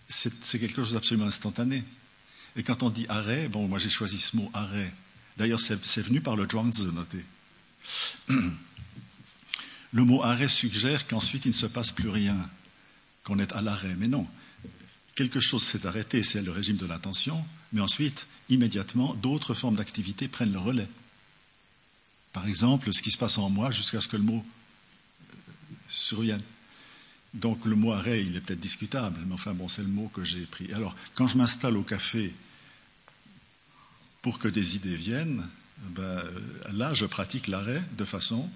[0.09, 1.83] c'est quelque chose d'absolument instantané.
[2.55, 4.91] Et quand on dit arrêt, bon, moi j'ai choisi ce mot arrêt.
[5.37, 7.25] D'ailleurs, c'est venu par le Zhuangzi, notez.
[9.95, 12.35] Le mot arrêt suggère qu'ensuite il ne se passe plus rien,
[13.23, 13.95] qu'on est à l'arrêt.
[13.95, 14.27] Mais non,
[15.13, 20.27] quelque chose s'est arrêté, c'est le régime de l'attention, mais ensuite, immédiatement, d'autres formes d'activité
[20.27, 20.87] prennent le relais.
[22.31, 24.45] Par exemple, ce qui se passe en moi jusqu'à ce que le mot
[25.89, 26.41] survienne.
[27.33, 30.23] Donc le mot arrêt, il est peut-être discutable, mais enfin bon, c'est le mot que
[30.23, 30.71] j'ai pris.
[30.73, 32.33] Alors, quand je m'installe au café
[34.21, 35.47] pour que des idées viennent,
[35.89, 36.23] ben,
[36.71, 38.49] là, je pratique l'arrêt de façon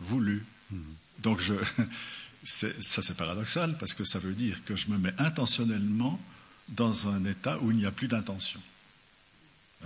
[0.00, 0.44] voulue.
[0.70, 0.78] Mmh.
[1.20, 1.54] Donc je,
[2.44, 6.20] ça c'est paradoxal parce que ça veut dire que je me mets intentionnellement
[6.68, 8.60] dans un état où il n'y a plus d'intention.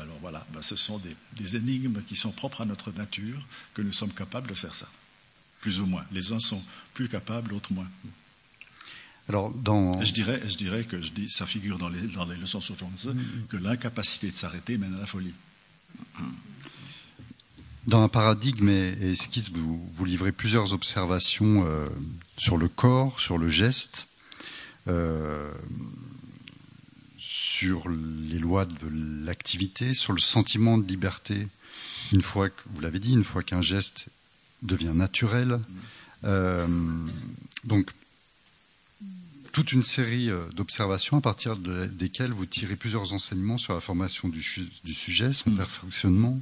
[0.00, 1.00] Alors voilà, ben ce sont
[1.36, 3.38] des, énigmes qui sont propres à notre nature,
[3.74, 4.88] que nous sommes capables de faire ça,
[5.60, 6.04] plus ou moins.
[6.12, 6.62] Les uns sont
[6.94, 7.88] plus capables, d'autres moins.
[9.28, 10.02] Alors, dans...
[10.02, 12.76] je, dirais, je dirais que je dis, ça figure dans les, dans les leçons sur
[12.76, 13.46] Jones, mm-hmm.
[13.48, 15.34] que l'incapacité de s'arrêter mène à la folie.
[17.86, 21.88] Dans un paradigme et, esquisse, vous, vous, livrez plusieurs observations euh,
[22.38, 24.06] sur le corps, sur le geste.
[24.88, 25.52] Euh,
[27.22, 31.46] sur les lois de l'activité, sur le sentiment de liberté,
[32.12, 34.06] une fois que, vous l'avez dit, une fois qu'un geste
[34.62, 35.60] devient naturel.
[36.24, 36.66] Euh,
[37.62, 37.90] donc,
[39.52, 44.28] toute une série euh, d'observations à partir desquelles vous tirez plusieurs enseignements sur la formation
[44.28, 46.40] du, sujet, son perfectionnement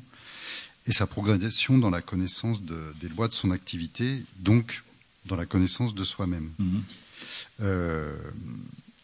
[0.87, 4.83] et sa progression dans la connaissance des lois de son activité, donc
[5.27, 6.51] dans la connaissance de soi-même.
[6.59, 6.81] Mm-hmm.
[7.61, 8.17] Euh,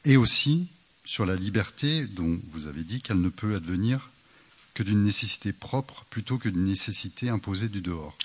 [0.06, 0.68] et aussi
[1.06, 4.10] sur la liberté dont vous avez dit qu'elle ne peut advenir
[4.74, 8.18] que d'une nécessité propre plutôt que d'une nécessité imposée du dehors.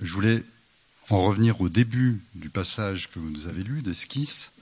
[0.00, 0.44] Je voulais
[1.10, 4.52] en revenir au début du passage que vous nous avez lu, d'esquisse,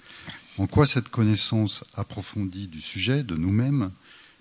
[0.58, 3.90] En quoi cette connaissance approfondie du sujet, de nous-mêmes,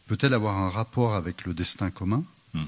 [0.08, 2.24] peut-elle avoir un rapport avec le destin commun?
[2.54, 2.64] Hmm.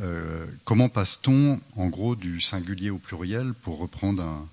[0.00, 4.46] euh, Comment passe-t-on, en gros, du singulier au pluriel pour reprendre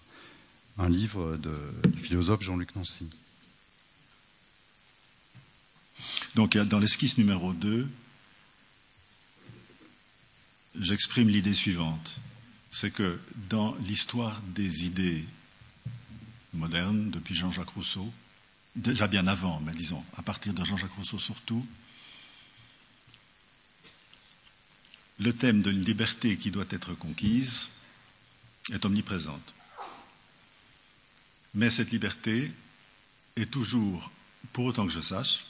[0.77, 1.37] un, livre
[1.87, 3.07] du philosophe Jean-Luc Nancy?
[6.35, 7.89] Donc, dans l'esquisse numéro 2,
[10.79, 12.19] j'exprime l'idée suivante.
[12.71, 13.19] C'est que
[13.49, 15.25] dans l'histoire des idées
[16.53, 18.11] modernes, depuis Jean-Jacques Rousseau,
[18.75, 21.65] déjà bien avant, mais disons, à partir de Jean-Jacques Rousseau surtout,
[25.19, 27.69] le thème de liberté qui doit être conquise
[28.71, 29.53] est omniprésente.
[31.53, 32.51] Mais cette liberté
[33.35, 34.11] est toujours,
[34.53, 35.43] pour autant que je sache,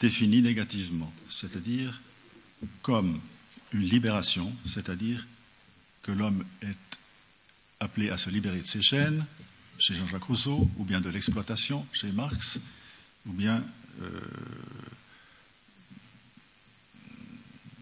[0.00, 2.00] définie négativement, c'est-à-dire
[2.82, 3.20] comme
[3.72, 5.26] une libération, c'est-à-dire
[6.02, 6.98] que l'homme est
[7.80, 9.24] appelé à se libérer de ses chaînes,
[9.78, 12.60] chez Jean-Jacques Rousseau, ou bien de l'exploitation, chez Marx,
[13.26, 13.64] ou bien
[14.02, 14.08] euh,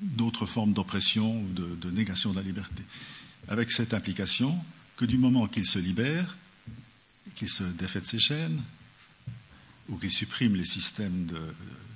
[0.00, 2.82] d'autres formes d'oppression ou de, négation de la liberté.
[3.48, 4.58] Avec cette implication
[4.96, 6.36] que du moment qu'il se libère,
[7.34, 8.62] qu'il se défait de ses chaînes,
[9.88, 11.28] ou qu'il supprime les systèmes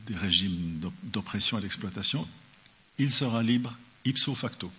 [0.07, 2.27] des régimes d'oppression et d'exploitation,
[2.99, 4.73] il sera libre ipso facto.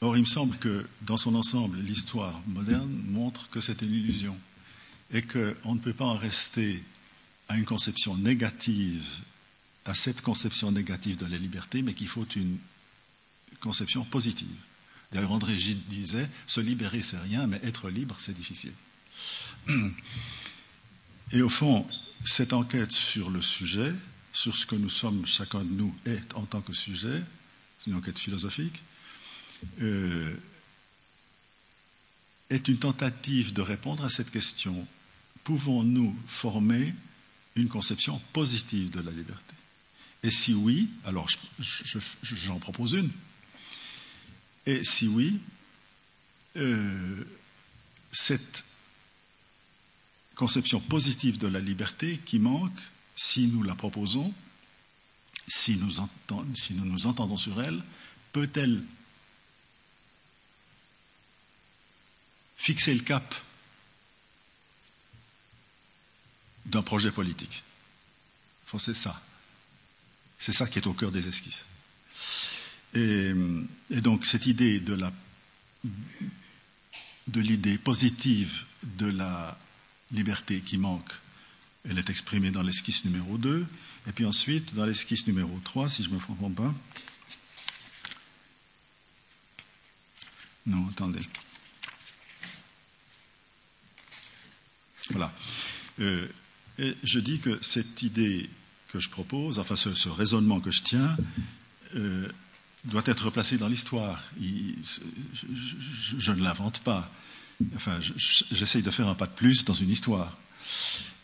[0.00, 4.36] Or, il me semble que dans son ensemble, l'histoire moderne montre que c'est une illusion
[5.12, 6.82] et qu'on ne peut pas en rester
[7.48, 9.04] à une conception négative
[9.84, 12.58] à cette conception négative de la liberté, mais qu'il faut une
[13.60, 14.46] conception positive.
[15.10, 18.72] D'ailleurs, André Gide disait se libérer, c'est rien, mais être libre, c'est difficile.
[21.32, 21.86] Et au fond,
[22.24, 23.92] cette enquête sur le sujet,
[24.32, 27.22] sur ce que nous sommes, chacun de nous est en tant que sujet,
[27.78, 28.82] c'est une enquête philosophique,
[29.80, 30.34] euh,
[32.50, 34.86] est une tentative de répondre à cette question.
[35.44, 36.94] Pouvons-nous former
[37.56, 39.54] une conception positive de la liberté?
[40.22, 41.28] Et si oui, alors
[42.22, 43.10] j'en propose une.
[44.66, 45.40] Et si oui,
[46.56, 47.24] euh,
[48.12, 48.64] cette
[50.34, 52.78] conception positive de la liberté qui manque,
[53.16, 54.32] si nous la proposons,
[55.46, 57.82] si nous, nous entendons sur elle,
[58.32, 58.82] peut-elle
[62.56, 63.34] fixer le cap
[66.66, 67.62] d'un projet politique?
[68.78, 69.20] C'est ça.
[70.38, 71.64] C'est ça qui est au cœur des esquisses.
[72.94, 73.32] Et,
[73.90, 75.12] donc cette idée de la
[77.28, 79.58] de l'idée positive de la
[80.12, 81.10] liberté qui manque,
[81.88, 83.66] elle est exprimée dans l'esquisse numéro 2,
[84.08, 86.74] et puis ensuite dans l'esquisse numéro 3, si je ne me trompe pas.
[90.66, 91.20] Non, attendez.
[95.10, 95.32] Voilà.
[96.00, 96.28] Euh,
[96.78, 98.48] et je dis que cette idée
[98.88, 101.16] que je propose, enfin ce, raisonnement que je tiens,
[101.94, 102.28] euh,
[102.84, 104.22] doit être placé dans l'histoire.
[104.40, 107.10] Je, ne l'invente pas.
[107.76, 107.98] Enfin,
[108.50, 110.36] j'essaye de faire un pas de plus dans une histoire.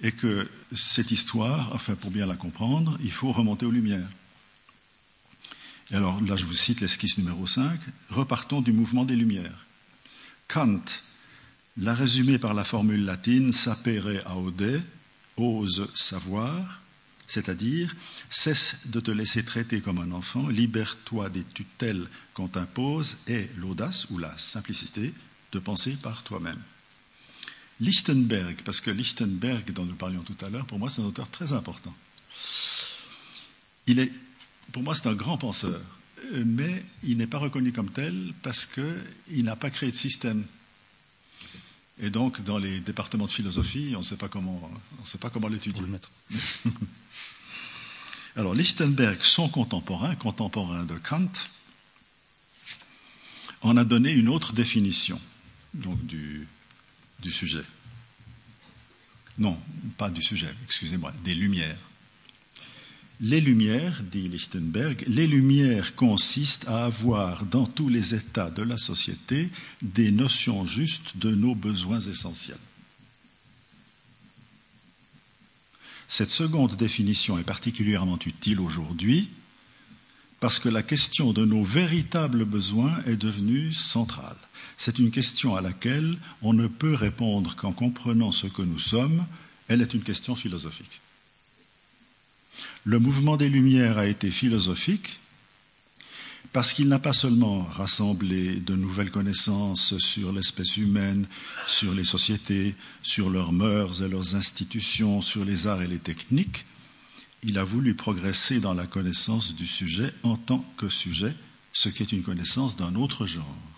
[0.02, 4.08] Et que cette histoire, enfin, pour bien la comprendre, il faut remonter aux Lumières.
[5.90, 7.80] Et alors là, je vous cite l'esquisse numéro 5.
[8.10, 9.66] Repartons du mouvement des Lumières.
[10.46, 10.84] Kant
[11.78, 14.82] l'a résumé par la formule latine sapere aude,
[15.36, 16.80] ose savoir,
[17.26, 17.94] c'est-à-dire
[18.30, 24.06] cesse de te laisser traiter comme un enfant, libère-toi des tutelles qu'on t'impose et l'audace
[24.10, 25.12] ou la simplicité
[25.52, 26.60] de penser par toi-même.
[27.80, 31.28] Lichtenberg, parce que Lichtenberg, dont nous parlions tout à l'heure, pour moi c'est un auteur
[31.30, 31.94] très important.
[33.86, 34.12] Il est,
[34.72, 35.80] pour moi c'est un grand penseur,
[36.32, 40.44] mais il n'est pas reconnu comme tel parce qu'il n'a pas créé de système.
[42.00, 44.70] Et donc, dans les départements de philosophie, on ne sait pas comment,
[45.00, 45.82] on sait pas comment l'étudier.
[48.36, 51.32] Alors, Lichtenberg, son contemporain, contemporain de Kant,
[53.62, 55.20] en a donné une autre définition
[55.74, 56.46] donc, du,
[57.30, 57.64] sujet.
[59.38, 59.58] Non,
[59.96, 61.76] pas du sujet, excusez-moi, des lumières.
[63.20, 68.78] Les lumières, dit Lichtenberg, les lumières consistent à avoir dans tous les états de la
[68.78, 69.50] société
[69.82, 72.58] des notions justes de nos besoins essentiels.
[76.08, 79.28] Cette seconde définition est particulièrement utile aujourd'hui
[80.40, 84.36] parce que la question de nos véritables besoins est devenue centrale.
[84.78, 89.26] C'est une question à laquelle on ne peut répondre qu'en comprenant ce que nous sommes.
[89.66, 91.00] Elle est une question philosophique.
[92.84, 95.18] Le mouvement des Lumières a été philosophique,
[96.52, 101.26] parce qu'il n'a pas seulement rassemblé de nouvelles connaissances sur l'espèce humaine,
[101.66, 106.64] sur les sociétés, sur leurs mœurs et leurs institutions, sur les arts et les techniques,
[107.42, 111.34] il a voulu progresser dans la connaissance du sujet en tant que sujet,
[111.72, 113.77] ce qui est une connaissance d'un autre genre.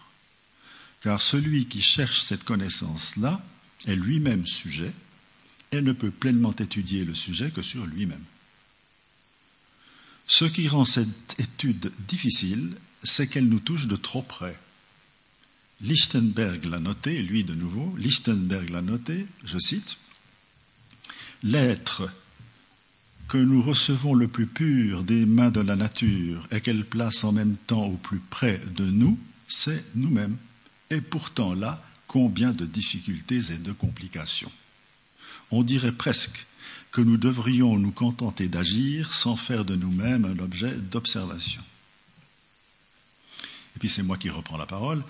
[1.00, 3.42] Car celui qui cherche cette connaissance-là
[3.86, 4.92] est lui-même sujet
[5.72, 8.24] et ne peut pleinement étudier le sujet que sur lui-même.
[10.26, 14.58] Ce qui rend cette étude difficile, c'est qu'elle nous touche de trop près.
[15.80, 19.96] Lichtenberg l'a noté, lui de nouveau, Lichtenberg l'a noté, je cite,
[21.42, 22.10] L'être
[23.28, 27.32] que nous recevons le plus pur des mains de la nature et qu'elle place en
[27.32, 29.18] même temps au plus près de nous,
[29.48, 30.36] c'est nous-mêmes.
[30.90, 34.50] Et pourtant là, combien de difficultés et de complications.
[35.52, 36.46] On dirait presque
[36.90, 41.62] que nous devrions nous contenter d'agir sans faire de nous-mêmes un objet d'observation.
[43.76, 45.04] Et puis c'est moi qui reprends la parole.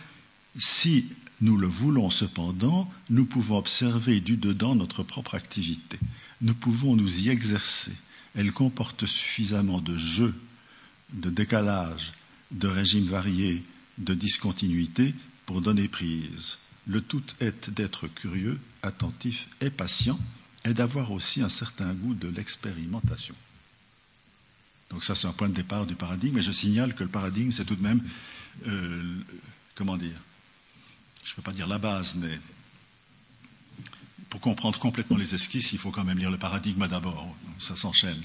[0.58, 1.06] Si
[1.40, 5.98] nous le voulons cependant, nous pouvons observer du dedans notre propre activité.
[6.42, 7.92] Nous pouvons nous y exercer.
[8.34, 10.34] Elle comporte suffisamment de jeux,
[11.14, 12.12] de décalage,
[12.50, 13.62] de régimes variés,
[13.96, 15.14] de discontinuité
[15.50, 16.58] pour donner prise.
[16.86, 20.16] Le tout est d'être curieux, attentif et patient
[20.64, 23.34] et d'avoir aussi un certain goût de l'expérimentation.
[24.90, 27.50] Donc ça, c'est un point de départ du paradigme, et je signale que le paradigme,
[27.50, 28.00] c'est tout de même,
[28.68, 29.24] euh,
[29.74, 30.20] comment dire,
[31.24, 32.38] je ne peux pas dire la base, mais
[34.28, 37.36] pour comprendre complètement les esquisses, il faut quand même lire le paradigme d'abord.
[37.58, 38.22] Ça s'enchaîne.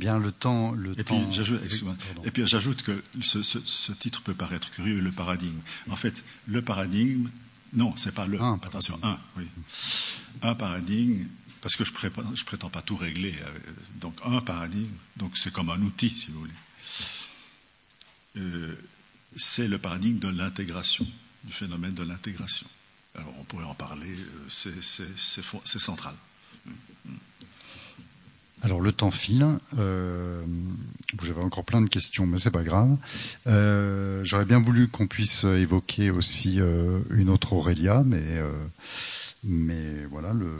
[0.00, 0.72] Bien, le temps.
[0.72, 1.22] Le et, temps...
[1.30, 1.84] Puis,
[2.24, 5.60] et puis j'ajoute que ce, ce, ce, titre peut paraître curieux, le paradigme.
[5.90, 7.28] En fait, le paradigme,
[7.74, 8.40] non, c'est pas le.
[8.40, 9.46] Un, attention, un, oui.
[10.40, 11.26] Un paradigme,
[11.60, 13.34] parce que je prétends, je prétends pas tout régler.
[13.42, 13.58] Euh,
[14.00, 16.52] donc un paradigme, donc c'est comme un outil, si vous voulez.
[18.38, 18.74] Euh,
[19.36, 21.06] c'est le paradigme de l'intégration,
[21.44, 22.66] du phénomène de l'intégration.
[23.14, 26.14] Alors on pourrait en parler, euh, c'est central.
[28.62, 29.46] Alors le temps file.
[29.78, 30.42] Euh,
[31.22, 32.96] J'avais encore plein de questions, mais c'est pas grave.
[33.46, 38.52] Euh, J'aurais bien voulu qu'on puisse évoquer aussi euh, une autre Aurélia, mais euh,
[39.44, 40.50] mais voilà le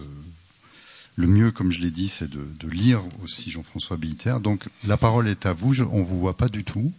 [1.16, 4.36] le mieux, comme je l'ai dit, c'est de, de, lire aussi Jean-François Billiter.
[4.40, 5.74] Donc la parole est à vous.
[5.74, 6.90] Je, on vous voit pas du tout.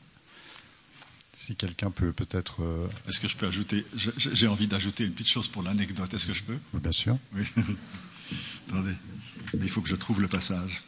[1.33, 2.61] Si quelqu'un peut peut-être.
[2.61, 6.13] Euh, Est-ce que je peux ajouter J'ai envie d'ajouter une petite chose pour l'anecdote.
[6.13, 6.57] Est-ce que je peux?
[6.73, 7.17] Bien sûr.
[7.33, 7.43] Oui.
[8.69, 8.93] Attendez.
[9.55, 10.83] Mais il faut que je trouve le passage.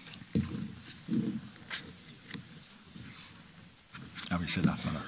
[4.29, 5.01] Ah oui, c'est là, voilà.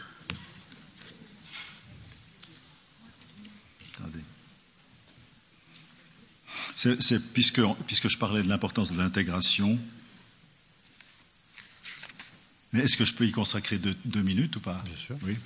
[3.94, 4.20] Attendez.
[6.76, 9.80] C'est, puisque, puisque je parlais de l'importance de l'intégration,
[12.72, 14.82] mais est-ce que je peux y consacrer deux, deux minutes ou pas?
[14.86, 15.18] Bien sûr.
[15.24, 15.38] Oui.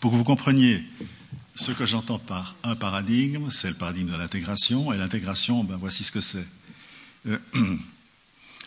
[0.00, 0.82] Pour que vous compreniez
[1.54, 6.02] ce que j'entends par un paradigme, c'est le paradigme de l'intégration, et l'intégration, ben voici
[6.04, 6.46] ce que c'est.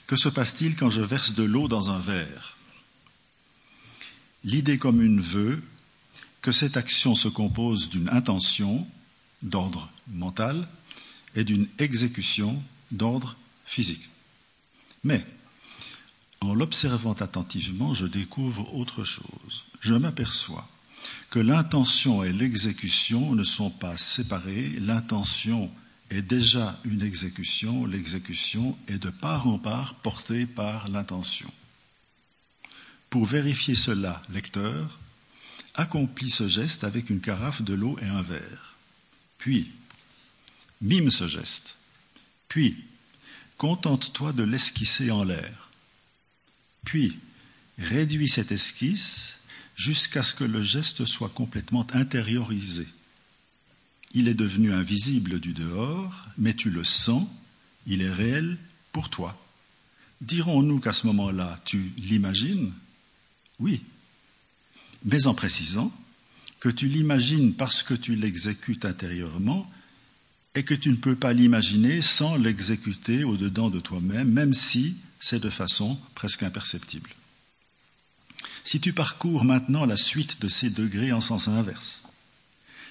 [0.08, 2.58] Que se passe-t-il quand je verse de l'eau dans un verre?
[4.44, 5.64] L'idée commune veut
[6.42, 8.88] que cette action se compose d'une intention
[9.42, 10.68] d'ordre mental
[11.36, 12.62] et d'une exécution
[12.92, 14.10] d'ordre physique.
[15.04, 15.26] Mais,
[16.40, 19.66] en l'observant attentivement, je découvre autre chose.
[19.82, 20.70] Je m'aperçois
[21.32, 25.72] que l'intention et l'exécution ne sont pas séparées, l'intention
[26.10, 31.52] est déjà une exécution, l'exécution est de part en part portée par l'intention.
[33.10, 35.00] Pour vérifier cela, lecteur,
[35.74, 38.76] accomplis ce geste avec une carafe de l'eau et un verre.
[39.38, 39.72] Puis,
[40.82, 41.78] mime ce geste.
[42.48, 42.84] Puis,
[43.58, 45.70] contente-toi de l'esquisser en l'air.
[46.84, 47.18] Puis,
[47.78, 49.38] réduis cette esquisse
[49.76, 52.88] jusqu'à ce que le geste soit complètement intériorisé.
[54.16, 57.28] Il est devenu invisible du dehors, mais tu le sens,
[57.86, 58.58] il est réel
[58.94, 59.40] pour toi.
[60.22, 62.72] Dirons-nous qu'à ce moment-là, tu l'imagines?
[63.60, 63.82] Oui.
[65.04, 65.92] Mais en précisant
[66.62, 69.70] que tu l'imagines parce que tu l'exécutes intérieurement
[70.56, 75.42] et que tu ne peux pas l'imaginer sans l'exécuter au-dedans de toi-même, même si c'est
[75.42, 77.10] de façon presque imperceptible.
[78.64, 82.05] Si tu parcours maintenant la suite de ces degrés en sens inverse,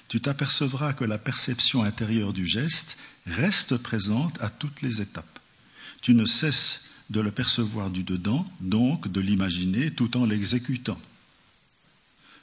[0.07, 5.39] tu t'apercevras que la perception intérieure du geste reste présente à toutes les étapes.
[6.01, 10.99] Tu ne cesses de le percevoir du dedans, donc de l'imaginer tout en l'exécutant.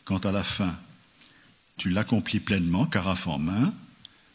[0.05, 0.77] Quant à la fin,
[1.77, 3.73] tu l'accomplis pleinement, carafe en main,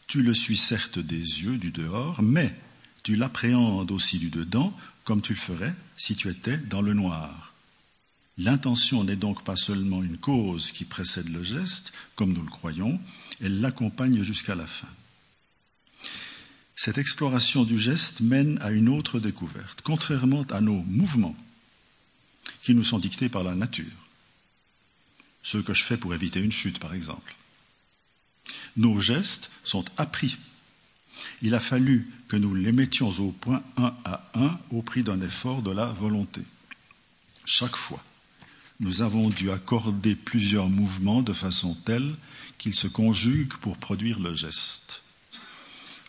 [0.07, 2.55] tu le suis certes des yeux du dehors, mais
[3.03, 7.46] tu l'appréhendes aussi du dedans, comme tu le ferais si tu étais dans le noir.
[8.37, 12.99] L'intention n'est donc pas seulement une cause qui précède le geste, comme nous le croyons,
[13.41, 14.87] elle l'accompagne jusqu'à la fin.
[16.75, 19.81] Cette exploration du geste mène à une autre découverte.
[19.83, 21.35] Contrairement à nos mouvements,
[22.61, 23.85] qui nous sont dictés par la nature,
[25.41, 27.35] ceux que je fais pour éviter une chute, par exemple,
[28.75, 30.37] nos gestes sont appris.
[31.41, 35.21] Il a fallu que nous les mettions au point un à un au prix d'un
[35.21, 36.41] effort de la volonté.
[37.45, 38.03] Chaque fois,
[38.79, 42.15] nous avons dû accorder plusieurs mouvements de façon telle
[42.57, 45.01] qu'ils se conjuguent pour produire le geste.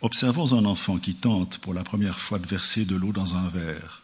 [0.01, 3.49] Observons un enfant qui tente pour la première fois de verser de l'eau dans un
[3.49, 4.03] verre.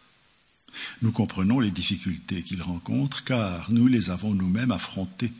[1.01, 5.31] Nous comprenons les difficultés qu'il rencontre car nous les avons nous-mêmes affrontées.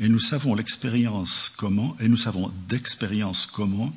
[0.00, 3.94] Et nous savons l'expérience comment, et nous savons d'expérience comment,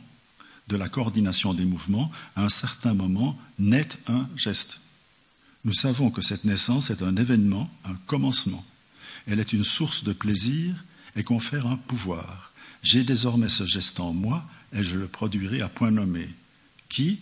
[0.68, 4.82] de la coordination des mouvements, à un certain moment, naît un geste.
[5.65, 8.63] Nous savons que cette naissance est un événement, un commencement.
[9.25, 10.83] Elle est une source de plaisir
[11.15, 12.53] et confère un pouvoir.
[12.83, 16.29] J'ai désormais ce geste en moi et je le produirai à point nommé.
[16.87, 17.19] Qui?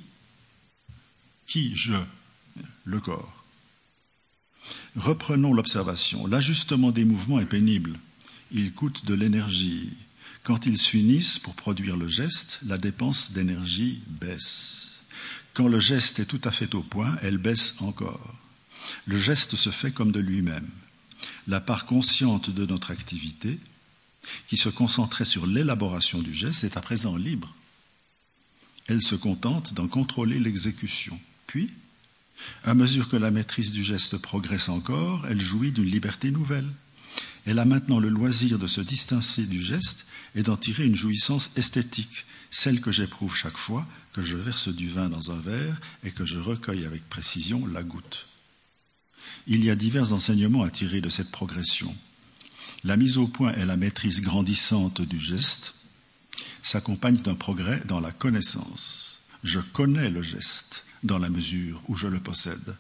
[1.48, 1.94] Qui Je?
[2.84, 3.46] Le corps.
[4.98, 6.28] Reprenons l'observation.
[6.28, 7.98] L'ajustement des mouvements est pénible.
[8.52, 9.90] Il coûte de l'énergie.
[10.44, 14.83] Quand ils s'unissent pour produire le geste, la dépense d'énergie baisse.
[15.54, 18.36] Quand le geste est tout à fait au point, elle baisse encore.
[19.06, 20.68] Le geste se fait comme de lui-même.
[21.48, 23.60] La part consciente de notre activité,
[24.48, 27.54] qui se concentrait sur l'élaboration du geste, est à présent libre.
[28.88, 31.20] Elle se contente d'en contrôler l'exécution.
[31.48, 31.70] Puis,
[32.64, 36.70] à mesure que la maîtrise du geste progresse encore, elle jouit d'une liberté nouvelle.
[37.46, 40.06] Elle a maintenant le loisir de se distancer du geste
[40.36, 44.88] et d'en tirer une jouissance esthétique, celle que j'éprouve chaque fois que je verse du
[44.88, 48.28] vin dans un verre et que je recueille avec précision la goutte.
[49.48, 51.94] Il y a divers enseignements à tirer de cette progression.
[52.84, 55.74] La mise au point et la maîtrise grandissante du geste
[56.62, 59.20] s'accompagnent d'un progrès dans la connaissance.
[59.44, 62.76] Je connais le geste dans la mesure où je le possède.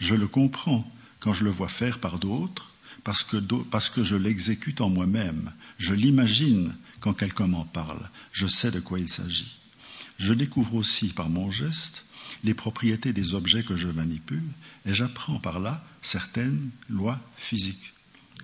[0.00, 2.72] Je le comprends quand je le vois faire par d'autres,
[3.04, 5.52] parce que, parce que je l'exécute en moi-même.
[5.78, 6.74] Je l'imagine
[7.06, 8.10] quand quelqu'un m'en parle.
[8.32, 9.58] Je sais de quoi il s'agit.
[10.18, 12.04] Je découvre aussi par mon geste
[12.42, 14.42] les propriétés des objets que je manipule
[14.86, 17.92] et j'apprends par là certaines lois physiques.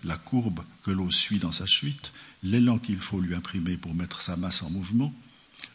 [0.04, 2.12] La courbe que l'eau suit dans sa chute,
[2.44, 5.12] l'élan qu'il faut lui imprimer pour mettre sa masse en mouvement,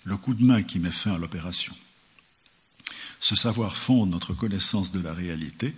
[0.05, 1.75] le coup de main qui met fin à l'opération.
[3.19, 5.75] Ce savoir fonde notre connaissance de la réalité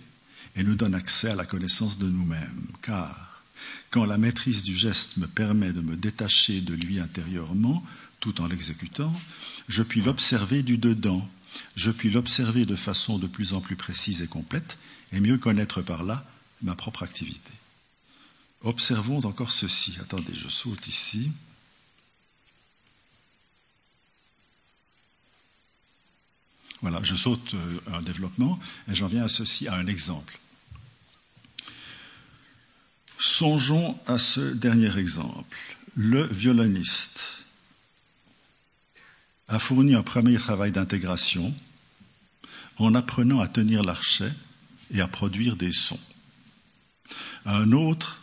[0.55, 3.28] et nous donne accès à la connaissance de nous-mêmes, car
[3.89, 7.83] quand la maîtrise du geste me permet de me détacher de lui intérieurement,
[8.19, 9.13] tout en l'exécutant,
[9.67, 11.27] je puis l'observer du dedans,
[11.75, 14.77] je puis l'observer de façon de plus en plus précise et complète,
[15.11, 16.25] et mieux connaître par là
[16.61, 17.51] ma propre activité.
[18.61, 19.97] Observons encore ceci.
[20.01, 21.31] Attendez, je saute ici.
[26.81, 28.59] Voilà, je saute euh, un développement
[28.89, 30.39] et j'en viens à ceci, à un exemple.
[33.19, 35.57] Songeons à ce dernier exemple.
[35.97, 37.43] Le violoniste
[39.49, 41.53] a fourni un premier travail d'intégration
[42.77, 44.31] en apprenant à tenir l'archet
[44.93, 45.99] et à produire des sons.
[47.45, 48.21] Un autre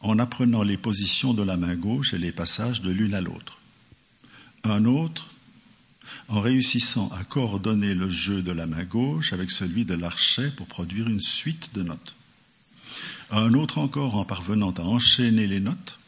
[0.00, 3.58] en apprenant les positions de la main gauche et les passages de l'une à l'autre.
[4.62, 5.30] Un autre
[6.28, 10.68] en réussissant à coordonner le jeu de la main gauche avec celui de l'archet pour
[10.68, 12.14] produire une suite de notes.
[13.30, 15.98] Un autre encore en parvenant à enchaîner les notes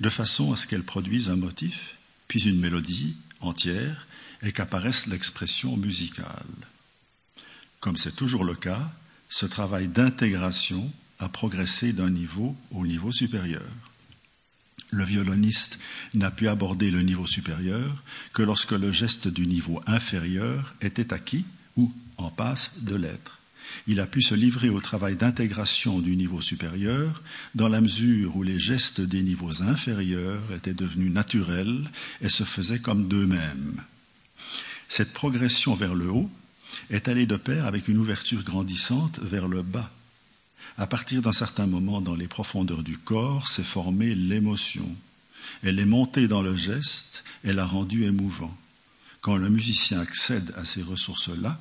[0.00, 1.96] de façon à ce qu'elles produisent un motif,
[2.28, 4.06] puis une mélodie entière,
[4.42, 6.44] et qu'apparaisse l'expression musicale.
[7.78, 8.90] Comme c'est toujours le cas,
[9.28, 13.62] ce travail d'intégration a progressé d'un niveau au niveau supérieur.
[14.90, 15.78] Le violoniste
[16.14, 18.02] n'a pu aborder le niveau supérieur
[18.32, 21.44] que lorsque le geste du niveau inférieur était acquis
[21.76, 23.39] ou en passe de l'être.
[23.86, 27.22] Il a pu se livrer au travail d'intégration du niveau supérieur
[27.54, 31.90] dans la mesure où les gestes des niveaux inférieurs étaient devenus naturels
[32.20, 33.80] et se faisaient comme d'eux-mêmes.
[34.88, 36.30] Cette progression vers le haut
[36.90, 39.90] est allée de pair avec une ouverture grandissante vers le bas
[40.80, 44.88] à partir d'un certain moment dans les profondeurs du corps s'est formée l'émotion.
[45.62, 48.56] Elle est montée dans le geste, elle l'a rendu émouvant.
[49.20, 51.58] Quand le musicien accède à ces ressources-là,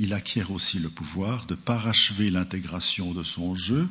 [0.00, 3.86] il acquiert aussi le pouvoir de parachever l'intégration de son jeu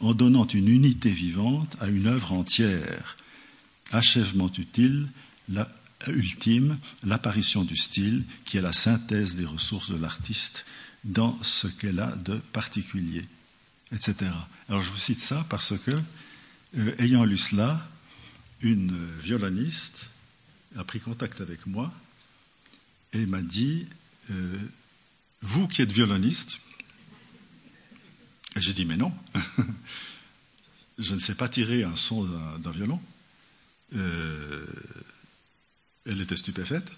[0.00, 3.18] en donnant une unité vivante à une œuvre entière.
[3.92, 5.06] Achèvement utile,
[5.50, 5.68] la,
[6.06, 10.64] ultime, l'apparition du style, qui est la synthèse des ressources de l'artiste
[11.04, 13.26] dans ce qu'elle a de particulier.
[13.92, 14.30] etc.
[14.70, 15.90] Alors je vous cite ça parce que,
[16.78, 17.86] euh, ayant lu cela,
[18.62, 20.08] une violoniste
[20.78, 21.92] a pris contact avec moi
[23.12, 23.86] et m'a dit
[24.30, 24.58] euh,
[25.44, 26.58] Vous qui êtes violoniste,
[28.56, 29.12] j'ai dit Mais non,
[30.98, 32.98] je ne sais pas tirer un son d'un violon.
[33.94, 34.64] Euh,
[36.06, 36.90] elle était stupéfaite.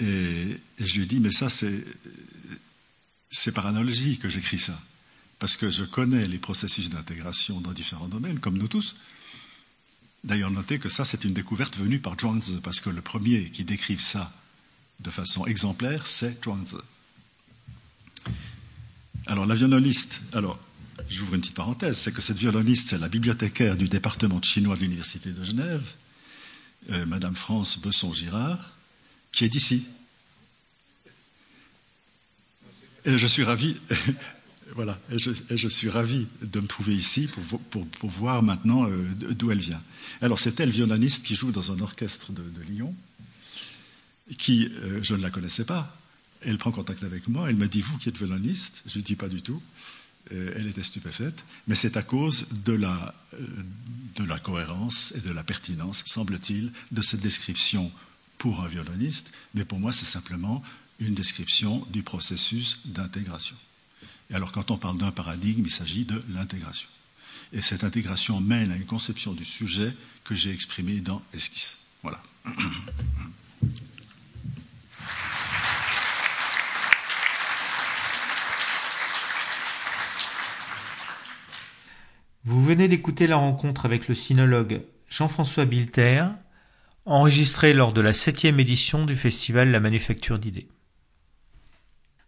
[0.00, 1.82] Et, je lui ai dit Mais ça, c'est,
[3.30, 4.78] c'est par analogie que j'écris ça.
[5.38, 8.96] Parce que je connais les processus d'intégration dans différents domaines, comme nous tous.
[10.24, 13.64] D'ailleurs, notez que ça, c'est une découverte venue par Zhuangzi, parce que le premier qui
[13.64, 14.30] décrive ça
[15.00, 16.76] de façon exemplaire, c'est Zhuangzi.
[19.28, 20.58] Alors, la violoniste, alors,
[21.10, 24.74] j'ouvre une petite parenthèse, c'est que cette violoniste, c'est la bibliothécaire du département de chinois
[24.74, 25.82] de l'Université de Genève,
[26.90, 28.74] euh, Madame France Besson-Girard,
[29.30, 29.86] qui est d'ici.
[33.04, 33.76] Et je suis ravi,
[34.74, 37.28] voilà, et je, suis ravi de me trouver ici
[37.70, 39.82] pour, voir maintenant euh, d'où elle vient.
[40.22, 42.94] Alors, c'est elle, violoniste, qui joue dans un orchestre de, Lyon,
[44.38, 45.94] qui, euh, je ne la connaissais pas.
[46.42, 49.16] Elle prend contact avec moi, elle m'a dit, vous qui êtes violoniste Je ne dis
[49.16, 49.60] pas du tout.
[50.32, 53.14] Euh, elle était stupéfaite, mais c'est à cause de la,
[54.16, 57.90] de la cohérence et de la pertinence, semble-t-il, de cette description
[58.36, 60.62] pour un violoniste, mais pour moi, c'est simplement
[61.00, 63.56] une description du processus d'intégration.
[64.30, 66.88] Et alors, quand on parle d'un paradigme, il s'agit de l'intégration.
[67.52, 69.94] Et cette intégration mène à une conception du sujet
[70.24, 71.78] que j'ai exprimée dans Esquisse.
[72.02, 72.22] Voilà.
[82.50, 84.80] Vous venez d'écouter la rencontre avec le sinologue
[85.10, 86.24] Jean-François Bilter,
[87.04, 90.66] enregistrée lors de la septième édition du festival La Manufacture d'idées.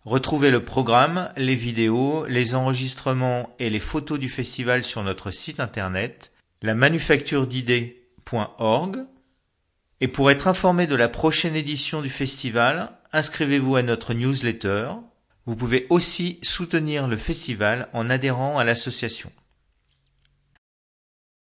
[0.04, 5.58] Retrouvez le programme, les vidéos, les enregistrements et les photos du festival sur notre site
[5.58, 8.98] internet lamanufacturedidées.org
[10.02, 14.90] et pour être informé de la prochaine édition du festival, inscrivez-vous à notre newsletter.
[15.46, 19.32] Vous pouvez aussi soutenir le festival en adhérant à l'association.